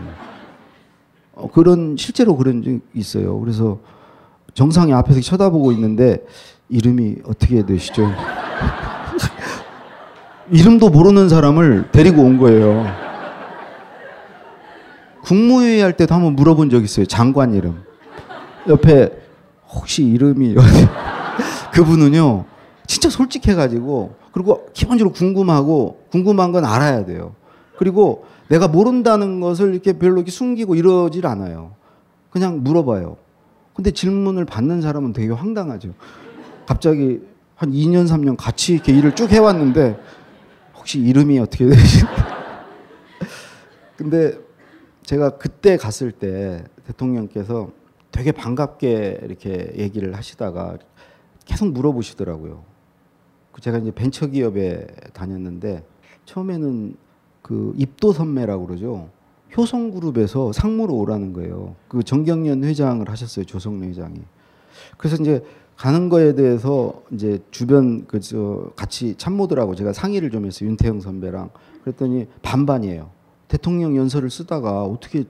어, 1.34 1.50
그런 1.52 1.96
실제로 1.98 2.38
그런 2.38 2.64
적 2.64 2.80
있어요. 2.94 3.40
그래서 3.40 3.80
정상이 4.54 4.93
앞에서 4.93 5.22
쳐다보고 5.22 5.72
있는데 5.74 6.24
이름이 6.70 7.18
어떻게 7.26 7.66
되시죠? 7.66 8.12
이름도 10.51 10.89
모르는 10.89 11.30
사람을 11.30 11.89
데리고 11.91 12.22
온 12.22 12.38
거예요. 12.38 12.86
국무회의 15.24 15.82
할 15.82 15.93
때도 15.93 16.14
한번 16.14 16.36
물어본 16.36 16.70
적 16.70 16.84
있어요. 16.84 17.06
장관 17.06 17.54
이름. 17.54 17.84
옆에 18.68 19.10
혹시 19.70 20.04
이름이 20.04 20.56
그분은요 21.74 22.45
진짜 22.86 23.10
솔직해가지고 23.10 24.16
그리고 24.32 24.68
기본적으로 24.74 25.14
궁금하고 25.14 26.01
궁금한 26.12 26.51
건 26.51 26.66
알아야 26.66 27.06
돼요. 27.06 27.34
그리고 27.78 28.26
내가 28.49 28.68
모른다는 28.68 29.39
것을 29.39 29.74
이렇게 29.74 29.93
별로 29.93 30.18
이렇게 30.18 30.32
숨기고 30.32 30.76
이러질 30.76 31.26
않아요. 31.26 31.72
그냥 32.30 32.64
물어봐요. 32.64 33.18
근데 33.76 33.92
질문을 33.92 34.46
받는 34.46 34.82
사람은 34.82 35.14
되게 35.14 35.32
황당하죠. 35.32 35.94
갑자기 36.66 37.22
한 37.56 37.72
2년, 37.72 38.08
3년 38.08 38.36
같이 38.38 38.74
이렇게 38.74 38.94
일을 38.94 39.16
쭉 39.16 39.32
해왔는데 39.32 40.00
혹시 40.76 41.00
이름이 41.00 41.40
어떻게 41.40 41.66
되시나요? 41.66 42.16
근데 43.98 44.38
제가 45.04 45.38
그때 45.38 45.78
갔을 45.78 46.12
때 46.12 46.64
대통령께서 46.86 47.72
되게 48.12 48.32
반갑게 48.32 49.22
이렇게 49.24 49.74
얘기를 49.78 50.16
하시다가 50.16 50.78
계속 51.46 51.72
물어보시더라고요. 51.72 52.64
그 53.52 53.62
제가 53.62 53.80
이제 53.80 53.92
벤처기업에 53.92 54.88
다녔는데 55.14 55.84
처음에는 56.26 56.96
그 57.42 57.74
입도 57.78 58.14
선매라고 58.14 58.68
그러죠. 58.68 59.10
효성그룹에서 59.56 60.51
상무로 60.51 60.95
오라는 60.95 61.34
거예요. 61.34 61.76
그 61.88 62.04
정경련 62.04 62.64
회장을 62.64 63.08
하셨어요. 63.10 63.45
조성래 63.45 63.88
회장이. 63.88 64.20
그래서 64.97 65.22
이제 65.22 65.43
가는 65.76 66.10
거에 66.10 66.36
대해서 66.36 67.01
이제 67.12 67.39
주변 67.51 68.06
그저 68.06 68.72
같이 68.76 69.16
참모들하고 69.16 69.76
제가 69.76 69.93
상의를 69.93 70.32
좀 70.32 70.45
했어요. 70.45 70.70
윤태영 70.70 71.01
선배랑. 71.01 71.49
그랬더니 71.84 72.28
반반이에요. 72.41 73.10
대통령 73.47 73.95
연설을 73.95 74.30
쓰다가 74.30 74.84
어떻게 74.84 75.26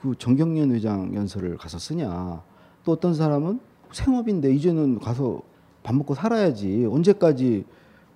그 0.00 0.14
정경련 0.18 0.72
회장 0.72 1.14
연설을 1.14 1.56
가서 1.56 1.78
쓰냐. 1.78 2.42
또 2.84 2.92
어떤 2.92 3.14
사람은 3.14 3.60
생업인데 3.92 4.52
이제는 4.54 4.98
가서 4.98 5.42
밥 5.82 5.94
먹고 5.94 6.14
살아야지. 6.14 6.86
언제까지 6.90 7.64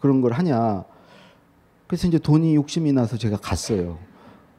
그런 0.00 0.20
걸 0.20 0.32
하냐. 0.32 0.84
그래서 1.86 2.08
이제 2.08 2.18
돈이 2.18 2.54
욕심이 2.54 2.92
나서 2.92 3.16
제가 3.16 3.36
갔어요. 3.36 3.98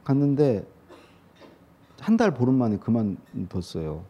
갔는데 0.04 0.66
한 2.04 2.18
달 2.18 2.34
보름 2.34 2.56
만에 2.56 2.78
그만뒀어요. 2.78 4.04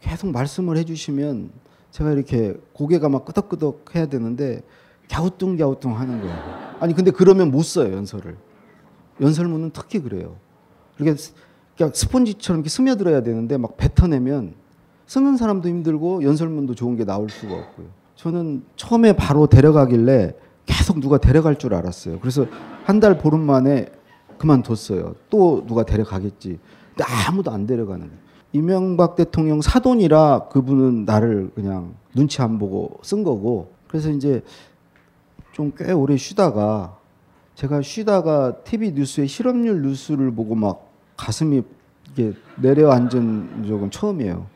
계속 0.00 0.30
말씀을 0.30 0.76
해주시면 0.78 1.50
제가 1.90 2.12
이렇게 2.12 2.54
고개가 2.72 3.08
막 3.08 3.24
끄덕끄덕 3.24 3.94
해야 3.96 4.06
되는데 4.06 4.62
갸우뚱갸우뚱 5.10 5.98
하는 5.98 6.20
거예요. 6.20 6.36
아니 6.80 6.94
근데 6.94 7.10
그러면 7.10 7.50
못 7.50 7.62
써요 7.64 7.92
연설을. 7.94 8.36
연설문은 9.20 9.70
특히 9.72 10.00
그래요. 10.00 10.36
이렇게 10.98 11.20
그러니까 11.74 11.96
스폰지처럼 11.96 12.60
이렇게 12.60 12.68
스며들어야 12.70 13.22
되는데 13.22 13.56
막 13.56 13.76
뱉어내면 13.76 14.54
쓰는 15.06 15.36
사람도 15.36 15.68
힘들고 15.68 16.22
연설문도 16.22 16.74
좋은 16.76 16.96
게 16.96 17.04
나올 17.04 17.28
수가 17.28 17.54
없고요. 17.54 17.86
저는 18.14 18.62
처음에 18.76 19.14
바로 19.14 19.46
데려가길래 19.46 20.34
계속 20.66 21.00
누가 21.00 21.18
데려갈 21.18 21.56
줄 21.58 21.74
알았어요. 21.74 22.20
그래서 22.20 22.46
한 22.84 23.00
달 23.00 23.18
보름 23.18 23.40
만에 23.40 23.86
그만뒀어요. 24.38 25.14
또 25.30 25.64
누가 25.66 25.84
데려가겠지. 25.84 26.58
근데 26.96 27.04
아무도 27.26 27.50
안 27.50 27.66
데려가는 27.66 28.06
거예요. 28.06 28.18
이명박 28.52 29.14
대통령 29.16 29.60
사돈이라 29.60 30.48
그분은 30.50 31.04
나를 31.04 31.50
그냥 31.54 31.94
눈치 32.14 32.40
안 32.40 32.58
보고 32.58 32.98
쓴 33.02 33.22
거고 33.22 33.72
그래서 33.88 34.10
이제 34.10 34.42
좀 35.52 35.72
꽤 35.76 35.92
오래 35.92 36.16
쉬다가 36.16 36.96
제가 37.54 37.82
쉬다가 37.82 38.56
TV 38.64 38.92
뉴스에 38.92 39.26
실업률 39.26 39.82
뉴스를 39.82 40.30
보고 40.30 40.54
막 40.54 40.88
가슴이 41.16 41.62
이게 42.12 42.32
내려앉은 42.56 43.64
적은 43.66 43.90
처음이에요. 43.90 44.46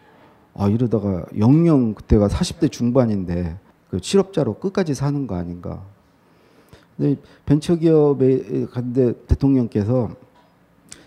아 0.55 0.69
이러다가 0.69 1.25
영영 1.37 1.95
그때가 1.95 2.29
40대 2.29 2.71
중반인데 2.71 3.59
그 3.91 3.99
실업자로 4.01 4.55
끝까지 4.55 4.95
사는 4.95 5.27
거 5.27 5.35
아닌가. 5.35 5.83
근데 7.03 7.21
벤처기업에 7.47 8.67
갔는데 8.67 9.15
대통령께서 9.27 10.11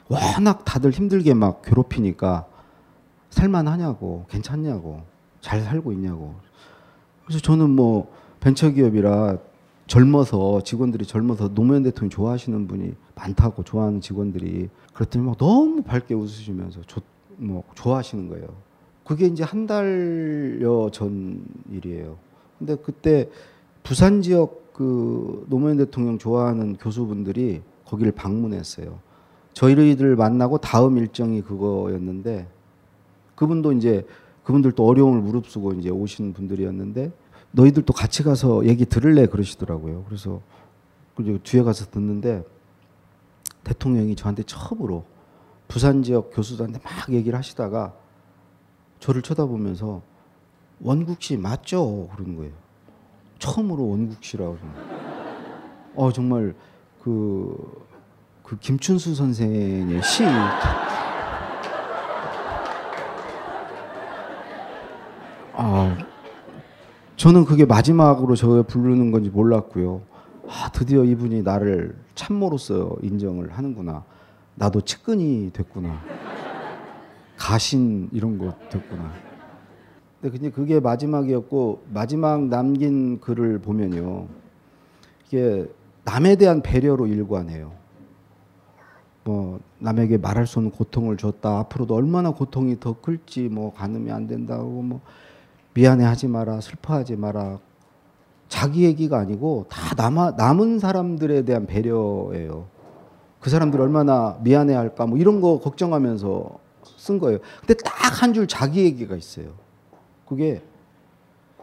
워낙 0.09 0.65
다들 0.65 0.91
힘들게 0.91 1.33
막 1.33 1.61
괴롭히니까 1.61 2.45
살만하냐고 3.29 4.25
괜찮냐고 4.29 5.03
잘 5.39 5.61
살고 5.61 5.93
있냐고. 5.93 6.35
그래서 7.23 7.39
저는 7.39 7.69
뭐 7.69 8.11
벤처기업이라 8.41 9.37
젊어서 9.87 10.61
직원들이 10.61 11.05
젊어서 11.05 11.53
노무현 11.53 11.83
대통령 11.83 12.09
좋아하시는 12.09 12.67
분이 12.67 12.93
많다고 13.15 13.63
좋아하는 13.63 14.01
직원들이 14.01 14.67
그랬더니 14.93 15.25
막 15.25 15.37
너무 15.37 15.81
밝게 15.81 16.13
웃으시면서 16.13 16.81
저뭐 16.87 17.63
좋아하시는 17.73 18.27
거예요. 18.27 18.49
그게 19.05 19.27
이제 19.27 19.45
한 19.45 19.65
달여 19.65 20.89
전 20.91 21.45
일이에요. 21.71 22.17
근데 22.59 22.75
그때 22.75 23.29
부산 23.81 24.21
지역 24.21 24.64
그 24.76 25.45
노무현 25.49 25.78
대통령 25.78 26.17
좋아하는 26.17 26.76
교수분들이 26.76 27.61
거기를 27.86 28.11
방문했어요. 28.11 28.99
저희들 29.53 30.17
만나고 30.17 30.57
다음 30.57 30.97
일정이 30.97 31.41
그거였는데 31.41 32.45
그분도 33.36 33.71
이제 33.71 34.05
그분들도 34.43 34.86
어려움을 34.86 35.21
무릅쓰고 35.21 35.76
이제 35.76 35.89
오신 35.89 36.34
분들이었는데 36.34 37.13
너희들도 37.51 37.93
같이 37.93 38.21
가서 38.21 38.65
얘기 38.65 38.86
들을래 38.86 39.28
그러시더라고요. 39.28 40.03
그래서 40.07 40.41
그리고 41.15 41.39
뒤에 41.41 41.63
가서 41.63 41.86
듣는데 41.86 42.43
대통령이 43.63 44.17
저한테 44.17 44.43
처음으로 44.43 45.05
부산 45.69 46.03
지역 46.03 46.32
교수들한테 46.34 46.80
막 46.84 47.13
얘기를 47.13 47.38
하시다가 47.38 47.93
저를 48.99 49.21
쳐다보면서 49.21 50.01
원국 50.82 51.21
씨 51.21 51.38
맞죠? 51.38 52.09
그러는 52.13 52.36
거예요. 52.36 52.64
처음으로 53.45 53.87
원국 53.89 54.23
씨라고. 54.23 54.57
어 55.95 56.11
정말 56.11 56.55
그, 57.01 57.85
그 58.41 58.57
김춘수 58.57 59.13
선생의 59.13 60.01
시 60.01 60.23
아, 65.57 65.97
저는 67.15 67.45
그게 67.45 67.65
마지막으로 67.65 68.35
저 68.35 68.63
부르는 68.63 69.11
건지 69.11 69.29
몰랐고요. 69.29 70.01
아, 70.47 70.69
드디어 70.73 71.03
이분이 71.03 71.43
나를 71.43 71.95
참모로서 72.15 72.97
인정을 73.01 73.53
하는구나. 73.53 74.03
나도 74.55 74.81
측근이 74.81 75.51
됐구나. 75.53 76.01
가신 77.37 78.09
이런 78.11 78.37
거 78.37 78.53
됐구나. 78.69 79.24
근데 80.26 80.39
그냥 80.39 80.51
그게 80.53 80.80
마지막이었고 80.80 81.84
마지막 81.93 82.47
남긴 82.47 83.19
글을 83.19 83.59
보면요. 83.59 84.26
이게 85.28 85.67
남에 86.03 86.36
대한 86.36 86.63
배려로 86.63 87.05
일관해요. 87.05 87.71
뭐 89.23 89.59
남에게 89.78 90.17
말할 90.17 90.47
수 90.47 90.57
없는 90.57 90.71
고통을 90.71 91.17
줬다. 91.17 91.59
앞으로도 91.59 91.93
얼마나 91.93 92.32
고통이 92.32 92.80
더 92.80 92.95
클지 92.99 93.49
뭐 93.49 93.71
가늠이 93.73 94.09
안 94.09 94.26
된다고 94.26 94.82
뭐 94.82 95.01
미안해하지 95.76 96.28
마라, 96.28 96.59
슬퍼하지 96.59 97.17
마라. 97.17 97.59
자기 98.47 98.84
얘기가 98.84 99.19
아니고 99.19 99.67
다 99.69 99.93
남아, 99.95 100.32
남은 100.38 100.80
사람들에 100.80 101.43
대한 101.43 101.67
배려예요. 101.67 102.65
그 103.39 103.51
사람들 103.51 103.80
얼마나 103.80 104.39
미안해할까 104.41 105.05
뭐 105.05 105.19
이런 105.19 105.39
거 105.39 105.59
걱정하면서 105.59 106.49
쓴 106.97 107.19
거예요. 107.19 107.38
근데 107.59 107.76
딱 107.76 108.23
한 108.23 108.34
줄 108.34 108.47
자기 108.47 108.86
얘기가 108.86 109.15
있어요. 109.15 109.64
그게 110.28 110.61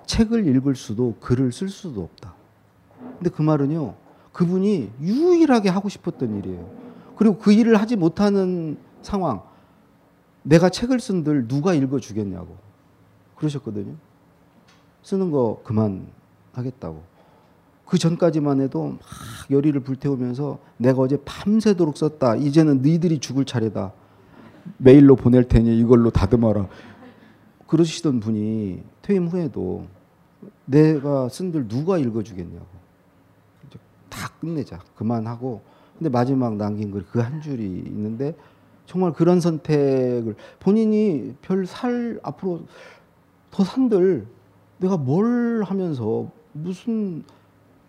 책을 0.07 0.47
읽을 0.47 0.75
수도 0.75 1.15
글을 1.21 1.53
쓸 1.53 1.69
수도 1.69 2.03
없다. 2.03 2.35
근데 3.19 3.31
그 3.31 3.43
말은요. 3.43 3.95
그분이 4.33 4.91
유일하게 5.01 5.69
하고 5.69 5.89
싶었던 5.89 6.39
일이에요. 6.39 6.69
그리고 7.17 7.39
그 7.39 7.53
일을 7.53 7.81
하지 7.81 7.97
못하는 7.97 8.79
상황. 9.03 9.43
내가 10.43 10.69
책을 10.69 11.01
쓴들 11.01 11.49
누가 11.49 11.75
읽어 11.75 12.01
주겠냐고. 12.01 12.57
그러셨거든요. 13.37 13.95
쓰는 15.03 15.31
거 15.31 15.61
그만 15.65 16.07
하겠다고. 16.53 17.03
그 17.85 17.99
전까지만 17.99 18.61
해도 18.61 18.89
막 18.89 19.01
열의를 19.51 19.81
불태우면서 19.81 20.59
내가 20.79 21.03
어제 21.03 21.19
밤새도록 21.25 21.97
썼다. 21.97 22.37
이제는 22.37 22.81
너희들이 22.81 23.19
죽을 23.19 23.45
차례다. 23.45 23.93
메일로 24.79 25.17
보낼 25.17 25.45
테니 25.47 25.79
이걸로 25.79 26.11
다듬어라. 26.11 26.69
그러시던 27.77 28.21
분이 28.21 28.83
퇴임 29.01 29.29
후에도 29.29 29.87
내가 30.67 31.31
쓴들 31.31 31.69
누가 31.69 31.97
읽어주겠냐고. 31.97 32.67
다 34.11 34.29
끝내자. 34.41 34.79
그만하고. 34.95 35.63
근데 35.97 36.11
마지막 36.11 36.57
남긴 36.57 36.91
글 36.91 37.03
그 37.07 37.21
한 37.23 37.41
줄이 37.41 37.65
있는데 37.87 38.35
정말 38.85 39.15
그런 39.15 39.41
선택을 39.41 40.37
본인이 40.61 41.35
별 41.41 41.65
살 41.67 42.21
앞으로 42.23 42.67
더 43.51 43.65
산들 43.65 44.27
내가 44.79 44.99
뭘 44.99 45.63
하면서 45.65 46.31
무슨 46.53 47.25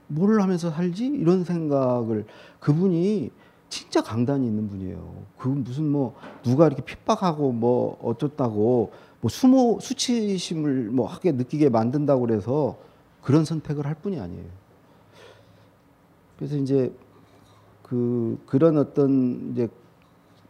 뭘 0.08 0.40
하면서 0.40 0.72
살지 0.72 1.08
이런 1.08 1.44
생각을 1.44 2.26
그분이 2.62 3.32
진짜 3.68 4.02
강단이 4.02 4.48
있는 4.48 4.70
분이에요. 4.70 5.24
그 5.38 5.50
무슨 5.50 5.90
뭐 5.90 6.16
누가 6.44 6.68
이렇게 6.68 6.82
핍박하고 6.84 7.52
뭐 7.52 7.98
어쩌다고 8.02 8.92
뭐 9.24 9.30
수모 9.30 9.80
수치심을 9.80 10.90
뭐 10.92 11.08
하게 11.08 11.32
느끼게 11.32 11.70
만든다고 11.70 12.20
그래서 12.20 12.78
그런 13.22 13.46
선택을 13.46 13.86
할 13.86 13.96
뿐이 13.96 14.20
아니에요. 14.20 14.44
그래서 16.36 16.58
이제 16.58 16.94
그 17.84 18.38
그런 18.46 18.78
어떤 18.78 19.54
이제 19.54 19.70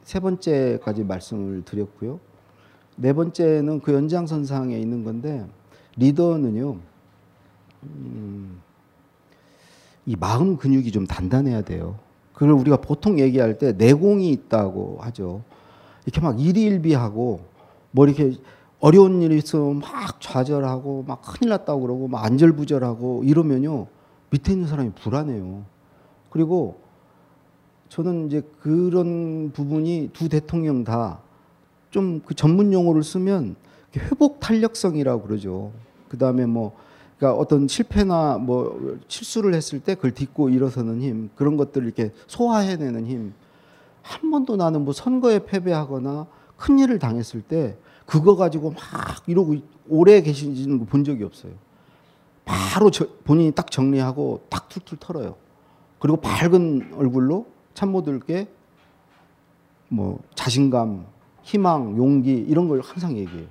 세 0.01 0.19
번째까지 0.19 1.03
말씀을 1.03 1.63
드렸고요. 1.65 2.19
네 2.95 3.13
번째는 3.13 3.81
그 3.81 3.93
연장선상에 3.93 4.75
있는 4.75 5.03
건데 5.03 5.45
리더는요. 5.97 6.77
음, 7.83 8.59
이 10.07 10.15
마음 10.15 10.57
근육이 10.57 10.91
좀 10.91 11.05
단단해야 11.05 11.61
돼요. 11.61 11.99
그걸 12.33 12.53
우리가 12.53 12.77
보통 12.77 13.19
얘기할 13.19 13.59
때 13.59 13.73
내공이 13.73 14.31
있다고 14.31 14.97
하죠. 15.01 15.43
이렇게 16.07 16.21
막 16.21 16.41
일희일비하고 16.41 17.53
뭐 17.91 18.07
이렇게 18.07 18.33
어려운 18.83 19.21
일이 19.21 19.37
있으면 19.37 19.79
막 19.79 20.19
좌절하고 20.19 21.05
막 21.07 21.21
큰일 21.21 21.51
났다고 21.51 21.81
그러고 21.81 22.09
막 22.09 22.25
안절부절하고 22.25 23.23
이러면요 23.23 23.87
밑에 24.29 24.51
있는 24.51 24.67
사람이 24.67 24.91
불안해요. 25.01 25.63
그리고 26.29 26.81
저는 27.87 28.27
이제 28.27 28.41
그런 28.61 29.51
부분이 29.53 30.09
두 30.13 30.27
대통령 30.27 30.83
다 30.83 31.19
좀 31.93 32.21
그 32.25 32.33
전문 32.33 32.73
용어를 32.73 33.03
쓰면 33.03 33.55
회복 33.95 34.39
탄력성이라고 34.39 35.21
그러죠. 35.21 35.71
그 36.09 36.17
다음에 36.17 36.47
뭐 36.47 36.75
그러니까 37.19 37.39
어떤 37.39 37.67
실패나 37.67 38.39
뭐 38.39 38.97
실수를 39.07 39.53
했을 39.53 39.79
때 39.79 39.93
그걸 39.93 40.11
딛고 40.11 40.49
일어서는 40.49 41.01
힘 41.01 41.29
그런 41.35 41.55
것들을 41.55 41.85
이렇게 41.85 42.11
소화해내는 42.25 43.05
힘. 43.05 43.33
한 44.01 44.31
번도 44.31 44.55
나는 44.55 44.83
뭐 44.83 44.91
선거에 44.91 45.45
패배하거나 45.45 46.25
큰 46.57 46.79
일을 46.79 46.97
당했을 46.97 47.41
때 47.43 47.77
그거 48.05 48.35
가지고 48.35 48.71
막 48.71 48.81
이러고 49.27 49.55
오래 49.89 50.21
계시는 50.21 50.79
거 50.79 50.85
본 50.85 51.03
적이 51.03 51.23
없어요. 51.23 51.53
바로 52.45 52.91
저, 52.91 53.07
본인이 53.23 53.51
딱 53.51 53.71
정리하고 53.71 54.41
딱 54.49 54.67
툴툴 54.69 54.97
털어요. 54.99 55.35
그리고 55.99 56.17
밝은 56.17 56.93
얼굴로 56.95 57.45
참모들께 57.73 58.47
뭐 59.87 60.19
자신감, 60.35 61.05
희망, 61.43 61.97
용기 61.97 62.33
이런 62.33 62.67
걸 62.67 62.81
항상 62.81 63.15
얘기해요. 63.17 63.47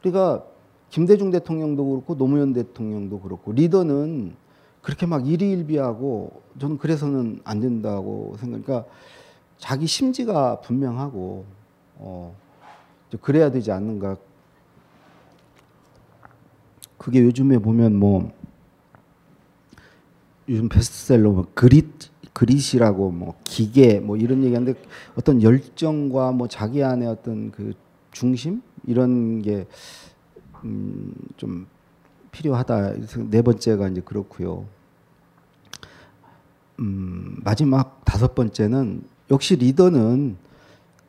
그러니까 0.00 0.44
김대중 0.90 1.30
대통령도 1.30 1.84
그렇고 1.84 2.16
노무현 2.16 2.52
대통령도 2.52 3.20
그렇고 3.20 3.52
리더는 3.52 4.36
그렇게 4.82 5.04
막 5.06 5.26
일희일비하고 5.26 6.42
저는 6.60 6.78
그래서는 6.78 7.40
안 7.42 7.58
된다고 7.60 8.36
생각. 8.38 8.64
그러니까 8.64 8.88
자기 9.58 9.86
심지가 9.86 10.60
분명하고 10.60 11.44
어 11.96 12.34
그래야 13.20 13.50
되지 13.50 13.72
않는가. 13.72 14.16
그게 16.98 17.22
요즘에 17.22 17.58
보면 17.58 17.94
뭐 17.96 18.32
요즘 20.48 20.68
베스트셀러 20.68 21.30
뭐 21.30 21.46
그릿 21.54 21.86
그릿이라고 22.32 23.10
뭐 23.10 23.34
기계 23.44 23.98
뭐 23.98 24.16
이런 24.16 24.44
얘기하는데 24.44 24.78
어떤 25.14 25.42
열정과 25.42 26.32
뭐 26.32 26.48
자기 26.48 26.82
안에 26.84 27.06
어떤 27.06 27.50
그 27.50 27.72
중심 28.12 28.62
이런 28.86 29.40
게 29.40 29.66
음, 30.64 31.14
좀 31.36 31.66
필요하다. 32.30 32.94
네 33.30 33.40
번째가 33.40 33.88
이제 33.88 34.02
그렇고요. 34.02 34.66
음, 36.78 37.40
마지막 37.42 38.04
다섯 38.04 38.34
번째는 38.34 39.02
역시 39.30 39.56
리더는 39.56 40.36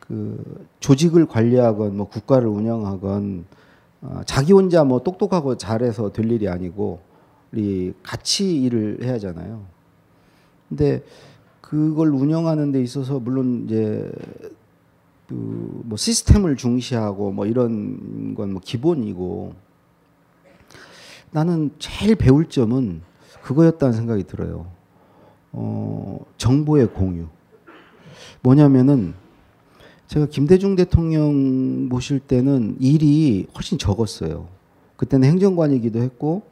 그 0.08 0.68
조직을 0.80 1.26
관리하건 1.28 1.98
뭐 1.98 2.08
국가를 2.08 2.48
운영하건 2.48 3.46
어, 4.02 4.22
자기 4.26 4.54
혼자 4.54 4.84
뭐 4.84 5.04
똑똑하고 5.04 5.58
잘해서 5.58 6.12
될 6.12 6.32
일이 6.32 6.48
아니고 6.48 7.00
우리 7.52 7.94
같이 8.04 8.62
일을 8.62 9.00
해야 9.04 9.14
하잖아요. 9.14 9.66
근데 10.70 11.04
그걸 11.62 12.10
운영하는 12.10 12.72
데 12.72 12.82
있어서 12.82 13.20
물론 13.20 13.66
이제 13.66 14.10
그 15.28 15.68
뭐 15.88 15.98
시스템을 15.98 16.56
중시하고 16.58 17.32
뭐 17.32 17.46
이런 17.46 18.34
건 18.36 18.52
뭐 18.52 18.62
기본이고 18.64 19.54
나는 21.32 21.72
제일 21.80 22.16
배울 22.16 22.48
점은 22.48 23.02
그거였다는 23.42 23.94
생각이 23.94 24.24
들어요. 24.24 24.68
어, 25.52 26.20
정보의 26.38 26.88
공유. 26.88 27.28
뭐냐면은 28.42 29.14
제가 30.08 30.28
김대중 30.28 30.76
대통령 30.76 31.90
모실 31.90 32.20
때는 32.20 32.78
일이 32.80 33.46
훨씬 33.56 33.78
적었어요. 33.78 34.48
그때는 34.96 35.28
행정관이기도 35.30 36.00
했고 36.00 36.44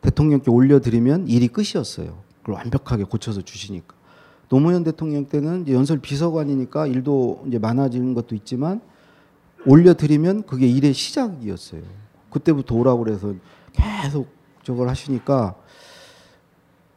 대통령께 0.00 0.50
올려드리면 0.50 1.28
일이 1.28 1.48
끝이었어요. 1.48 2.18
그걸 2.40 2.56
완벽하게 2.56 3.04
고쳐서 3.04 3.42
주시니까. 3.42 3.94
노무현 4.48 4.84
대통령 4.84 5.26
때는 5.26 5.66
연설 5.68 5.98
비서관이니까 5.98 6.86
일도 6.88 7.44
이제 7.46 7.58
많아지는 7.58 8.12
것도 8.12 8.34
있지만 8.34 8.80
올려드리면 9.66 10.42
그게 10.42 10.66
일의 10.66 10.92
시작이었어요. 10.92 11.82
그때부터 12.28 12.74
오라고 12.74 13.04
그래서 13.04 13.34
계속 13.72 14.28
저걸 14.64 14.88
하시니까 14.88 15.54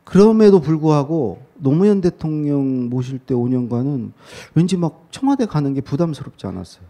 그럼에도 0.07 0.61
불구하고 0.61 1.41
노무현 1.55 1.99
대통령 1.99 2.87
모실 2.89 3.19
때 3.19 3.35
5년간은 3.35 4.13
왠지 4.55 4.77
막 4.77 5.07
청와대 5.11 5.45
가는 5.45 5.73
게 5.73 5.81
부담스럽지 5.81 6.47
않았어요. 6.47 6.85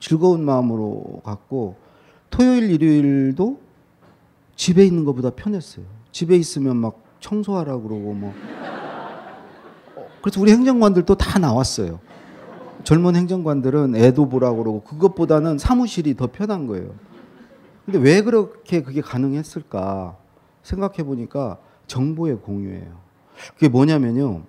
즐거운 0.00 0.44
마음으로 0.46 1.20
갔고 1.24 1.76
토요일 2.30 2.70
일요일도 2.70 3.60
집에 4.56 4.82
있는 4.86 5.04
것보다 5.04 5.28
편했어요. 5.30 5.84
집에 6.10 6.36
있으면 6.36 6.78
막 6.78 7.02
청소하라 7.20 7.80
그러고 7.80 8.14
뭐 8.14 8.32
어, 9.96 10.06
그래서 10.22 10.40
우리 10.40 10.50
행정관들도 10.50 11.16
다 11.16 11.38
나왔어요. 11.38 12.00
젊은 12.82 13.14
행정관들은 13.14 13.94
애도 13.94 14.30
보라고 14.30 14.62
그러고 14.62 14.82
그것보다는 14.84 15.58
사무실이 15.58 16.16
더 16.16 16.28
편한 16.28 16.66
거예요. 16.66 16.94
근데 17.84 17.98
왜 17.98 18.22
그렇게 18.22 18.82
그게 18.82 19.02
가능했을까 19.02 20.16
생각해 20.62 21.02
보니까 21.04 21.58
정보의 21.88 22.36
공유예요. 22.36 23.08
그게 23.54 23.68
뭐냐면요. 23.68 24.42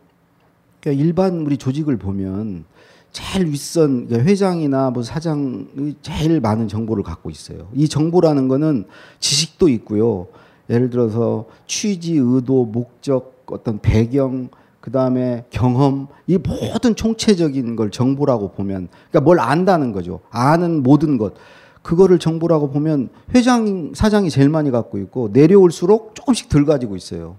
그러니까 0.79 1.03
일반 1.03 1.41
우리 1.41 1.57
조직을 1.57 1.97
보면 1.97 2.65
제일 3.11 3.47
윗선 3.47 4.07
그러니까 4.07 4.29
회장이나 4.29 4.91
뭐 4.91 5.01
사장이 5.01 5.95
제일 6.01 6.39
많은 6.39 6.67
정보를 6.67 7.03
갖고 7.03 7.29
있어요. 7.29 7.67
이 7.73 7.89
정보라는 7.89 8.47
거는 8.47 8.85
지식도 9.19 9.69
있고요. 9.69 10.27
예를 10.69 10.91
들어서 10.91 11.47
취지, 11.65 12.17
의도, 12.17 12.65
목적, 12.65 13.43
어떤 13.47 13.79
배경, 13.79 14.49
그 14.79 14.91
다음에 14.91 15.45
경험, 15.49 16.07
이 16.27 16.37
모든 16.37 16.95
총체적인 16.95 17.75
걸 17.75 17.89
정보라고 17.89 18.51
보면, 18.51 18.87
그러니까 19.09 19.21
뭘 19.21 19.39
안다는 19.39 19.91
거죠. 19.91 20.19
아는 20.29 20.83
모든 20.83 21.17
것. 21.17 21.33
그거를 21.81 22.19
정보라고 22.19 22.69
보면 22.71 23.09
회장, 23.33 23.93
사장이 23.93 24.29
제일 24.29 24.49
많이 24.49 24.69
갖고 24.71 24.97
있고 24.97 25.29
내려올수록 25.31 26.13
조금씩 26.15 26.49
덜 26.49 26.65
가지고 26.65 26.95
있어요. 26.95 27.37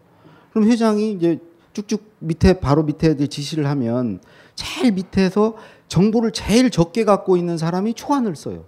그럼 0.52 0.68
회장이 0.68 1.12
이제 1.12 1.38
쭉쭉 1.72 2.02
밑에 2.18 2.58
바로 2.60 2.82
밑에 2.82 3.16
지시를 3.28 3.66
하면 3.66 4.20
제일 4.54 4.92
밑에서 4.92 5.54
정보를 5.88 6.32
제일 6.32 6.70
적게 6.70 7.04
갖고 7.04 7.36
있는 7.36 7.58
사람이 7.58 7.94
초안을 7.94 8.34
써요. 8.36 8.64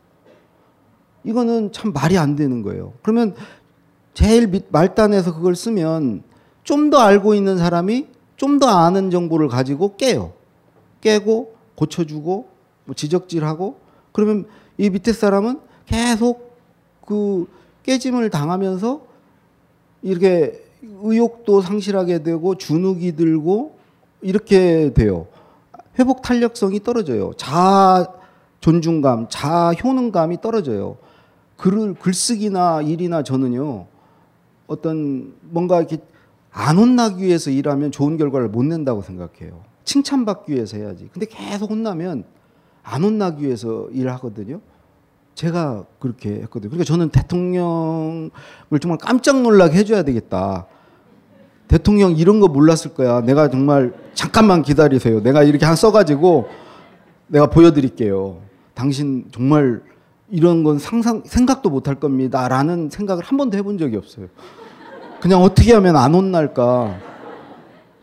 이거는 1.25 1.73
참 1.73 1.93
말이 1.93 2.19
안 2.19 2.37
되는 2.37 2.63
거예요. 2.63 2.93
그러면 3.03 3.35
제일 4.15 4.47
밑 4.49 4.67
말단에서 4.71 5.35
그걸 5.35 5.55
쓰면 5.57 6.23
좀 6.65 6.91
더 6.91 6.99
알고 6.99 7.35
있는 7.35 7.59
사람이 7.59 8.07
좀 8.37 8.59
더 8.59 8.67
아는 8.69 9.11
정보를 9.11 9.49
가지고 9.49 9.97
깨요. 9.97 10.33
깨고 11.01 11.55
고쳐주고 11.75 12.49
뭐 12.85 12.95
지적질하고 12.95 13.79
그러면 14.13 14.47
이 14.79 14.91
밑에 14.91 15.13
사람은 15.13 15.61
계속 15.87 16.57
그 17.05 17.47
깨짐을 17.83 18.31
당하면서 18.31 19.03
이렇게 20.03 20.63
의욕도 20.83 21.61
상실하게 21.61 22.23
되고 22.23 22.57
주눅이 22.57 23.17
들고 23.17 23.77
이렇게 24.21 24.93
돼요. 24.95 25.27
회복 25.99 26.23
탄력성이 26.23 26.83
떨어져요. 26.83 27.33
자아 27.37 28.07
존중감, 28.61 29.27
자아 29.29 29.73
효능감이 29.73 30.41
떨어져요. 30.41 30.97
글을 31.57 31.95
글쓰기나 31.95 32.83
일이나 32.83 33.23
저는요. 33.23 33.87
어떤 34.67 35.35
뭔가 35.43 35.79
이렇게 35.79 35.99
안 36.51 36.77
혼나기 36.79 37.25
위해서 37.25 37.51
일하면 37.51 37.91
좋은 37.91 38.17
결과를 38.17 38.49
못 38.49 38.65
낸다고 38.65 39.03
생각해요. 39.03 39.61
칭찬받기 39.85 40.53
위해서 40.53 40.77
해야지. 40.77 41.09
근데 41.13 41.27
계속 41.27 41.71
혼나면 41.71 42.25
안 42.83 43.05
혼나기 43.05 43.45
위해서 43.45 43.89
일하거든요. 43.93 44.61
제가 45.35 45.85
그렇게 45.99 46.31
했거든요. 46.43 46.71
그러니까 46.71 46.85
저는 46.85 47.09
대통령을 47.11 48.31
정말 48.81 48.99
깜짝 48.99 49.41
놀라게 49.41 49.79
해줘야 49.79 50.03
되겠다. 50.03 50.67
대통령 51.69 52.13
이런 52.13 52.41
거 52.41 52.49
몰랐을 52.49 52.95
거야. 52.95 53.23
내가 53.23 53.49
정말 53.49 53.95
잠깐만 54.15 54.63
기다리세요. 54.63 55.21
내가 55.23 55.43
이렇게 55.43 55.65
한 55.65 55.75
써가지고 55.75 56.49
내가 57.29 57.47
보여드릴게요. 57.47 58.43
당신 58.75 59.25
정말 59.33 59.81
이런 60.29 60.65
건 60.65 60.79
상상 60.79 61.23
생각도 61.25 61.71
못 61.71 61.89
할 61.89 61.95
겁니다 61.97 62.47
라는 62.49 62.91
생각을 62.91 63.23
한 63.25 63.39
번도 63.39 63.57
해본 63.57 63.79
적이 63.79 63.97
없어요. 63.97 64.27
그냥 65.21 65.41
어떻게 65.43 65.73
하면 65.73 65.97
안 65.97 66.15
혼날까. 66.15 66.99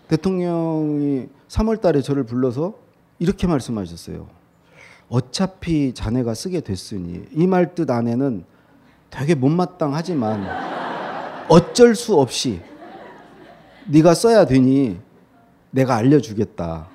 대통령이 0.07 1.27
3월 1.47 1.79
달에 1.81 2.01
저를 2.01 2.23
불러서 2.23 2.73
이렇게 3.19 3.45
말씀하셨어요. 3.45 4.38
어차피 5.09 5.93
자네가 5.93 6.33
쓰게 6.33 6.61
됐으니 6.61 7.25
이 7.33 7.47
말 7.47 7.73
뜻 7.75 7.89
안에는 7.89 8.43
되게 9.09 9.33
못마땅하지만 9.35 10.45
어쩔 11.49 11.95
수 11.95 12.15
없이 12.19 12.61
네가 13.87 14.13
써야 14.13 14.45
되니 14.45 14.99
내가 15.71 15.95
알려주겠다. 15.95 16.87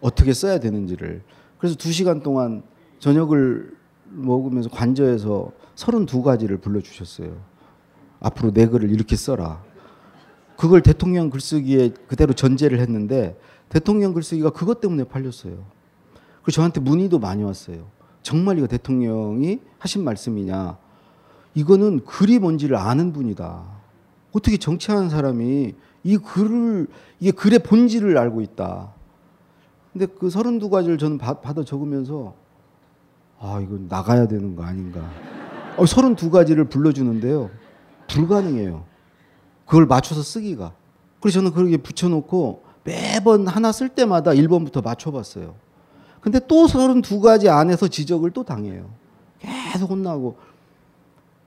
어떻게 0.00 0.32
써야 0.32 0.58
되는지를. 0.58 1.22
그래서 1.58 1.76
두 1.76 1.92
시간 1.92 2.22
동안 2.22 2.62
저녁을 2.98 3.76
먹으면서 4.08 4.70
관저에서 4.70 5.52
32가지를 5.76 6.60
불러주셨어요. 6.62 7.36
앞으로 8.20 8.52
내 8.52 8.66
글을 8.66 8.90
이렇게 8.90 9.16
써라. 9.16 9.62
그걸 10.56 10.80
대통령 10.82 11.28
글쓰기에 11.30 11.90
그대로 12.06 12.32
전제를 12.32 12.80
했는데 12.80 13.38
대통령 13.68 14.14
글쓰기가 14.14 14.50
그것 14.50 14.80
때문에 14.80 15.04
팔렸어요. 15.04 15.64
그 16.42 16.50
저한테 16.50 16.80
문의도 16.80 17.18
많이 17.18 17.42
왔어요. 17.42 17.86
정말 18.22 18.58
이거 18.58 18.66
대통령이 18.66 19.60
하신 19.78 20.04
말씀이냐? 20.04 20.76
이거는 21.54 22.04
글이 22.04 22.38
뭔지를 22.38 22.76
아는 22.76 23.12
분이다. 23.12 23.62
어떻게 24.32 24.56
정치하는 24.56 25.10
사람이 25.10 25.74
이 26.04 26.16
글을 26.18 26.86
이게 27.18 27.30
글의 27.30 27.60
본질을 27.60 28.16
알고 28.16 28.40
있다. 28.40 28.92
근데 29.92 30.06
그 30.06 30.28
32가지를 30.28 30.98
저는 30.98 31.18
받아 31.18 31.64
적으면서 31.64 32.34
아, 33.40 33.58
이건 33.60 33.86
나가야 33.88 34.28
되는 34.28 34.54
거 34.54 34.62
아닌가. 34.62 35.00
어, 35.76 35.84
32가지를 35.84 36.68
불러주는데요. 36.70 37.50
불가능해요. 38.06 38.84
그걸 39.64 39.86
맞춰서 39.86 40.22
쓰기가. 40.22 40.72
그래서 41.20 41.40
저는 41.40 41.52
그렇게 41.52 41.76
붙여놓고 41.76 42.64
매번 42.84 43.46
하나 43.46 43.72
쓸 43.72 43.88
때마다 43.88 44.32
1번부터 44.32 44.84
맞춰봤어요. 44.84 45.54
근데 46.20 46.38
또 46.46 46.66
32가지 46.66 47.48
안에서 47.48 47.88
지적을 47.88 48.30
또 48.30 48.42
당해요. 48.42 48.90
계속 49.38 49.90
혼나고. 49.90 50.36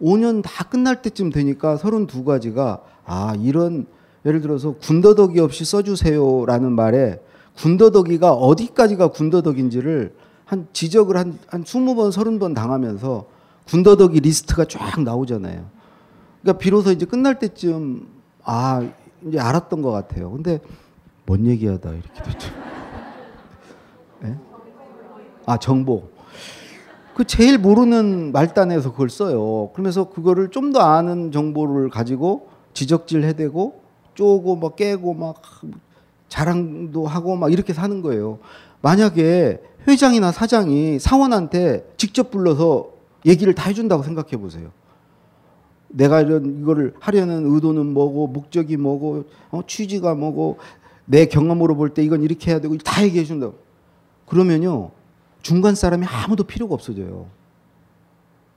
5년 0.01 0.41
다 0.43 0.63
끝날 0.65 1.01
때쯤 1.01 1.29
되니까 1.29 1.77
32가지가 1.77 2.81
아, 3.05 3.35
이런 3.39 3.85
예를 4.25 4.41
들어서 4.41 4.73
군더더기 4.73 5.39
없이 5.39 5.65
써주세요라는 5.65 6.71
말에 6.71 7.21
군더더기가 7.57 8.33
어디까지가 8.33 9.09
군더더기인지를 9.09 10.15
한 10.45 10.67
지적을 10.73 11.17
한, 11.17 11.39
한 11.47 11.63
20번, 11.63 12.11
30번 12.11 12.55
당하면서 12.55 13.25
군더더기 13.67 14.19
리스트가 14.19 14.65
쫙 14.65 15.01
나오잖아요. 15.01 15.65
그러니까 16.41 16.59
비로소 16.59 16.91
이제 16.91 17.05
끝날 17.05 17.39
때쯤 17.39 18.07
아, 18.43 18.85
이제 19.25 19.39
알았던 19.39 19.81
것 19.81 19.91
같아요. 19.91 20.31
근데 20.31 20.59
뭔 21.25 21.45
얘기하다 21.45 21.91
이렇게 21.91 22.23
됐죠. 22.23 22.51
네? 24.21 24.37
아, 25.45 25.57
정보. 25.57 26.09
그 27.15 27.25
제일 27.25 27.57
모르는 27.59 28.31
말단에서 28.31 28.91
그걸 28.91 29.09
써요. 29.09 29.69
그러면서 29.73 30.09
그거를 30.09 30.49
좀 30.49 30.71
더 30.73 30.79
아는 30.79 31.31
정보를 31.31 31.89
가지고 31.89 32.49
지적질 32.73 33.23
해대고 33.23 33.81
쪼고 34.15 34.55
막 34.55 34.75
깨고 34.75 35.13
막 35.13 35.41
자랑도 36.29 37.05
하고 37.05 37.35
막 37.35 37.51
이렇게 37.53 37.73
사는 37.73 38.01
거예요. 38.01 38.39
만약에 38.81 39.61
회장이나 39.87 40.31
사장이 40.31 40.97
사원한테 40.97 41.85
직접 41.97 42.31
불러서 42.31 42.89
얘기를 43.25 43.53
다 43.53 43.69
해준다고 43.69 44.01
생각해 44.01 44.37
보세요. 44.37 44.71
내가 45.89 46.21
이런 46.21 46.61
이거를 46.61 46.95
하려는 46.99 47.53
의도는 47.53 47.85
뭐고 47.93 48.27
목적이 48.27 48.77
뭐고 48.77 49.25
어, 49.51 49.61
취지가 49.67 50.15
뭐고 50.15 50.57
내 51.05 51.27
경험으로 51.27 51.75
볼 51.75 51.93
때 51.93 52.03
이건 52.03 52.23
이렇게 52.23 52.49
해야 52.49 52.59
되고 52.59 52.75
다 52.79 53.03
얘기해 53.03 53.25
준다고. 53.25 53.53
그러면요 54.25 54.89
중간 55.43 55.75
사람이 55.75 56.07
아무도 56.07 56.45
필요가 56.45 56.73
없어져요. 56.73 57.27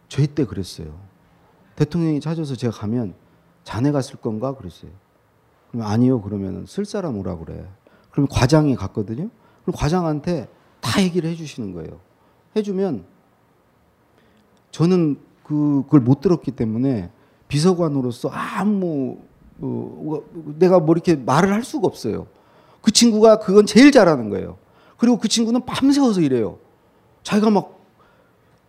저희 0.09 0.29
때 0.29 0.47
그랬어요. 0.47 0.99
대통령이 1.75 2.21
찾아서 2.21 2.55
제가 2.55 2.73
가면 2.73 3.15
자네가 3.65 4.01
쓸 4.01 4.17
건가 4.17 4.55
그랬어요. 4.55 4.91
그럼 5.71 5.85
아니요 5.87 6.23
그러면 6.23 6.65
쓸 6.67 6.85
사람 6.87 7.19
오라 7.19 7.37
그래. 7.39 7.67
그럼 8.13 8.29
과장이 8.31 8.77
갔거든요. 8.77 9.29
그럼 9.63 9.75
과장한테 9.77 10.49
다 10.81 11.03
얘기를 11.03 11.29
해주시는 11.29 11.73
거예요. 11.73 12.01
해주면 12.55 13.05
저는 14.71 15.19
그, 15.43 15.83
그걸 15.87 16.01
못 16.01 16.21
들었기 16.21 16.53
때문에 16.53 17.11
비서관으로서 17.49 18.31
아무 18.31 19.19
어, 19.59 20.23
내가 20.59 20.79
뭐 20.79 20.95
이렇게 20.95 21.17
말을 21.17 21.53
할 21.53 21.65
수가 21.65 21.89
없어요. 21.89 22.29
그 22.81 22.93
친구가 22.93 23.41
그건 23.41 23.67
제일 23.67 23.91
잘하는 23.91 24.31
거예요. 24.31 24.57
그리고 24.97 25.19
그 25.19 25.27
친구는 25.27 25.67
밤새워서 25.67 26.21
이래요. 26.21 26.59
자기가 27.27 27.51
막 27.51 27.81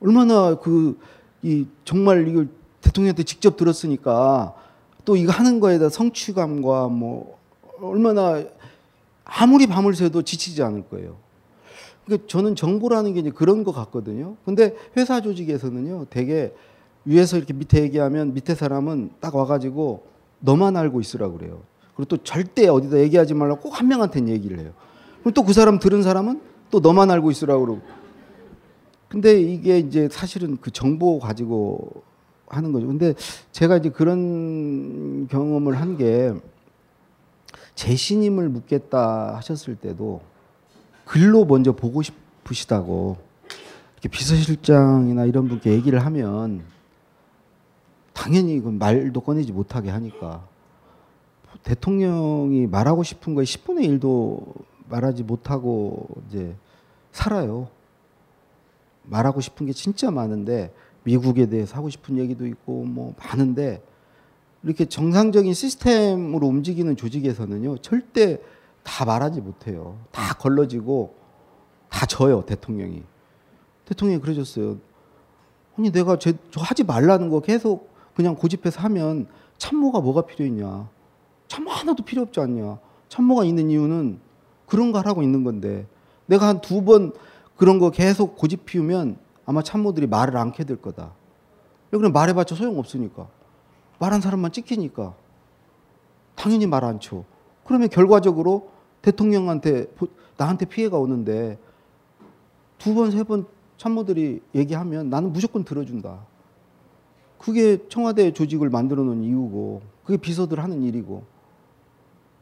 얼마나 0.02 0.56
그 0.56 0.98
이 1.44 1.68
정말 1.86 2.28
이걸 2.28 2.50
대통령한테 2.82 3.24
직접 3.24 3.58
들었으니까 3.58 4.56
또 5.06 5.16
이거 5.16 5.32
하는 5.32 5.60
거에다 5.60 5.90
성취감과 5.90 6.88
뭐 6.88 7.38
얼마나 7.80 8.44
아무리 9.24 9.68
밤을 9.68 9.94
새도 9.94 10.24
지치지 10.24 10.64
않을 10.64 10.90
거예요. 10.90 11.16
그러니까 12.06 12.28
저는 12.28 12.56
정보라는 12.56 13.14
게 13.14 13.20
이제 13.20 13.30
그런 13.30 13.64
것 13.64 13.72
같거든요. 13.72 14.36
근데 14.46 14.76
회사 14.98 15.22
조직에서는요, 15.22 16.08
되게 16.10 16.54
위에서 17.06 17.38
이렇게 17.38 17.54
밑에 17.54 17.82
얘기하면 17.84 18.34
밑에 18.34 18.56
사람은 18.56 19.12
딱 19.20 19.36
와가지고 19.36 20.06
너만 20.40 20.76
알고 20.76 21.02
있으라 21.02 21.30
그래요. 21.30 21.62
그리고 21.96 22.06
또 22.10 22.18
절대 22.24 22.68
어디다 22.68 22.98
얘기하지 23.00 23.34
말라고 23.36 23.62
꼭 23.62 23.80
한 23.80 23.88
명한테는 23.88 24.30
얘기를 24.30 24.60
해요. 24.60 24.72
그럼 25.22 25.34
또 25.34 25.44
그 25.44 25.54
사람 25.54 25.78
들은 25.80 26.02
사람은 26.02 26.42
또 26.72 26.80
너만 26.80 27.12
알고 27.12 27.30
있으라 27.32 27.58
그러고. 27.58 27.82
근데 29.10 29.40
이게 29.40 29.80
이제 29.80 30.10
사실은 30.10 30.58
그 30.60 30.72
정보 30.72 31.20
가지고 31.20 32.04
하는 32.48 32.72
거죠. 32.72 32.88
근데 32.88 33.14
제가 33.52 33.78
이제 33.78 33.90
그런 33.90 35.28
경험을 35.28 35.80
한게 35.80 36.34
재신임을 37.76 38.50
묻겠다 38.50 39.36
하셨을 39.36 39.76
때도 39.76 40.22
글로 41.06 41.46
먼저 41.46 41.72
보고 41.72 42.02
싶으시다고 42.02 43.18
이렇게 43.94 44.10
비서실장이나 44.10 45.26
이런 45.26 45.48
분께 45.48 45.72
얘기를 45.72 46.04
하면 46.06 46.64
당연히 48.14 48.60
그 48.60 48.70
말도 48.70 49.22
꺼내지 49.22 49.52
못하게 49.52 49.90
하니까 49.90 50.46
대통령이 51.64 52.68
말하고 52.68 53.04
싶은 53.04 53.36
거에 53.36 53.44
10분의 53.44 54.00
1도 54.00 54.54
말하지 54.90 55.24
못하고 55.24 56.08
이제 56.28 56.56
살아요. 57.12 57.70
말하고 59.10 59.42
싶은 59.42 59.66
게 59.66 59.74
진짜 59.74 60.12
많은데 60.12 60.74
미국에 61.04 61.48
대해서 61.48 61.76
하고 61.78 61.90
싶은 61.90 62.18
얘기도 62.18 62.46
있고 62.48 62.84
뭐 62.84 63.14
많은데 63.18 63.82
이렇게 64.64 64.86
정상적인 64.86 65.54
시스템으로 65.54 66.48
움직이는 66.48 66.96
조직에서는요 66.96 67.78
절대 67.80 68.40
다 68.84 69.06
말하지 69.06 69.42
못해요. 69.42 69.98
다 70.12 70.34
걸러지고 70.36 71.16
다 71.90 72.06
져요 72.06 72.44
대통령이. 72.46 73.04
대통령이 73.86 74.22
그러셨어요. 74.22 74.78
아니 75.78 75.92
내가 75.92 76.18
제, 76.18 76.34
저 76.52 76.62
하지 76.62 76.84
말라는 76.84 77.30
거 77.30 77.40
계속 77.40 77.90
그냥 78.16 78.36
고집해서 78.36 78.82
하면 78.82 79.28
참모가 79.58 80.00
뭐가 80.02 80.26
필요했냐? 80.26 80.90
참모 81.48 81.72
하나도 81.72 82.04
필요 82.04 82.24
없지 82.24 82.40
않냐? 82.40 82.80
참모가 83.10 83.46
있는 83.46 83.70
이유는 83.70 84.20
그런 84.66 84.92
거 84.92 85.00
하라고 85.00 85.22
있는 85.24 85.44
건데 85.44 85.86
내가 86.26 86.48
한 86.48 86.60
두 86.62 86.84
번 86.84 87.14
그런 87.58 87.80
거 87.80 87.90
계속 87.92 88.38
고집 88.38 88.66
피우면 88.66 89.18
아마 89.46 89.62
참모들이 89.62 90.08
말을 90.08 90.38
않게 90.38 90.64
될 90.64 90.82
거다. 90.82 91.12
그럼 91.92 92.12
말해봤자 92.14 92.56
소용없으니까. 92.56 93.28
말한 94.00 94.22
사람만 94.22 94.52
찍히니까. 94.52 95.16
당연히 96.36 96.68
말 96.68 96.84
안 96.84 97.00
쳐. 97.00 97.24
그러면 97.66 97.90
결과적으로 97.90 98.70
대통령한테 99.02 99.88
나한테 100.38 100.66
피해가 100.66 100.98
오는데 100.98 101.58
두 102.78 102.94
번, 102.94 103.10
세 103.12 103.24
번 103.24 103.46
참모들이 103.78 104.42
얘기하면 104.56 105.10
나는 105.10 105.32
무조건 105.34 105.64
들어준다. 105.64 106.20
그게 107.38 107.88
청와대 107.90 108.34
조직을 108.34 108.70
만들어 108.70 109.04
놓은 109.04 109.24
이유고 109.24 109.82
그게 110.04 110.18
비서들 110.18 110.60
하는 110.60 110.82
일이고 110.84 111.24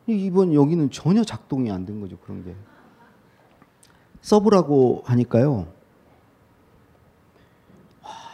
이번 0.07 0.53
여기는 0.53 0.91
전혀 0.91 1.23
작동이 1.23 1.69
안 1.71 1.85
된 1.85 1.99
거죠 1.99 2.17
그런 2.23 2.43
게 2.45 2.55
서브라고 4.25 5.03
하니까요 5.05 5.67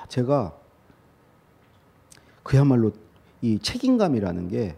제가 0.08 0.54
그야말로 2.44 2.94
이 3.42 3.60
책임감이라는 3.60 4.48
게 4.48 4.76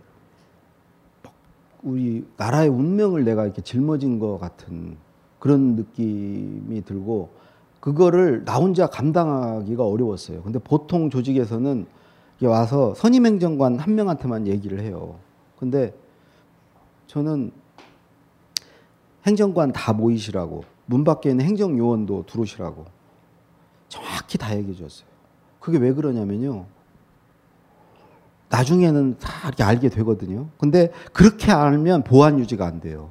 우리 1.84 2.26
나라의 2.38 2.70
운명을 2.70 3.26
내가 3.26 3.46
이렇게 3.46 3.62
짊어진 3.62 4.18
것 4.18 4.40
같은 4.40 4.98
그런 5.38 5.76
느낌이 5.76 6.84
들고 6.84 7.30
그거를 7.80 8.44
나 8.44 8.56
혼자 8.56 8.88
감당하기가 8.88 9.86
어려웠어요. 9.86 10.42
근데 10.42 10.58
보통 10.58 11.10
조직에서는 11.10 11.86
와서 12.42 12.96
선임행정관 12.96 13.78
한 13.78 13.96
명한테만 13.96 14.48
얘기를 14.48 14.80
해요. 14.80 15.20
근데 15.60 15.94
저는 17.06 17.52
행정관 19.28 19.74
다 19.74 19.94
모이시라고 19.94 20.73
문 20.86 21.04
밖에 21.04 21.30
있는 21.30 21.46
행정요원도 21.46 22.26
들어오시라고 22.28 22.86
정확히 23.90 24.38
다 24.38 24.56
얘기해 24.58 24.76
줬어요. 24.76 25.08
그게 25.60 25.78
왜 25.78 25.94
그러냐면요. 25.94 26.66
나중에는 28.50 29.18
다 29.20 29.48
이렇게 29.48 29.64
알게 29.64 29.90
되거든요. 29.90 30.48
근데 30.58 30.92
그렇게 31.12 31.52
알면 31.52 32.04
보안 32.04 32.38
유지가 32.40 32.66
안 32.66 32.80
돼요. 32.80 33.10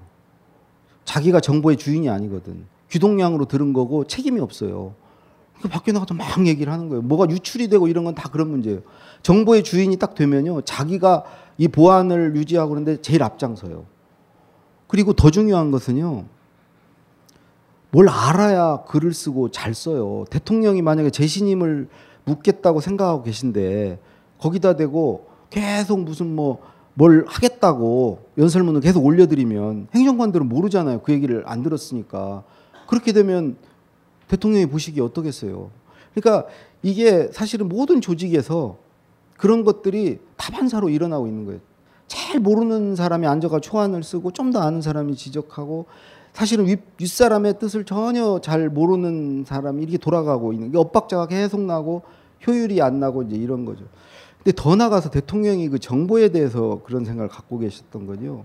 자기가 1.05 1.41
정보의 1.41 1.77
주인이 1.77 2.09
아니거든. 2.09 2.67
귀동량으로 2.91 3.47
들은 3.47 3.73
거고 3.73 4.05
책임이 4.07 4.41
없어요. 4.41 4.95
그 5.61 5.69
밖에 5.69 5.93
나가서 5.93 6.15
막 6.15 6.47
얘기를 6.47 6.73
하는 6.73 6.89
거예요. 6.89 7.03
뭐가 7.03 7.29
유출이 7.31 7.69
되고 7.69 7.89
이런 7.89 8.05
건 8.05 8.15
다 8.15 8.29
그런 8.29 8.51
문제예요. 8.51 8.81
정보의 9.23 9.63
주인이 9.65 9.97
딱 9.97 10.15
되면요. 10.15 10.61
자기가 10.63 11.25
이 11.59 11.69
보안을 11.69 12.37
유지하고 12.37 12.71
그런데 12.71 13.01
제일 13.01 13.23
앞장서요. 13.23 13.85
그리고 14.89 15.13
더 15.13 15.31
중요한 15.31 15.71
것은요. 15.71 16.25
뭘 17.93 18.09
알아야 18.09 18.83
글을 18.89 19.15
쓰고 19.15 19.51
잘 19.51 19.75
써요. 19.75 20.25
대통령이 20.31 20.83
만약에 20.83 21.11
재신임을 21.11 21.89
묻겠다고 22.25 22.81
생각하고 22.81 23.23
계신데 23.23 24.01
거기다 24.39 24.75
대고 24.75 25.29
계속 25.51 26.01
무슨 26.01 26.35
뭐 26.35 26.73
뭘 26.95 27.25
하겠다고 27.27 28.27
연설문을 28.39 28.81
계속 28.81 29.05
올려드리면 29.05 29.89
행정관들은 29.95 30.49
모르잖아요. 30.49 31.01
그 31.01 31.13
얘기를 31.13 31.43
안 31.47 31.63
들었으니까. 31.63 32.45
그렇게 32.87 33.13
되면 33.13 33.57
대통령이 34.29 34.67
보시기에 34.67 35.03
어떻겠어요? 35.03 35.71
그러니까 36.15 36.49
이게 36.83 37.29
사실은 37.33 37.69
모든 37.69 38.01
조직에서 38.01 38.77
그런 39.39 39.65
것들이 39.65 40.19
다반사로 40.37 40.91
일어나고 40.91 41.27
있는 41.27 41.47
거예요. 41.47 41.61
잘 42.07 42.41
모르는 42.41 42.95
사람이 42.95 43.27
앉아가 43.27 43.61
초안을 43.61 44.03
쓰고 44.03 44.33
좀 44.33 44.53
더 44.53 44.61
아는 44.61 44.83
사람이 44.83 45.17
지적하고 45.17 45.87
사실은 46.33 46.67
윗, 46.67 46.81
윗사람의 46.99 47.59
뜻을 47.59 47.85
전혀 47.85 48.41
잘 48.41 48.69
모르는 48.69 49.45
사람이 49.47 49.83
이렇게 49.83 49.99
돌아가고 49.99 50.53
있는 50.53 50.71
게 50.73 50.79
엇박자가 50.79 51.27
계속 51.27 51.61
나고 51.61 52.03
효율이 52.47 52.81
안 52.81 53.01
나고 53.01 53.23
이제 53.23 53.37
이런 53.37 53.65
거죠. 53.65 53.85
근데 54.39 54.53
더 54.57 54.75
나가서 54.75 55.11
대통령이 55.11 55.69
그 55.69 55.79
정보에 55.79 56.31
대해서 56.31 56.81
그런 56.85 57.05
생각을 57.05 57.29
갖고 57.29 57.59
계셨던 57.59 58.07
거죠. 58.07 58.45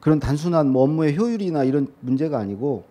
그런 0.00 0.20
단순한 0.20 0.68
뭐 0.68 0.82
업무의 0.84 1.16
효율이나 1.16 1.64
이런 1.64 1.88
문제가 2.00 2.38
아니고 2.38 2.84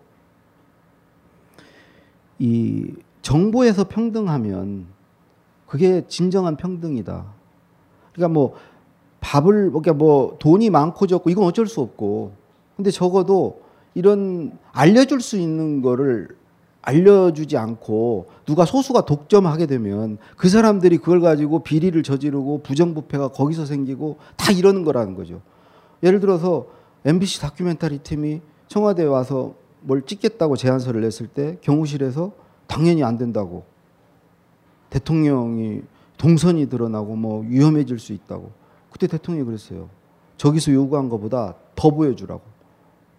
이 2.40 2.92
정보에서 3.22 3.84
평등하면 3.84 4.86
그게 5.66 6.06
진정한 6.08 6.56
평등이다. 6.56 7.24
그러니까 8.12 8.34
뭐 8.34 8.54
밥을 9.20 9.70
그러니까 9.70 9.94
뭐 9.94 10.36
돈이 10.38 10.70
많고 10.70 11.06
적고 11.06 11.30
이건 11.30 11.44
어쩔 11.44 11.66
수 11.66 11.80
없고 11.80 12.32
근데 12.76 12.90
적어도 12.90 13.62
이런 13.94 14.58
알려줄 14.72 15.20
수 15.20 15.36
있는 15.36 15.82
거를 15.82 16.28
알려주지 16.82 17.56
않고 17.56 18.26
누가 18.44 18.64
소수가 18.64 19.06
독점하게 19.06 19.66
되면 19.66 20.18
그 20.36 20.48
사람들이 20.48 20.98
그걸 20.98 21.20
가지고 21.20 21.60
비리를 21.60 22.02
저지르고 22.02 22.62
부정부패가 22.62 23.28
거기서 23.28 23.64
생기고 23.64 24.18
다 24.36 24.52
이러는 24.52 24.84
거라는 24.84 25.14
거죠. 25.14 25.40
예를 26.02 26.20
들어서 26.20 26.66
MBC 27.06 27.40
다큐멘터리 27.40 27.98
팀이 27.98 28.42
청와대에 28.68 29.06
와서 29.06 29.54
뭘 29.80 30.02
찍겠다고 30.02 30.56
제안서를 30.56 31.00
냈을 31.00 31.26
때 31.26 31.58
경호실에서 31.62 32.32
당연히 32.66 33.02
안 33.02 33.16
된다고 33.16 33.64
대통령이 34.90 35.82
동선이 36.18 36.68
드러나고 36.68 37.16
뭐 37.16 37.42
위험해질 37.46 37.98
수 37.98 38.12
있다고 38.12 38.52
그때 38.90 39.06
대통령이 39.06 39.46
그랬어요. 39.46 39.88
저기서 40.36 40.72
요구한 40.72 41.08
것보다 41.08 41.54
더 41.74 41.90
보여주라고 41.90 42.53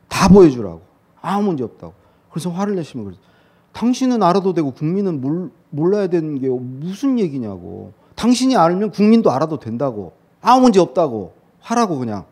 다 0.07 0.27
보여주라고 0.27 0.82
아무 1.22 1.48
문제 1.48 1.64
없다고 1.64 1.94
그래서 2.30 2.49
화를 2.49 2.76
내시면 2.76 3.06
그랬어요. 3.06 3.26
당신은 3.73 4.23
알아도 4.23 4.53
되고 4.53 4.72
국민은 4.72 5.22
몰, 5.22 5.52
몰라야 5.69 6.07
되는 6.07 6.40
게 6.40 6.48
무슨 6.49 7.19
얘기냐고 7.19 7.94
당신이 8.15 8.56
알면 8.56 8.91
국민도 8.91 9.32
알아도 9.32 9.60
된다고 9.60 10.14
아무 10.41 10.61
문제 10.61 10.80
없다고 10.80 11.34
하라고 11.60 11.98
그냥 11.98 12.26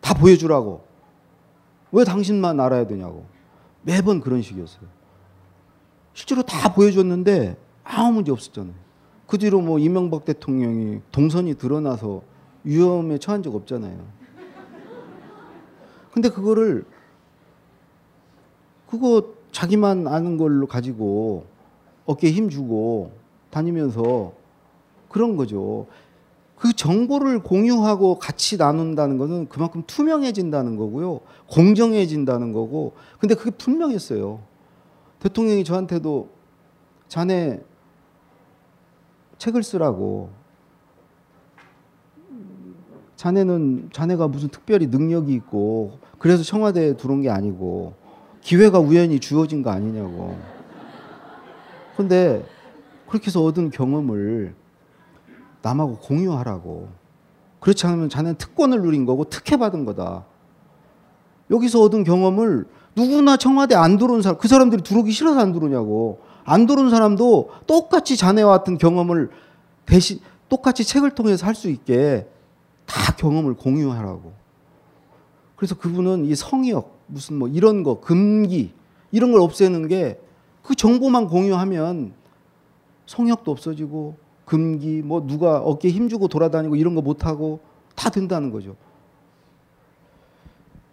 다 0.00 0.14
보여주라고 0.14 0.82
왜 1.92 2.04
당신만 2.04 2.58
알아야 2.58 2.86
되냐고 2.86 3.24
매번 3.82 4.20
그런 4.20 4.42
식이었어요. 4.42 4.86
실제로 6.14 6.42
다 6.42 6.72
보여줬는데 6.72 7.56
아무 7.84 8.14
문제 8.14 8.32
없었잖아요. 8.32 8.74
그 9.26 9.38
뒤로 9.38 9.60
뭐 9.60 9.78
이명박 9.78 10.24
대통령이 10.24 11.00
동선이 11.12 11.54
드러나서 11.54 12.22
위험에 12.64 13.18
처한 13.18 13.42
적 13.42 13.54
없잖아요. 13.54 13.98
근데 16.16 16.30
그거를 16.30 16.86
그거 18.88 19.34
자기만 19.52 20.06
아는 20.06 20.38
걸로 20.38 20.66
가지고 20.66 21.44
어깨에 22.06 22.30
힘 22.30 22.48
주고 22.48 23.12
다니면서 23.50 24.32
그런 25.10 25.36
거죠. 25.36 25.86
그 26.56 26.72
정보를 26.72 27.42
공유하고 27.42 28.18
같이 28.18 28.56
나눈다는 28.56 29.18
것은 29.18 29.50
그만큼 29.50 29.82
투명해진다는 29.86 30.76
거고요. 30.76 31.20
공정해진다는 31.50 32.54
거고. 32.54 32.94
근데 33.18 33.34
그게 33.34 33.50
분명했어요. 33.50 34.40
대통령이 35.18 35.64
저한테도 35.64 36.30
자네 37.08 37.62
책을 39.36 39.62
쓰라고. 39.62 40.30
자네는 43.16 43.90
자네가 43.92 44.28
무슨 44.28 44.48
특별히 44.50 44.86
능력이 44.86 45.32
있고 45.34 45.98
그래서 46.18 46.42
청와대에 46.42 46.96
들어온 46.96 47.22
게 47.22 47.30
아니고 47.30 47.94
기회가 48.40 48.78
우연히 48.78 49.20
주어진 49.20 49.62
거 49.62 49.70
아니냐고. 49.70 50.36
근데 51.96 52.44
그렇게 53.08 53.26
해서 53.26 53.42
얻은 53.42 53.70
경험을 53.70 54.54
남하고 55.62 55.98
공유하라고. 55.98 56.88
그렇지 57.60 57.86
않으면 57.86 58.08
자네는 58.08 58.38
특권을 58.38 58.80
누린 58.82 59.06
거고 59.06 59.24
특혜 59.24 59.56
받은 59.56 59.84
거다. 59.84 60.24
여기서 61.50 61.82
얻은 61.82 62.04
경험을 62.04 62.66
누구나 62.94 63.36
청와대 63.36 63.74
안 63.74 63.98
들어온 63.98 64.22
사람, 64.22 64.38
그 64.38 64.48
사람들이 64.48 64.82
들어오기 64.82 65.12
싫어서 65.12 65.40
안 65.40 65.52
들어오냐고. 65.52 66.20
안 66.44 66.66
들어온 66.66 66.90
사람도 66.90 67.50
똑같이 67.66 68.16
자네와 68.16 68.58
같은 68.58 68.78
경험을 68.78 69.30
대신, 69.84 70.20
똑같이 70.48 70.84
책을 70.84 71.10
통해서 71.10 71.46
할 71.46 71.54
수 71.54 71.68
있게 71.68 72.28
다 72.86 73.14
경험을 73.16 73.54
공유하라고. 73.54 74.32
그래서 75.56 75.76
그분은 75.76 76.26
이 76.26 76.34
성역, 76.34 76.98
무슨 77.06 77.38
뭐 77.38 77.48
이런 77.48 77.82
거, 77.82 78.00
금기, 78.00 78.72
이런 79.10 79.32
걸 79.32 79.40
없애는 79.40 79.88
게 79.88 80.20
그 80.66 80.74
정보만 80.74 81.28
공유하면 81.28 82.12
성역도 83.06 83.52
없어지고 83.52 84.16
금기, 84.44 85.00
뭐 85.02 85.24
누가 85.24 85.58
어깨에 85.58 85.92
힘주고 85.92 86.26
돌아다니고 86.26 86.74
이런 86.74 86.96
거 86.96 87.02
못하고 87.02 87.60
다 87.94 88.10
된다는 88.10 88.50
거죠. 88.50 88.74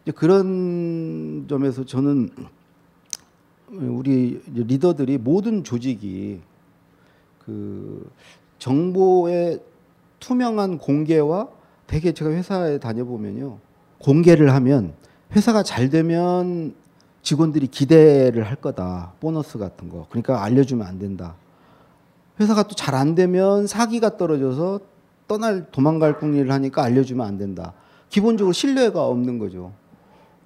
이제 0.03 0.11
그런 0.11 1.47
점에서 1.49 1.85
저는 1.85 2.29
우리 3.69 4.39
리더들이 4.45 5.17
모든 5.17 5.63
조직이 5.63 6.39
그 7.43 8.07
정보의 8.59 9.59
투명한 10.19 10.77
공개와 10.77 11.49
되게 11.87 12.11
제가 12.11 12.29
회사에 12.29 12.77
다녀보면요. 12.77 13.57
공개를 14.03 14.53
하면 14.53 14.93
회사가 15.35 15.63
잘 15.63 15.89
되면 15.89 16.75
직원들이 17.21 17.67
기대를 17.67 18.43
할 18.43 18.57
거다. 18.57 19.13
보너스 19.19 19.57
같은 19.57 19.89
거. 19.89 20.05
그러니까 20.09 20.43
알려주면 20.43 20.85
안 20.85 20.99
된다. 20.99 21.35
회사가 22.39 22.63
또 22.63 22.75
잘 22.75 22.95
안 22.95 23.15
되면 23.15 23.65
사기가 23.65 24.17
떨어져서 24.17 24.81
떠날 25.27 25.67
도망갈 25.71 26.19
궁리를 26.19 26.51
하니까 26.51 26.83
알려주면 26.83 27.25
안 27.25 27.37
된다. 27.37 27.73
기본적으로 28.09 28.51
신뢰가 28.51 29.07
없는 29.07 29.39
거죠. 29.39 29.71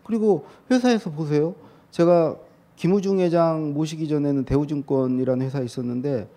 그리고 0.04 0.46
회사에서 0.70 1.10
보세요. 1.10 1.56
제가 1.92 2.36
김우중 2.76 3.20
회장 3.20 3.74
모시기 3.74 4.08
전에는 4.08 4.46
대우증권이라는 4.46 5.46
회사에 5.46 5.66
있었는데 5.66 6.30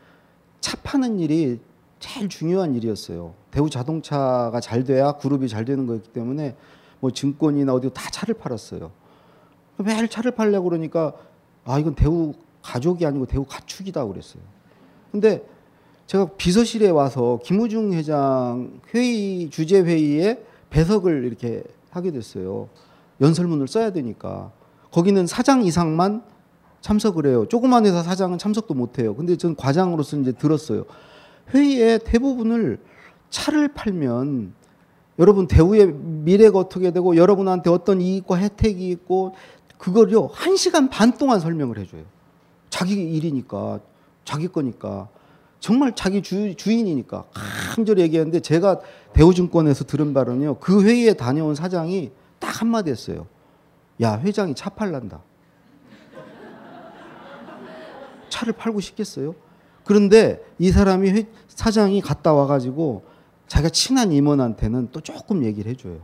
차 0.61 0.77
파는 0.83 1.19
일이 1.21 1.61
제일 1.99 2.29
중요한 2.31 2.75
일이었어요. 2.75 3.35
대우 3.51 3.69
자동차가 3.69 4.59
잘 4.61 4.85
돼야 4.85 5.13
그룹이 5.13 5.49
잘 5.49 5.67
되는 5.67 5.87
거였기 5.87 6.09
때문에 6.09 6.57
뭐 7.01 7.10
증권이나 7.10 7.72
어디 7.72 7.90
다 7.93 8.10
차를 8.10 8.35
팔았어요. 8.35 8.90
매일 9.78 10.09
차를 10.09 10.32
팔려고 10.32 10.68
그러니까 10.68 11.14
아 11.64 11.78
이건 11.78 11.94
대우 11.94 12.35
가족이 12.62 13.05
아니고 13.06 13.27
대우 13.27 13.44
가축이다 13.44 14.06
그랬어요. 14.06 14.43
근데 15.10 15.44
제가 16.06 16.27
비서실에 16.36 16.90
와서 16.90 17.40
김우중 17.44 17.93
회장 17.94 18.81
회의 18.94 19.48
주재 19.51 19.81
회의에 19.81 20.44
배석을 20.68 21.24
이렇게 21.24 21.62
하게 21.90 22.10
됐어요. 22.10 22.68
연설문을 23.20 23.68
써야 23.68 23.90
되니까 23.90 24.51
거기는 24.90 25.27
사장 25.27 25.62
이상만 25.62 26.22
참석을 26.81 27.27
해요. 27.27 27.47
조그만 27.47 27.86
회사 27.86 28.02
사장은 28.02 28.39
참석도 28.39 28.74
못 28.74 28.98
해요. 28.98 29.14
근데 29.14 29.36
전 29.36 29.55
과장으로서 29.55 30.16
이제 30.18 30.32
들었어요. 30.32 30.85
회의에 31.55 31.98
대부분을 31.98 32.78
차를 33.28 33.68
팔면 33.68 34.55
여러분 35.21 35.47
대우의 35.47 35.93
미래가 35.93 36.59
어떻게 36.59 36.91
되고 36.93 37.15
여러분한테 37.15 37.69
어떤 37.69 38.01
이익과 38.01 38.37
혜택이 38.37 38.89
있고 38.89 39.35
그걸요 39.77 40.31
한 40.33 40.57
시간 40.57 40.89
반 40.89 41.13
동안 41.13 41.41
설명을 41.41 41.79
해줘요. 41.79 42.05
자기 42.71 42.95
일이니까 42.95 43.81
자기 44.25 44.49
거니까 44.49 45.09
정말 45.59 45.95
자기 45.95 46.23
주, 46.23 46.55
주인이니까 46.57 47.25
간절히 47.75 48.01
얘기했는데 48.03 48.41
제가 48.41 48.81
대우증권에서 49.13 49.85
들은 49.85 50.15
바로는요 50.15 50.57
그 50.59 50.83
회의에 50.85 51.13
다녀온 51.13 51.55
사장이 51.55 52.11
딱 52.39 52.63
한마디 52.63 52.91
했어요. 52.91 53.27
야 54.01 54.19
회장이 54.19 54.55
차 54.55 54.71
팔란다. 54.71 55.21
차를 58.31 58.55
팔고 58.55 58.81
싶겠어요? 58.81 59.35
그런데 59.85 60.43
이 60.59 60.71
사람이 60.71 61.11
회, 61.11 61.27
사장이 61.49 62.01
갔다 62.01 62.33
와가지고 62.33 63.10
자기가 63.51 63.70
친한 63.70 64.12
임원한테는 64.12 64.90
또 64.93 65.01
조금 65.01 65.44
얘기를 65.44 65.72
해줘요. 65.72 65.98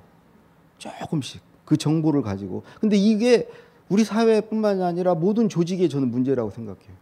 조금씩 0.79 1.41
그 1.65 1.77
정보를 1.77 2.23
가지고. 2.23 2.65
근데 2.81 2.97
이게 2.97 3.49
우리 3.89 4.03
사회뿐만이 4.03 4.83
아니라 4.83 5.15
모든 5.15 5.49
조직에 5.49 5.87
저는 5.89 6.11
문제라고 6.11 6.51
생각해요. 6.51 6.97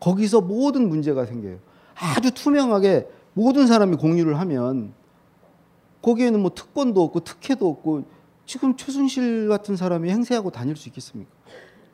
거기서 0.00 0.40
모든 0.40 0.88
문제가 0.88 1.26
생겨요. 1.26 1.58
아주 1.94 2.30
투명하게 2.30 3.06
모든 3.34 3.66
사람이 3.66 3.96
공유를 3.96 4.40
하면 4.40 4.94
거기에는 6.00 6.40
뭐 6.40 6.52
특권도 6.54 7.02
없고 7.02 7.20
특혜도 7.20 7.68
없고 7.68 8.04
지금 8.46 8.74
최순실 8.78 9.48
같은 9.48 9.76
사람이 9.76 10.08
행세하고 10.08 10.50
다닐 10.50 10.74
수 10.74 10.88
있겠습니까? 10.88 11.30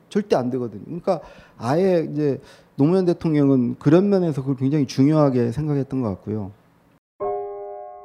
절대 0.07 0.37
안 0.37 0.49
되거든요. 0.51 0.85
그러니까 0.85 1.19
아예 1.57 2.07
이제 2.09 2.39
노무현 2.77 3.03
대통령은 3.03 3.75
그런 3.77 4.07
면에서 4.07 4.39
그걸 4.41 4.55
굉장히 4.55 4.87
중요하게 4.87 5.51
생각했던 5.51 6.01
것 6.01 6.07
같고요. 6.07 6.53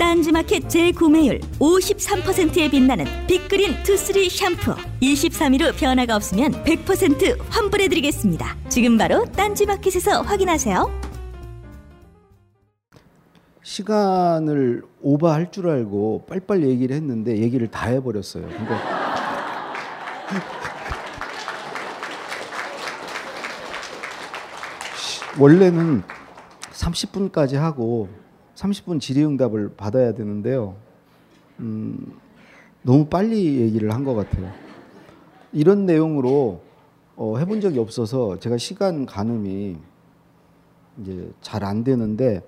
딴지마켓 0.00 0.68
재구매율 0.70 1.40
53%에 1.58 2.70
빛나는 2.70 3.04
빅그린 3.26 3.82
투쓰리 3.82 4.30
샴푸 4.30 4.74
23일 5.02 5.60
후 5.60 5.76
변화가 5.76 6.16
없으면 6.16 6.52
100% 6.64 7.38
환불해드리겠습니다. 7.50 8.56
지금 8.70 8.96
바로 8.96 9.26
딴지마켓에서 9.26 10.22
확인하세요. 10.22 10.90
시간을 13.62 14.84
오버할 15.02 15.50
줄 15.50 15.68
알고 15.68 16.24
빨리빨리 16.26 16.70
얘기를 16.70 16.96
했는데 16.96 17.36
얘기를 17.36 17.70
다 17.70 17.88
해버렸어요. 17.88 18.48
근데 18.56 18.74
원래는 25.38 26.02
30분까지 26.72 27.56
하고 27.56 28.08
30분 28.64 29.00
질의응답을 29.00 29.72
받아야 29.76 30.12
되는데요. 30.12 30.74
음, 31.60 32.12
너무 32.82 33.06
빨리 33.06 33.58
얘기를 33.60 33.92
한 33.92 34.04
것 34.04 34.14
같아요. 34.14 34.50
이런 35.52 35.86
내용으로 35.86 36.62
어, 37.16 37.38
해본 37.38 37.60
적이 37.60 37.78
없어서 37.78 38.38
제가 38.38 38.56
시간 38.58 39.06
가늠이 39.06 39.76
이제 41.00 41.30
잘 41.40 41.64
안 41.64 41.84
되는데 41.84 42.42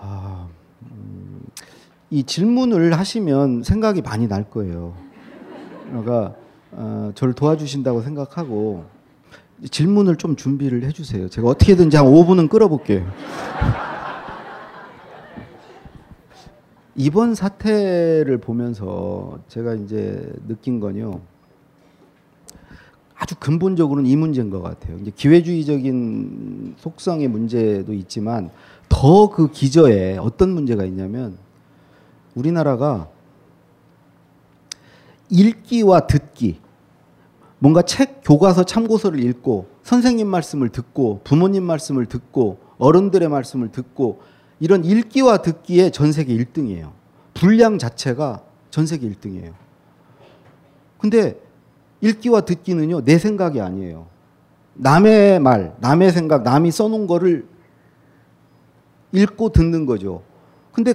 아, 0.00 0.48
음, 0.82 1.40
이 2.10 2.22
질문을 2.22 2.92
하시면 2.96 3.62
생각이 3.64 4.02
많이 4.02 4.28
날 4.28 4.48
거예요. 4.50 4.94
그러니까 5.88 6.34
어, 6.72 7.10
저를 7.14 7.34
도와주신다고 7.34 8.02
생각하고 8.02 8.84
질문을 9.70 10.16
좀 10.16 10.36
준비를 10.36 10.84
해주세요. 10.84 11.28
제가 11.28 11.48
어떻게든지 11.48 11.96
한 11.96 12.06
5분은 12.06 12.48
끌어볼게요. 12.50 13.04
이번 16.96 17.34
사태를 17.34 18.38
보면서 18.38 19.38
제가 19.48 19.74
이제 19.74 20.32
느낀 20.46 20.80
건요. 20.80 21.20
아주 23.16 23.34
근본적으로는 23.38 24.08
이 24.08 24.16
문제인 24.16 24.50
것 24.50 24.60
같아요. 24.62 24.98
이제 24.98 25.10
기회주의적인 25.14 26.74
속성의 26.78 27.28
문제도 27.28 27.92
있지만 27.92 28.50
더 28.88 29.28
그 29.28 29.50
기저에 29.50 30.18
어떤 30.18 30.50
문제가 30.50 30.84
있냐면 30.84 31.36
우리나라가 32.34 33.08
읽기와 35.30 36.06
듣기 36.06 36.60
뭔가 37.58 37.82
책 37.82 38.20
교과서 38.22 38.64
참고서를 38.64 39.22
읽고 39.24 39.68
선생님 39.82 40.28
말씀을 40.28 40.68
듣고 40.68 41.22
부모님 41.24 41.64
말씀을 41.64 42.06
듣고 42.06 42.58
어른들의 42.78 43.28
말씀을 43.28 43.72
듣고 43.72 44.20
이런 44.60 44.84
읽기와 44.84 45.38
듣기에 45.38 45.90
전 45.90 46.12
세계 46.12 46.34
1등이에요. 46.36 46.92
분량 47.34 47.78
자체가 47.78 48.42
전 48.70 48.86
세계 48.86 49.08
1등이에요. 49.10 49.52
근데 50.98 51.38
읽기와 52.00 52.42
듣기는요, 52.42 53.04
내 53.04 53.18
생각이 53.18 53.60
아니에요. 53.60 54.06
남의 54.74 55.40
말, 55.40 55.74
남의 55.80 56.12
생각, 56.12 56.42
남이 56.42 56.70
써놓은 56.70 57.06
거를 57.06 57.46
읽고 59.12 59.50
듣는 59.50 59.86
거죠. 59.86 60.22
근데 60.72 60.94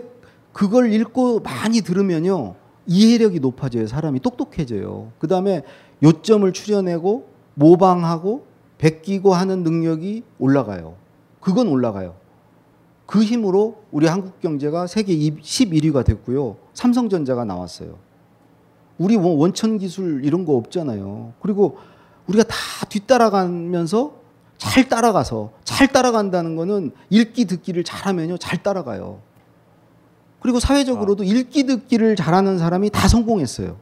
그걸 0.51 0.91
읽고 0.91 1.39
많이 1.39 1.81
들으면요, 1.81 2.55
이해력이 2.85 3.39
높아져요. 3.39 3.87
사람이 3.87 4.19
똑똑해져요. 4.19 5.11
그 5.19 5.27
다음에 5.27 5.63
요점을 6.03 6.51
추려내고 6.53 7.29
모방하고 7.53 8.45
베끼고 8.77 9.33
하는 9.33 9.63
능력이 9.63 10.23
올라가요. 10.39 10.95
그건 11.39 11.67
올라가요. 11.67 12.15
그 13.09 13.23
힘으로 13.23 13.81
우리 13.89 14.05
한국 14.05 14.39
경제가 14.39 14.85
세계 14.85 15.15
11위가 15.15 16.05
됐고요. 16.05 16.57
삼성전자가 16.75 17.43
나왔어요. 17.43 17.97
우리 18.99 19.17
뭐 19.17 19.31
원천 19.31 19.79
기술 19.79 20.23
이런 20.23 20.45
거 20.45 20.53
없잖아요. 20.53 21.33
그리고 21.41 21.79
우리가 22.27 22.43
다 22.43 22.55
뒤따라가면서 22.87 24.13
잘 24.59 24.87
따라가서 24.87 25.53
잘 25.63 25.87
따라간다는 25.87 26.55
거는 26.55 26.91
읽기 27.09 27.45
듣기를 27.45 27.83
잘하면요 27.83 28.37
잘 28.37 28.61
따라가요. 28.61 29.21
그리고 30.39 30.59
사회적으로도 30.59 31.23
읽기 31.23 31.63
듣기를 31.63 32.15
잘하는 32.15 32.59
사람이 32.59 32.91
다 32.91 33.07
성공했어요. 33.07 33.79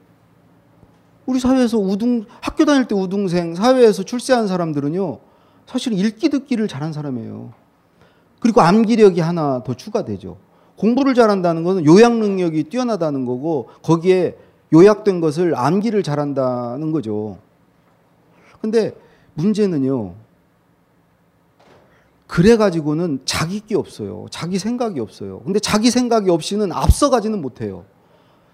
우리 1.25 1.41
사회에서 1.41 1.77
우등 1.77 2.27
학교 2.39 2.63
다닐 2.63 2.87
때 2.87 2.95
우등생 2.95 3.55
사회에서 3.55 4.03
출세한 4.03 4.47
사람들은요 4.47 5.19
사실 5.65 5.91
읽기 5.91 6.29
듣기를 6.29 6.69
잘한 6.69 6.93
사람이에요. 6.93 7.66
그리고 8.39 8.61
암기력이 8.61 9.19
하나 9.21 9.63
더 9.63 9.73
추가되죠. 9.73 10.37
공부를 10.77 11.15
잘한다는 11.15 11.63
것은 11.63 11.85
요약 11.85 12.17
능력이 12.17 12.65
뛰어나다는 12.65 13.25
거고 13.25 13.69
거기에 13.81 14.37
요약된 14.73 15.21
것을 15.21 15.55
암기를 15.55 16.03
잘한다는 16.03 16.91
거죠. 16.91 17.39
근데 18.61 18.93
문제는요. 19.33 20.13
그래 22.27 22.57
가지고는 22.57 23.21
자기 23.25 23.61
게 23.61 23.75
없어요. 23.75 24.25
자기 24.29 24.59
생각이 24.59 24.99
없어요. 24.99 25.39
근데 25.39 25.59
자기 25.59 25.89
생각이 25.89 26.29
없이는 26.29 26.71
앞서가지는 26.71 27.41
못해요. 27.41 27.85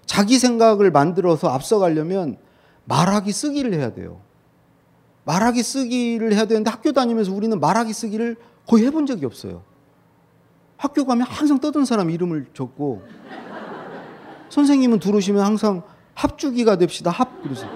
자기 0.06 0.38
생각을 0.38 0.90
만들어서 0.90 1.48
앞서가려면 1.48 2.36
말하기 2.84 3.32
쓰기를 3.32 3.74
해야 3.74 3.92
돼요. 3.92 4.20
말하기 5.24 5.62
쓰기를 5.62 6.34
해야 6.34 6.44
되는데 6.44 6.70
학교 6.70 6.92
다니면서 6.92 7.32
우리는 7.32 7.58
말하기 7.58 7.92
쓰기를 7.92 8.36
거의 8.66 8.86
해본 8.86 9.06
적이 9.06 9.26
없어요. 9.26 9.62
학교 10.76 11.04
가면 11.04 11.26
항상 11.26 11.58
떠든 11.58 11.84
사람 11.84 12.10
이름을 12.10 12.46
적고 12.54 13.02
선생님은 14.48 14.98
들어오시면 14.98 15.44
항상 15.44 15.82
합주기가 16.14 16.76
됩시다 16.76 17.10
합 17.10 17.42
그러세요. 17.42 17.70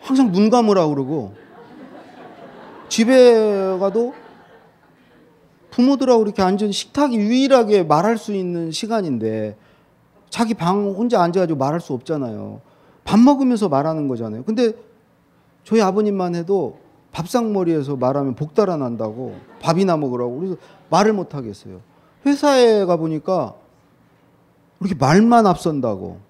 항상 0.00 0.32
눈 0.32 0.48
감으라고 0.48 0.94
그러고 0.94 1.34
집에 2.88 3.76
가도 3.78 4.14
부모들하고 5.70 6.22
이렇게 6.22 6.42
앉은 6.42 6.72
식탁이 6.72 7.16
유일하게 7.16 7.84
말할 7.84 8.16
수 8.16 8.32
있는 8.32 8.70
시간인데 8.70 9.56
자기 10.30 10.54
방 10.54 10.90
혼자 10.90 11.22
앉아가지고 11.22 11.58
말할 11.58 11.80
수 11.80 11.92
없잖아요. 11.92 12.60
밥 13.04 13.18
먹으면서 13.20 13.68
말하는 13.68 14.08
거잖아요. 14.08 14.44
근데 14.44 14.72
저희 15.64 15.80
아버님만 15.80 16.34
해도 16.34 16.78
밥상머리에서 17.12 17.96
말하면 17.96 18.34
복 18.34 18.54
달아 18.54 18.76
난다고 18.76 19.36
밥이나 19.60 19.96
먹으라고. 19.96 20.38
그래서 20.38 20.56
말을 20.90 21.12
못 21.12 21.34
하겠어요. 21.34 21.80
회사에 22.26 22.84
가 22.84 22.96
보니까 22.96 23.54
이렇게 24.80 24.94
말만 24.94 25.46
앞선다고. 25.46 26.20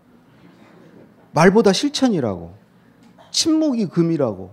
말보다 1.33 1.73
실천이라고. 1.73 2.55
침묵이 3.31 3.87
금이라고. 3.87 4.51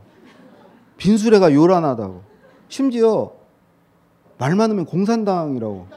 빈수레가 0.98 1.54
요란하다고. 1.54 2.22
심지어 2.68 3.32
말 4.38 4.56
많으면 4.56 4.86
공산당이라고. 4.86 5.88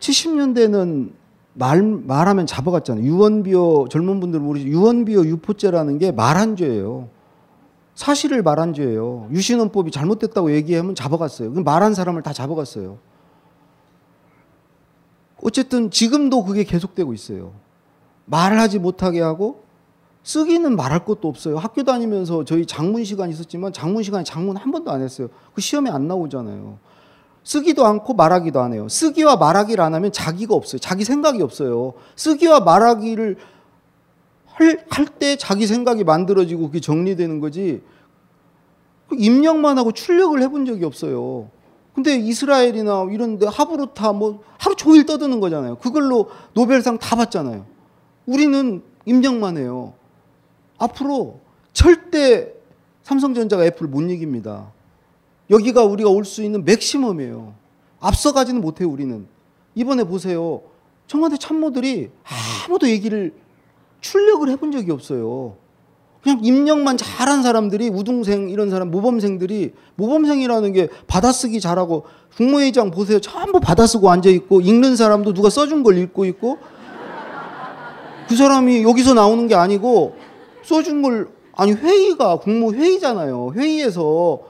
70년대는 0.00 1.12
말, 1.58 1.82
말하면 1.82 2.46
잡아갔잖아요. 2.46 3.04
유언비어, 3.04 3.86
젊은 3.90 4.20
분들 4.20 4.38
모르시죠? 4.38 4.70
유언비어 4.70 5.24
유포죄라는 5.24 5.98
게 5.98 6.12
말한 6.12 6.54
죄예요. 6.54 7.08
사실을 7.96 8.44
말한 8.44 8.74
죄예요. 8.74 9.28
유신헌법이 9.32 9.90
잘못됐다고 9.90 10.52
얘기하면 10.52 10.94
잡아갔어요. 10.94 11.50
말한 11.50 11.94
사람을 11.94 12.22
다 12.22 12.32
잡아갔어요. 12.32 12.98
어쨌든 15.42 15.90
지금도 15.90 16.44
그게 16.44 16.62
계속되고 16.62 17.12
있어요. 17.12 17.52
말하지 18.26 18.78
못하게 18.78 19.20
하고 19.20 19.64
쓰기는 20.22 20.76
말할 20.76 21.04
것도 21.04 21.26
없어요. 21.26 21.58
학교 21.58 21.82
다니면서 21.82 22.44
저희 22.44 22.66
장문 22.66 23.02
시간 23.02 23.30
있었지만 23.30 23.72
장문 23.72 24.04
시간에 24.04 24.22
장문 24.22 24.56
한 24.56 24.70
번도 24.70 24.92
안 24.92 25.02
했어요. 25.02 25.28
그 25.54 25.60
시험에 25.60 25.90
안 25.90 26.06
나오잖아요. 26.06 26.78
쓰기도 27.44 27.86
않고 27.86 28.14
말하기도 28.14 28.60
안 28.60 28.72
해요. 28.72 28.88
쓰기와 28.88 29.36
말하기를 29.36 29.82
안 29.82 29.94
하면 29.94 30.12
자기가 30.12 30.54
없어요. 30.54 30.78
자기 30.78 31.04
생각이 31.04 31.42
없어요. 31.42 31.94
쓰기와 32.16 32.60
말하기를 32.60 33.36
할때 34.90 35.36
자기 35.36 35.66
생각이 35.66 36.04
만들어지고 36.04 36.66
그게 36.66 36.80
정리되는 36.80 37.40
거지. 37.40 37.82
그 39.08 39.16
입력만 39.18 39.78
하고 39.78 39.92
출력을 39.92 40.40
해본 40.42 40.66
적이 40.66 40.84
없어요. 40.84 41.48
근데 41.94 42.16
이스라엘이나 42.16 43.08
이런 43.10 43.38
데 43.38 43.46
하브루타 43.46 44.12
뭐 44.12 44.42
하루 44.58 44.76
종일 44.76 45.06
떠드는 45.06 45.40
거잖아요. 45.40 45.76
그걸로 45.76 46.28
노벨상 46.54 46.98
다 46.98 47.16
받잖아요. 47.16 47.64
우리는 48.26 48.82
입력만 49.04 49.56
해요. 49.56 49.94
앞으로 50.78 51.40
절대 51.72 52.52
삼성전자가 53.02 53.64
애플 53.64 53.86
못 53.86 54.02
이깁니다. 54.02 54.70
여기가 55.50 55.84
우리가 55.84 56.10
올 56.10 56.24
수 56.24 56.42
있는 56.42 56.64
맥시멈이에요. 56.64 57.54
앞서가지는 58.00 58.60
못해요, 58.60 58.88
우리는. 58.88 59.26
이번에 59.74 60.04
보세요. 60.04 60.62
청와대 61.06 61.36
참모들이 61.36 62.10
아무도 62.66 62.88
얘기를 62.88 63.32
출력을 64.00 64.48
해본 64.50 64.72
적이 64.72 64.92
없어요. 64.92 65.56
그냥 66.22 66.40
입력만 66.42 66.96
잘한 66.96 67.42
사람들이 67.42 67.88
우등생 67.88 68.50
이런 68.50 68.70
사람 68.70 68.90
모범생들이 68.90 69.72
모범생이라는 69.94 70.72
게 70.72 70.88
받아쓰기 71.06 71.60
잘하고 71.60 72.04
국무회의장 72.36 72.90
보세요. 72.90 73.20
전부 73.20 73.60
받아쓰고 73.60 74.10
앉아 74.10 74.28
있고 74.30 74.60
읽는 74.60 74.96
사람도 74.96 75.32
누가 75.32 75.48
써준 75.48 75.82
걸 75.82 75.96
읽고 75.96 76.24
있고 76.26 76.58
그 78.28 78.36
사람이 78.36 78.82
여기서 78.82 79.14
나오는 79.14 79.46
게 79.46 79.54
아니고 79.54 80.16
써준 80.64 81.02
걸 81.02 81.28
아니 81.54 81.72
회의가 81.72 82.40
국무회의잖아요. 82.40 83.52
회의에서 83.54 84.40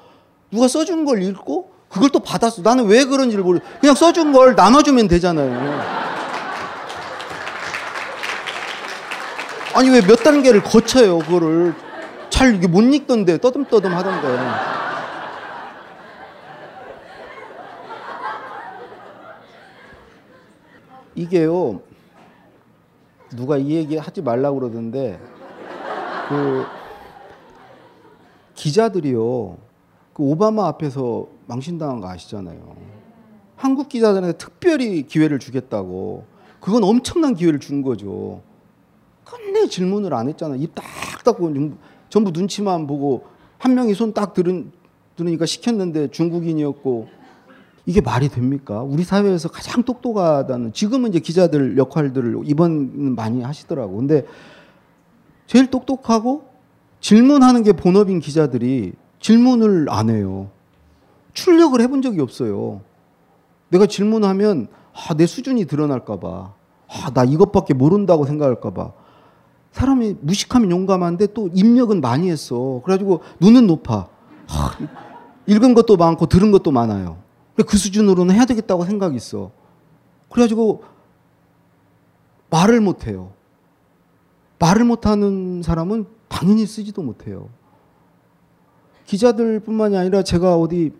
누가 0.51 0.69
써준 0.69 1.05
걸 1.05 1.23
읽고 1.23 1.70
그걸 1.89 2.11
또 2.11 2.20
받았어. 2.20 2.62
나는 2.62 2.87
왜 2.87 3.05
그런지를 3.05 3.43
모르. 3.45 3.61
그냥 3.81 3.95
써준 3.95 4.33
걸 4.33 4.55
나눠주면 4.55 5.09
되잖아요. 5.09 6.09
아니 9.75 9.91
왜 9.91 10.01
몇 10.01 10.16
단계를 10.25 10.62
거쳐요 10.65 11.19
그거를 11.20 11.73
잘 12.31 12.55
이게 12.57 12.66
못 12.66 12.81
읽던데 12.83 13.39
떠듬떠듬 13.39 13.93
하던데 13.95 14.29
이게요. 21.15 21.81
누가 23.31 23.57
이 23.57 23.70
얘기 23.73 23.97
하지 23.97 24.23
말라고 24.23 24.61
그러던데 24.61 25.20
그 26.29 26.65
기자들이요. 28.55 29.57
그 30.19 30.24
오바마 30.24 30.66
앞에서 30.66 31.28
망신당한 31.47 32.01
거 32.01 32.09
아시잖아요. 32.09 32.77
한국 33.55 33.89
기자들한테 33.89 34.36
특별히 34.36 35.07
기회를 35.07 35.39
주겠다고. 35.39 36.24
그건 36.59 36.82
엄청난 36.82 37.35
기회를 37.36 37.61
준 37.61 37.82
거죠. 37.82 38.43
끝내 39.24 39.69
질문을 39.69 40.12
안 40.12 40.28
했잖아요. 40.28 40.61
입딱 40.61 40.85
닫고 41.24 41.53
전부 42.09 42.32
눈치만 42.32 42.89
보고 42.89 43.27
한 43.59 43.77
명이 43.77 43.95
손 43.95 44.12
딱 44.12 44.35
들은 44.35 44.73
들으니까 45.15 45.47
시켰는데 45.47 46.09
중국인이었고 46.11 47.09
이게 47.86 48.01
말이 48.01 48.28
됩니까? 48.28 48.82
우리 48.82 49.05
사회에서 49.05 49.49
가장 49.49 49.85
똑똑하다는 49.85 50.73
지금은 50.73 51.11
이제 51.11 51.20
기자들 51.20 51.77
역할들을 51.78 52.40
이번 52.45 53.15
많이 53.15 53.43
하시더라고. 53.43 53.97
근데 53.97 54.27
제일 55.47 55.70
똑똑하고 55.70 56.45
질문하는 57.01 57.62
게 57.62 57.73
본업인 57.73 58.19
기자들이 58.19 58.95
질문을 59.20 59.86
안 59.90 60.11
해요. 60.11 60.51
출력을 61.32 61.81
해본 61.81 62.03
적이 62.03 62.20
없어요. 62.20 62.81
내가 63.69 63.86
질문하면 63.86 64.69
아, 64.93 65.15
내 65.15 65.27
수준이 65.27 65.66
드러날까봐. 65.66 66.53
아, 66.89 67.11
나 67.12 67.24
이것밖에 67.24 67.74
모른다고 67.74 68.27
생각할까봐. 68.27 68.93
사람이 69.73 70.16
무식하면 70.20 70.70
용감한데 70.70 71.28
또 71.35 71.49
입력은 71.53 72.01
많이 72.01 72.31
했어. 72.31 72.81
그래가지고 72.85 73.20
눈은 73.40 73.66
높아. 73.66 74.09
아, 74.49 74.70
읽은 75.47 75.74
것도 75.74 75.97
많고 75.97 76.27
들은 76.27 76.51
것도 76.51 76.70
많아요. 76.70 77.19
그 77.66 77.77
수준으로는 77.77 78.35
해야 78.35 78.45
되겠다고 78.45 78.85
생각이 78.85 79.16
있어. 79.16 79.51
그래가지고 80.31 80.82
말을 82.51 82.81
못해요. 82.81 83.32
말을 84.59 84.85
못하는 84.85 85.62
사람은 85.62 86.07
당연히 86.28 86.66
쓰지도 86.66 87.03
못해요. 87.03 87.49
기자들뿐만이 89.09 89.97
아니라 89.97 90.23
제가 90.23 90.57
어디 90.57 90.93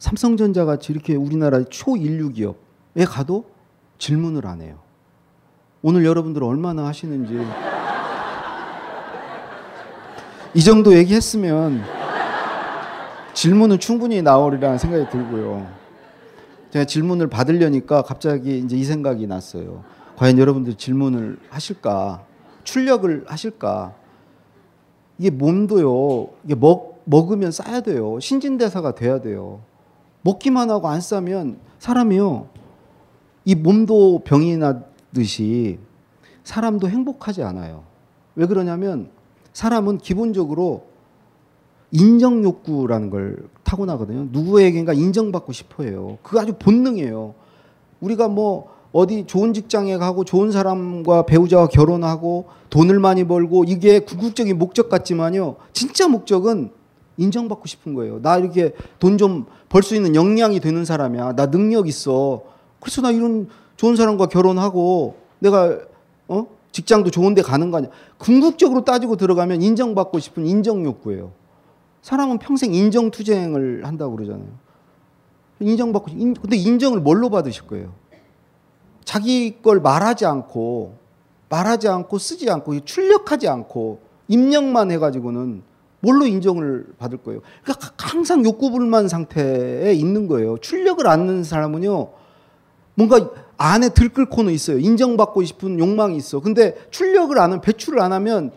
삼성전자 0.00 0.64
같이 0.64 0.92
이렇게 0.92 1.14
우리나라 1.14 1.62
초인류 1.62 2.30
기업에 2.30 3.04
가도 3.06 3.44
질문을 3.98 4.44
안 4.44 4.60
해요. 4.60 4.80
오늘 5.80 6.04
여러분들 6.04 6.42
얼마나 6.42 6.86
하시는지 6.86 7.40
이 10.54 10.62
정도 10.64 10.96
얘기했으면 10.96 11.84
질문은 13.32 13.78
충분히 13.78 14.20
나오리라는 14.20 14.78
생각이 14.78 15.10
들고요. 15.10 15.70
제가 16.72 16.84
질문을 16.84 17.28
받으려니까 17.28 18.02
갑자기 18.02 18.58
이제 18.58 18.76
이 18.76 18.82
생각이 18.82 19.28
났어요. 19.28 19.84
과연 20.16 20.38
여러분들 20.38 20.74
질문을 20.74 21.38
하실까? 21.48 22.24
출력을 22.64 23.24
하실까? 23.28 24.03
이게 25.18 25.30
몸도요. 25.30 26.28
이게 26.44 26.54
먹 26.54 27.02
먹으면 27.04 27.52
싸야 27.52 27.80
돼요. 27.80 28.18
신진대사가 28.20 28.94
돼야 28.94 29.20
돼요. 29.20 29.60
먹기만 30.22 30.70
하고 30.70 30.88
안 30.88 31.00
싸면 31.00 31.58
사람이요. 31.78 32.48
이 33.44 33.54
몸도 33.54 34.20
병이 34.24 34.56
나듯이 34.56 35.78
사람도 36.44 36.88
행복하지 36.88 37.42
않아요. 37.42 37.84
왜 38.34 38.46
그러냐면 38.46 39.10
사람은 39.52 39.98
기본적으로 39.98 40.86
인정 41.90 42.42
욕구라는 42.42 43.10
걸 43.10 43.48
타고나거든요. 43.62 44.28
누구에게인가 44.32 44.94
인정받고 44.94 45.52
싶어 45.52 45.84
해요. 45.84 46.18
그거 46.22 46.40
아주 46.40 46.54
본능이에요. 46.58 47.34
우리가 48.00 48.28
뭐 48.28 48.73
어디 48.94 49.26
좋은 49.26 49.52
직장에 49.52 49.96
가고 49.98 50.24
좋은 50.24 50.52
사람과 50.52 51.26
배우자와 51.26 51.66
결혼하고 51.66 52.46
돈을 52.70 53.00
많이 53.00 53.24
벌고 53.24 53.64
이게 53.64 53.98
궁극적인 53.98 54.56
목적 54.56 54.88
같지만요. 54.88 55.56
진짜 55.72 56.06
목적은 56.06 56.70
인정받고 57.16 57.66
싶은 57.66 57.94
거예요. 57.94 58.22
나 58.22 58.38
이렇게 58.38 58.72
돈 59.00 59.18
좀 59.18 59.46
벌 59.68 59.82
수 59.82 59.96
있는 59.96 60.14
역량이 60.14 60.60
되는 60.60 60.84
사람이야. 60.84 61.32
나 61.34 61.50
능력 61.50 61.88
있어. 61.88 62.42
그래서 62.78 63.02
나 63.02 63.10
이런 63.10 63.48
좋은 63.76 63.96
사람과 63.96 64.26
결혼하고 64.26 65.16
내가 65.40 65.76
어? 66.28 66.46
직장도 66.70 67.10
좋은 67.10 67.34
데 67.34 67.42
가는 67.42 67.72
거 67.72 67.78
아니야. 67.78 67.90
궁극적으로 68.18 68.84
따지고 68.84 69.16
들어가면 69.16 69.60
인정받고 69.62 70.20
싶은 70.20 70.46
인정 70.46 70.84
욕구예요. 70.84 71.32
사람은 72.02 72.38
평생 72.38 72.72
인정 72.72 73.10
투쟁을 73.10 73.84
한다고 73.84 74.14
그러잖아요. 74.14 74.46
인정받고 75.58 76.12
인, 76.12 76.34
근데 76.34 76.56
인정을 76.56 77.00
뭘로 77.00 77.30
받으실 77.30 77.66
거예요? 77.66 77.92
자기 79.04 79.62
걸 79.62 79.80
말하지 79.80 80.26
않고 80.26 80.96
말하지 81.48 81.88
않고 81.88 82.18
쓰지 82.18 82.50
않고 82.50 82.84
출력하지 82.84 83.48
않고 83.48 84.00
입력만 84.28 84.90
해가지고는 84.90 85.62
뭘로 86.00 86.26
인정을 86.26 86.86
받을 86.98 87.18
거예요? 87.18 87.40
그러니까 87.62 87.90
항상 87.98 88.44
욕구불만 88.44 89.08
상태에 89.08 89.92
있는 89.94 90.28
거예요. 90.28 90.58
출력을 90.58 91.06
않는 91.06 91.44
사람은요, 91.44 92.08
뭔가 92.94 93.30
안에 93.56 93.88
들끓고는 93.88 94.52
있어요. 94.52 94.78
인정받고 94.78 95.42
싶은 95.44 95.78
욕망이 95.78 96.16
있어. 96.16 96.40
근데 96.40 96.76
출력을 96.90 97.36
안 97.38 97.44
하면, 97.44 97.60
배출을 97.62 98.00
안 98.00 98.12
하면 98.12 98.52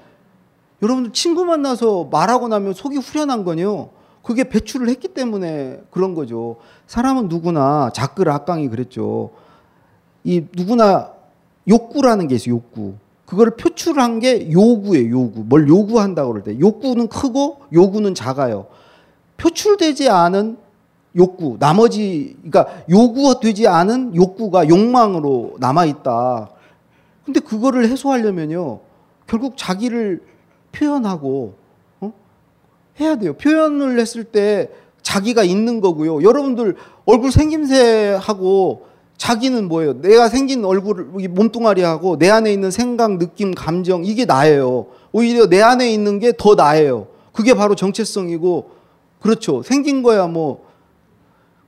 여러분들 0.81 1.13
친구 1.13 1.45
만나서 1.45 2.09
말하고 2.11 2.49
나면 2.49 2.73
속이 2.73 2.97
후련한 2.97 3.45
거요. 3.45 3.89
그게 4.21 4.43
배출을 4.43 4.89
했기 4.89 5.07
때문에 5.07 5.81
그런 5.89 6.13
거죠. 6.13 6.57
사람은 6.85 7.29
누구나 7.29 7.91
자끌 7.93 8.29
악강이 8.29 8.67
그랬죠. 8.67 9.31
이 10.27 10.43
누구나 10.53 11.13
욕구라는 11.69 12.27
게 12.27 12.35
있어요. 12.35 12.55
욕구. 12.55 12.95
그거를 13.25 13.55
표출한 13.55 14.19
게 14.19 14.51
요구예요. 14.51 15.09
요구. 15.09 15.43
뭘 15.45 15.69
요구한다고 15.69 16.33
그럴 16.33 16.43
때 16.43 16.59
욕구는 16.59 17.07
크고 17.07 17.61
요구는 17.71 18.13
작아요. 18.13 18.67
표출되지 19.37 20.09
않은 20.09 20.57
욕구, 21.15 21.55
나머지 21.59 22.35
그러니까 22.43 22.83
요구되지 22.89 23.67
않은 23.69 24.15
욕구가 24.15 24.67
욕망으로 24.67 25.55
남아 25.59 25.85
있다. 25.85 26.49
근데 27.23 27.39
그거를 27.39 27.89
해소하려면요. 27.89 28.81
결국 29.27 29.53
자기를 29.55 30.21
표현하고 30.73 31.53
어? 32.01 32.13
해야 32.99 33.15
돼요. 33.15 33.33
표현을 33.33 33.97
했을 33.97 34.25
때 34.25 34.71
자기가 35.01 35.43
있는 35.43 35.79
거고요. 35.79 36.21
여러분들 36.21 36.75
얼굴 37.05 37.31
생김새하고 37.31 38.87
자기는 39.17 39.67
뭐예요? 39.67 39.99
내가 40.01 40.29
생긴 40.29 40.63
얼굴, 40.63 41.05
몸뚱아리하고 41.29 42.17
내 42.17 42.29
안에 42.29 42.53
있는 42.53 42.69
생각, 42.71 43.17
느낌, 43.17 43.53
감정, 43.53 44.05
이게 44.05 44.25
나예요. 44.25 44.87
오히려 45.11 45.47
내 45.47 45.61
안에 45.61 45.91
있는 45.91 46.19
게 46.19 46.33
더 46.37 46.53
나예요. 46.55 47.07
그게 47.33 47.53
바로 47.53 47.75
정체성이고, 47.75 48.69
그렇죠. 49.19 49.63
생긴 49.63 50.03
거야, 50.03 50.27
뭐. 50.27 50.65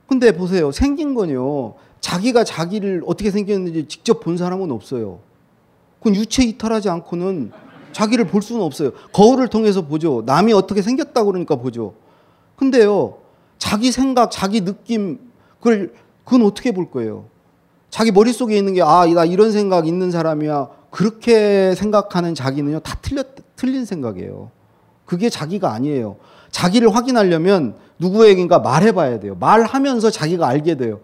근데 0.06 0.32
보세요. 0.32 0.70
생긴 0.72 1.14
건요. 1.14 1.74
자기가 2.00 2.44
자기를 2.44 3.02
어떻게 3.06 3.30
생겼는지 3.30 3.86
직접 3.88 4.20
본 4.20 4.36
사람은 4.36 4.70
없어요. 4.70 5.18
그건 5.98 6.14
유체 6.16 6.42
이탈하지 6.44 6.88
않고는 6.88 7.52
자기를 7.92 8.26
볼 8.28 8.42
수는 8.42 8.62
없어요. 8.62 8.92
거울을 9.12 9.48
통해서 9.48 9.82
보죠. 9.82 10.22
남이 10.24 10.52
어떻게 10.52 10.82
생겼다고 10.82 11.26
그러니까 11.32 11.56
보죠. 11.56 11.94
근데요, 12.56 13.18
자기 13.58 13.90
생각, 13.92 14.30
자기 14.30 14.64
느낌, 14.64 15.18
그걸, 15.58 15.92
그건 16.24 16.42
어떻게 16.42 16.72
볼 16.72 16.90
거예요? 16.90 17.26
자기 17.90 18.12
머릿속에 18.12 18.56
있는 18.56 18.74
게, 18.74 18.82
아, 18.82 19.04
나 19.06 19.24
이런 19.24 19.52
생각 19.52 19.86
있는 19.86 20.10
사람이야. 20.10 20.68
그렇게 20.90 21.74
생각하는 21.74 22.34
자기는요, 22.34 22.80
다 22.80 22.96
틀렸, 23.02 23.26
틀린 23.56 23.84
생각이에요. 23.84 24.50
그게 25.04 25.28
자기가 25.28 25.72
아니에요. 25.72 26.16
자기를 26.50 26.94
확인하려면 26.94 27.74
누구에게인가 27.98 28.60
말해봐야 28.60 29.20
돼요. 29.20 29.36
말하면서 29.38 30.10
자기가 30.10 30.46
알게 30.46 30.76
돼요. 30.76 31.00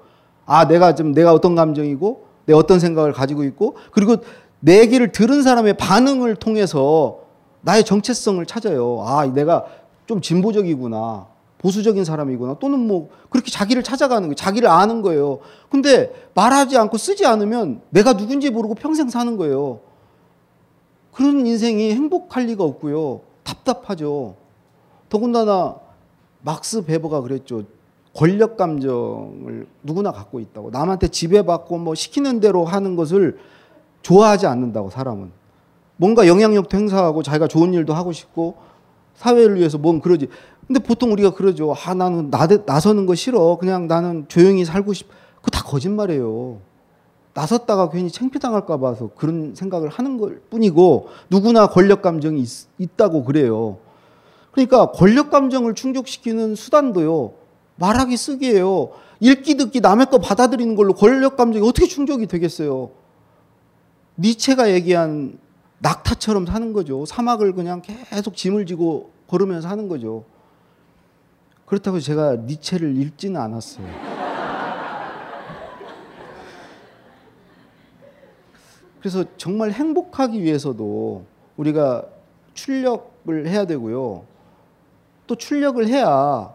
아, 0.47 0.67
내가 0.67 0.95
좀, 0.95 1.13
내가 1.13 1.33
어떤 1.33 1.55
감정이고, 1.55 2.25
내 2.47 2.55
어떤 2.55 2.79
생각을 2.79 3.13
가지고 3.13 3.45
있고, 3.45 3.77
그리고 3.91 4.17
내 4.61 4.81
얘기를 4.81 5.11
들은 5.13 5.43
사람의 5.43 5.77
반응을 5.77 6.37
통해서 6.37 7.19
나의 7.63 7.85
정체성을 7.85 8.45
찾아요. 8.47 9.05
아, 9.05 9.27
내가 9.27 9.67
좀 10.07 10.21
진보적이구나. 10.21 11.27
보수적인 11.59 12.05
사람이구나. 12.05 12.59
또는 12.59 12.79
뭐 12.81 13.09
그렇게 13.31 13.51
자기를 13.51 13.83
찾아가는 13.83 14.23
거예요. 14.23 14.35
자기를 14.35 14.69
아는 14.69 15.03
거예요. 15.03 15.41
근데 15.71 16.13
말하지 16.35 16.77
않고 16.77 16.99
쓰지 16.99 17.27
않으면 17.27 17.81
내가 17.91 18.15
누군지 18.15 18.51
모르고 18.51 18.75
평생 18.75 19.09
사는 19.09 19.37
거예요. 19.37 19.81
그런 21.13 21.47
인생이 21.47 21.93
행복할 21.93 22.45
리가 22.45 22.63
없고요. 22.63 23.23
답답하죠. 23.43 24.35
더군다나 25.09 25.77
막스 26.43 26.85
베버가 26.85 27.23
그랬죠. 27.23 27.65
권력 28.15 28.57
감정을 28.57 29.67
누구나 29.83 30.13
갖고 30.13 30.41
있다고. 30.41 30.71
남한테 30.71 31.09
지배받고 31.09 31.79
뭐 31.79 31.95
시키는 31.95 32.41
대로 32.41 32.65
하는 32.65 32.97
것을 32.97 33.39
좋아하지 34.03 34.47
않는다고 34.47 34.91
사람은. 34.91 35.31
뭔가 35.97 36.27
영향력도 36.27 36.77
행사하고 36.77 37.23
자기가 37.23 37.49
좋은 37.49 37.73
일도 37.73 37.95
하고 37.95 38.13
싶고 38.13 38.57
사회를 39.15 39.57
위해서 39.57 39.79
뭔 39.79 40.01
그러지. 40.01 40.29
근데 40.67 40.81
보통 40.81 41.13
우리가 41.13 41.35
그러죠. 41.35 41.75
아, 41.75 41.95
나는 41.95 42.31
나, 42.31 42.47
나서는 42.67 43.07
거 43.07 43.15
싫어. 43.15 43.57
그냥 43.59 43.87
나는 43.87 44.27
조용히 44.29 44.65
살고 44.65 44.93
싶. 44.95 45.09
그거 45.37 45.51
다 45.51 45.63
거짓말이에요. 45.63 46.59
나섰다가 47.35 47.91
괜히 47.91 48.11
창피당할까 48.11 48.79
봐서 48.79 49.11
그런 49.15 49.55
생각을 49.55 49.91
하는 49.91 50.17
걸 50.19 50.41
뿐이고 50.49 51.09
누구나 51.29 51.69
권력 51.69 52.01
감정이 52.01 52.43
있, 52.79 52.97
다고 52.97 53.25
그래요. 53.25 53.77
그러니까 54.53 54.91
권력 54.91 55.31
감정을 55.31 55.75
충족시키는 55.75 56.55
수단도요. 56.55 57.35
말하기 57.77 58.17
쓰기예요. 58.17 58.91
읽기 59.21 59.57
듣기 59.59 59.81
남의 59.81 60.07
거 60.07 60.19
받아들이는 60.19 60.75
걸로 60.77 60.95
권력 60.95 61.37
감정이 61.37 61.67
어떻게 61.69 61.87
충족이 61.87 62.27
되겠어요? 62.27 62.91
니체가 64.19 64.73
얘기한 64.73 65.39
낙타처럼 65.81 66.47
사는 66.47 66.73
거죠. 66.73 67.05
사막을 67.05 67.53
그냥 67.53 67.83
계속 67.83 68.35
짐을 68.35 68.65
지고 68.65 69.11
걸으면서 69.27 69.69
하는 69.69 69.89
거죠. 69.89 70.25
그렇다고 71.67 71.99
제가 71.99 72.37
니체를 72.37 72.97
읽지는 72.97 73.41
않았어요. 73.41 73.87
그래서 79.01 79.25
정말 79.37 79.73
행복하기 79.73 80.43
위해서도 80.43 81.25
우리가 81.57 82.07
출력을 82.55 83.47
해야 83.47 83.67
되고요. 83.67 84.25
또 85.27 85.35
출력을 85.35 85.87
해야 85.87 86.55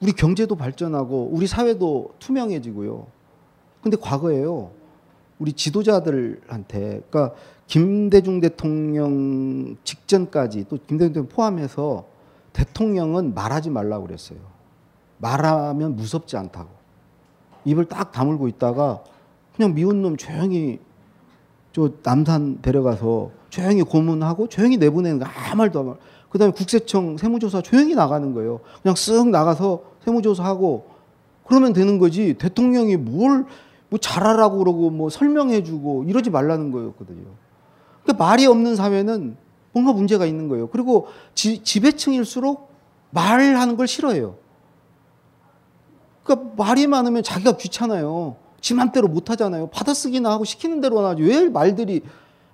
우리 0.00 0.12
경제도 0.12 0.56
발전하고 0.56 1.30
우리 1.32 1.46
사회도 1.46 2.14
투명해지고요. 2.18 3.06
근데 3.82 3.96
과거에요. 3.96 4.70
우리 5.38 5.52
지도자들한테 5.52 7.02
그러니까 7.08 7.34
김대중 7.66 8.40
대통령 8.40 9.76
직전까지 9.84 10.66
또 10.68 10.76
김대중 10.86 11.12
대통령 11.12 11.28
포함해서 11.28 12.09
대통령은 12.52 13.34
말하지 13.34 13.70
말라고 13.70 14.06
그랬어요. 14.06 14.38
말하면 15.18 15.96
무섭지 15.96 16.36
않다고. 16.36 16.68
입을 17.64 17.86
딱 17.86 18.10
다물고 18.12 18.48
있다가 18.48 19.02
그냥 19.54 19.74
미운 19.74 20.02
놈 20.02 20.16
조용히 20.16 20.80
저 21.72 21.90
남산 22.02 22.62
데려가서 22.62 23.30
조용히 23.50 23.82
고문하고 23.82 24.48
조용히 24.48 24.76
내보내는 24.76 25.18
거 25.18 25.26
아무 25.26 25.56
말도 25.56 25.80
안 25.80 25.86
말. 25.86 25.96
그다음에 26.30 26.52
국세청 26.52 27.16
세무조사 27.16 27.60
조용히 27.60 27.94
나가는 27.94 28.32
거예요. 28.34 28.60
그냥 28.82 28.94
쓱 28.94 29.28
나가서 29.30 29.82
세무조사하고 30.04 30.88
그러면 31.44 31.72
되는 31.72 31.98
거지. 31.98 32.34
대통령이 32.34 32.96
뭘 32.96 33.46
뭐 33.90 33.98
잘하라고 33.98 34.58
그러고 34.58 34.88
뭐 34.90 35.10
설명해주고 35.10 36.04
이러지 36.04 36.30
말라는 36.30 36.70
거였거든요. 36.70 37.26
그러니까 38.02 38.24
말이 38.24 38.46
없는 38.46 38.76
사회는 38.76 39.36
뭔가 39.72 39.92
문제가 39.92 40.26
있는 40.26 40.48
거예요. 40.48 40.68
그리고 40.68 41.08
지, 41.34 41.62
지배층일수록 41.62 42.70
말하는 43.10 43.76
걸 43.76 43.86
싫어해요. 43.86 44.36
그러니까 46.22 46.54
말이 46.56 46.86
많으면 46.86 47.22
자기가 47.22 47.56
귀찮아요. 47.56 48.36
지 48.60 48.74
맘대로 48.74 49.08
못 49.08 49.30
하잖아요. 49.30 49.68
받아쓰기나 49.68 50.30
하고 50.30 50.44
시키는 50.44 50.80
대로 50.80 51.00
하지. 51.00 51.22
왜 51.22 51.48
말들이 51.48 52.02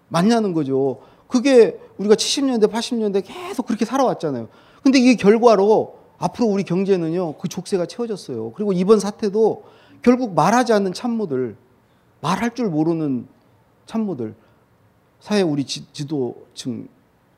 많냐는 0.09 0.52
거죠. 0.52 1.01
그게 1.26 1.78
우리가 1.98 2.14
70년대, 2.14 2.70
80년대 2.70 3.24
계속 3.24 3.66
그렇게 3.66 3.84
살아왔잖아요. 3.84 4.48
근데 4.82 4.98
이게 4.98 5.16
결과로 5.16 5.98
앞으로 6.18 6.47
우리 6.47 6.62
경제는요, 6.62 7.34
그 7.34 7.48
족쇄가 7.48 7.86
채워졌어요. 7.86 8.52
그리고 8.52 8.72
이번 8.72 9.01
사태도 9.01 9.64
결국 10.02 10.34
말하지 10.34 10.72
않는 10.72 10.93
참모들, 10.93 11.56
말할 12.20 12.55
줄 12.55 12.68
모르는 12.68 13.26
참모들, 13.86 14.34
사회 15.20 15.43
우리 15.43 15.64
지, 15.64 15.93
지도층, 15.93 16.88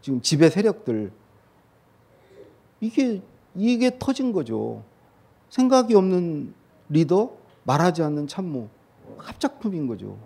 지금 0.00 0.20
지배 0.20 0.48
세력들, 0.48 1.12
이게, 2.80 3.22
이게 3.54 3.98
터진 3.98 4.32
거죠. 4.32 4.82
생각이 5.50 5.94
없는 5.94 6.54
리더, 6.88 7.32
말하지 7.64 8.02
않는 8.02 8.26
참모. 8.26 8.68
합작품인 9.18 9.86
거죠. 9.86 10.16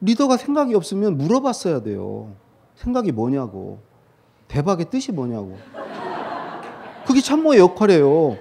리더가 0.00 0.36
생각이 0.36 0.74
없으면 0.74 1.16
물어봤어야 1.16 1.82
돼요. 1.82 2.34
생각이 2.76 3.12
뭐냐고. 3.12 3.78
대박의 4.48 4.90
뜻이 4.90 5.12
뭐냐고. 5.12 5.56
그게 7.06 7.20
참모의 7.20 7.60
역할이에요. 7.60 8.36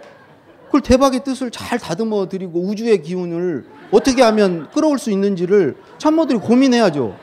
그걸 0.66 0.82
대박의 0.82 1.24
뜻을 1.24 1.52
잘 1.52 1.80
다듬어 1.80 2.30
드리고 2.30 2.60
우주의 2.60 3.02
기운을 3.02 3.66
어떻게 3.92 4.22
하면 4.24 4.70
끌어올 4.72 4.98
수 5.00 5.12
있는지를 5.12 5.78
참모들이 5.98 6.40
고민해야죠. 6.40 7.16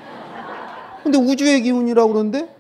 근데 1.02 1.18
우주의 1.18 1.62
기운이라고 1.62 2.12
그러는데 2.12 2.54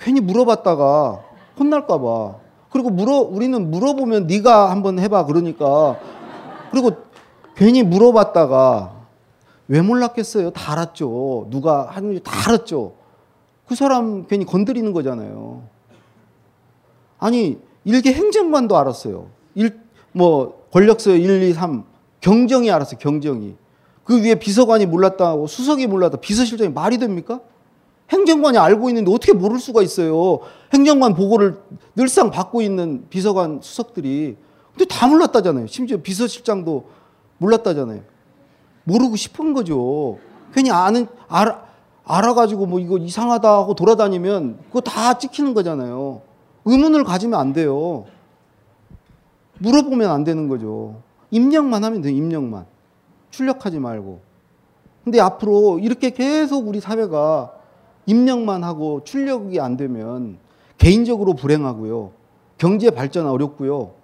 괜히 0.00 0.20
물어봤다가 0.20 1.22
혼날까 1.58 1.98
봐. 1.98 2.36
그리고 2.70 2.90
물어 2.90 3.18
우리는 3.18 3.70
물어보면 3.70 4.26
네가 4.26 4.70
한번 4.70 4.98
해봐 4.98 5.26
그러니까 5.26 5.96
그리고 6.70 6.90
괜히 7.54 7.82
물어봤다가 7.82 8.92
왜 9.68 9.80
몰랐겠어요? 9.80 10.50
다 10.50 10.72
알았죠. 10.72 11.46
누가 11.50 11.86
하는지 11.86 12.20
다 12.22 12.32
알았죠. 12.48 12.94
그 13.66 13.74
사람 13.74 14.26
괜히 14.26 14.44
건드리는 14.44 14.92
거잖아요. 14.92 15.62
아니 17.18 17.58
일개 17.84 18.12
행정관도 18.12 18.76
알았어요. 18.76 19.28
일, 19.54 19.80
뭐 20.12 20.64
권력서 20.72 21.10
1, 21.12 21.42
2, 21.44 21.52
3 21.52 21.84
경정이 22.20 22.70
알았어요. 22.70 22.98
경정이. 22.98 23.54
그 24.04 24.22
위에 24.22 24.34
비서관이 24.34 24.86
몰랐다고 24.86 25.46
수석이 25.46 25.86
몰랐다. 25.86 26.18
비서실장이 26.18 26.72
말이 26.72 26.98
됩니까? 26.98 27.40
행정관이 28.10 28.58
알고 28.58 28.88
있는데 28.90 29.10
어떻게 29.12 29.32
모를 29.32 29.58
수가 29.58 29.82
있어요. 29.82 30.40
행정관 30.72 31.14
보고를 31.14 31.60
늘상 31.96 32.30
받고 32.30 32.62
있는 32.62 33.06
비서관 33.08 33.60
수석들이. 33.62 34.36
근데 34.72 34.84
다 34.86 35.06
몰랐다잖아요. 35.06 35.66
심지어 35.66 35.98
비서실장도 35.98 36.88
몰랐다잖아요. 37.38 38.02
모르고 38.84 39.16
싶은 39.16 39.54
거죠. 39.54 40.18
괜히 40.52 40.70
아는, 40.70 41.06
알아, 41.28 41.64
알아가지고 42.04 42.66
뭐 42.66 42.78
이거 42.80 42.98
이상하다 42.98 43.50
하고 43.50 43.74
돌아다니면 43.74 44.58
그거 44.66 44.80
다 44.80 45.14
찍히는 45.18 45.54
거잖아요. 45.54 46.22
의문을 46.66 47.04
가지면 47.04 47.38
안 47.38 47.52
돼요. 47.52 48.04
물어보면 49.58 50.10
안 50.10 50.24
되는 50.24 50.48
거죠. 50.48 51.02
입력만 51.30 51.82
하면 51.84 52.02
돼요, 52.02 52.14
입력만. 52.14 52.66
출력하지 53.30 53.78
말고. 53.78 54.20
근데 55.02 55.20
앞으로 55.20 55.78
이렇게 55.80 56.10
계속 56.10 56.68
우리 56.68 56.80
사회가 56.80 57.53
입력만 58.06 58.64
하고 58.64 59.02
출력이 59.04 59.60
안 59.60 59.76
되면 59.76 60.38
개인적으로 60.78 61.34
불행하고요. 61.34 62.12
경제 62.58 62.90
발전 62.90 63.26
어렵고요. 63.26 63.94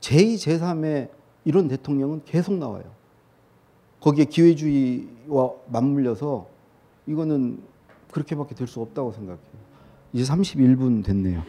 제2, 0.00 0.34
제3의 0.36 1.08
이런 1.44 1.68
대통령은 1.68 2.22
계속 2.24 2.54
나와요. 2.54 2.84
거기에 4.00 4.24
기회주의와 4.26 5.50
맞물려서 5.68 6.46
이거는 7.06 7.62
그렇게밖에 8.10 8.54
될 8.54 8.66
수 8.66 8.80
없다고 8.80 9.12
생각해요. 9.12 9.66
이제 10.12 10.24
31분 10.24 11.04
됐네요. 11.04 11.42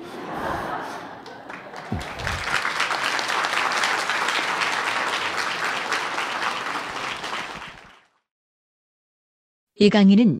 이 9.75 9.89
강의는 9.89 10.39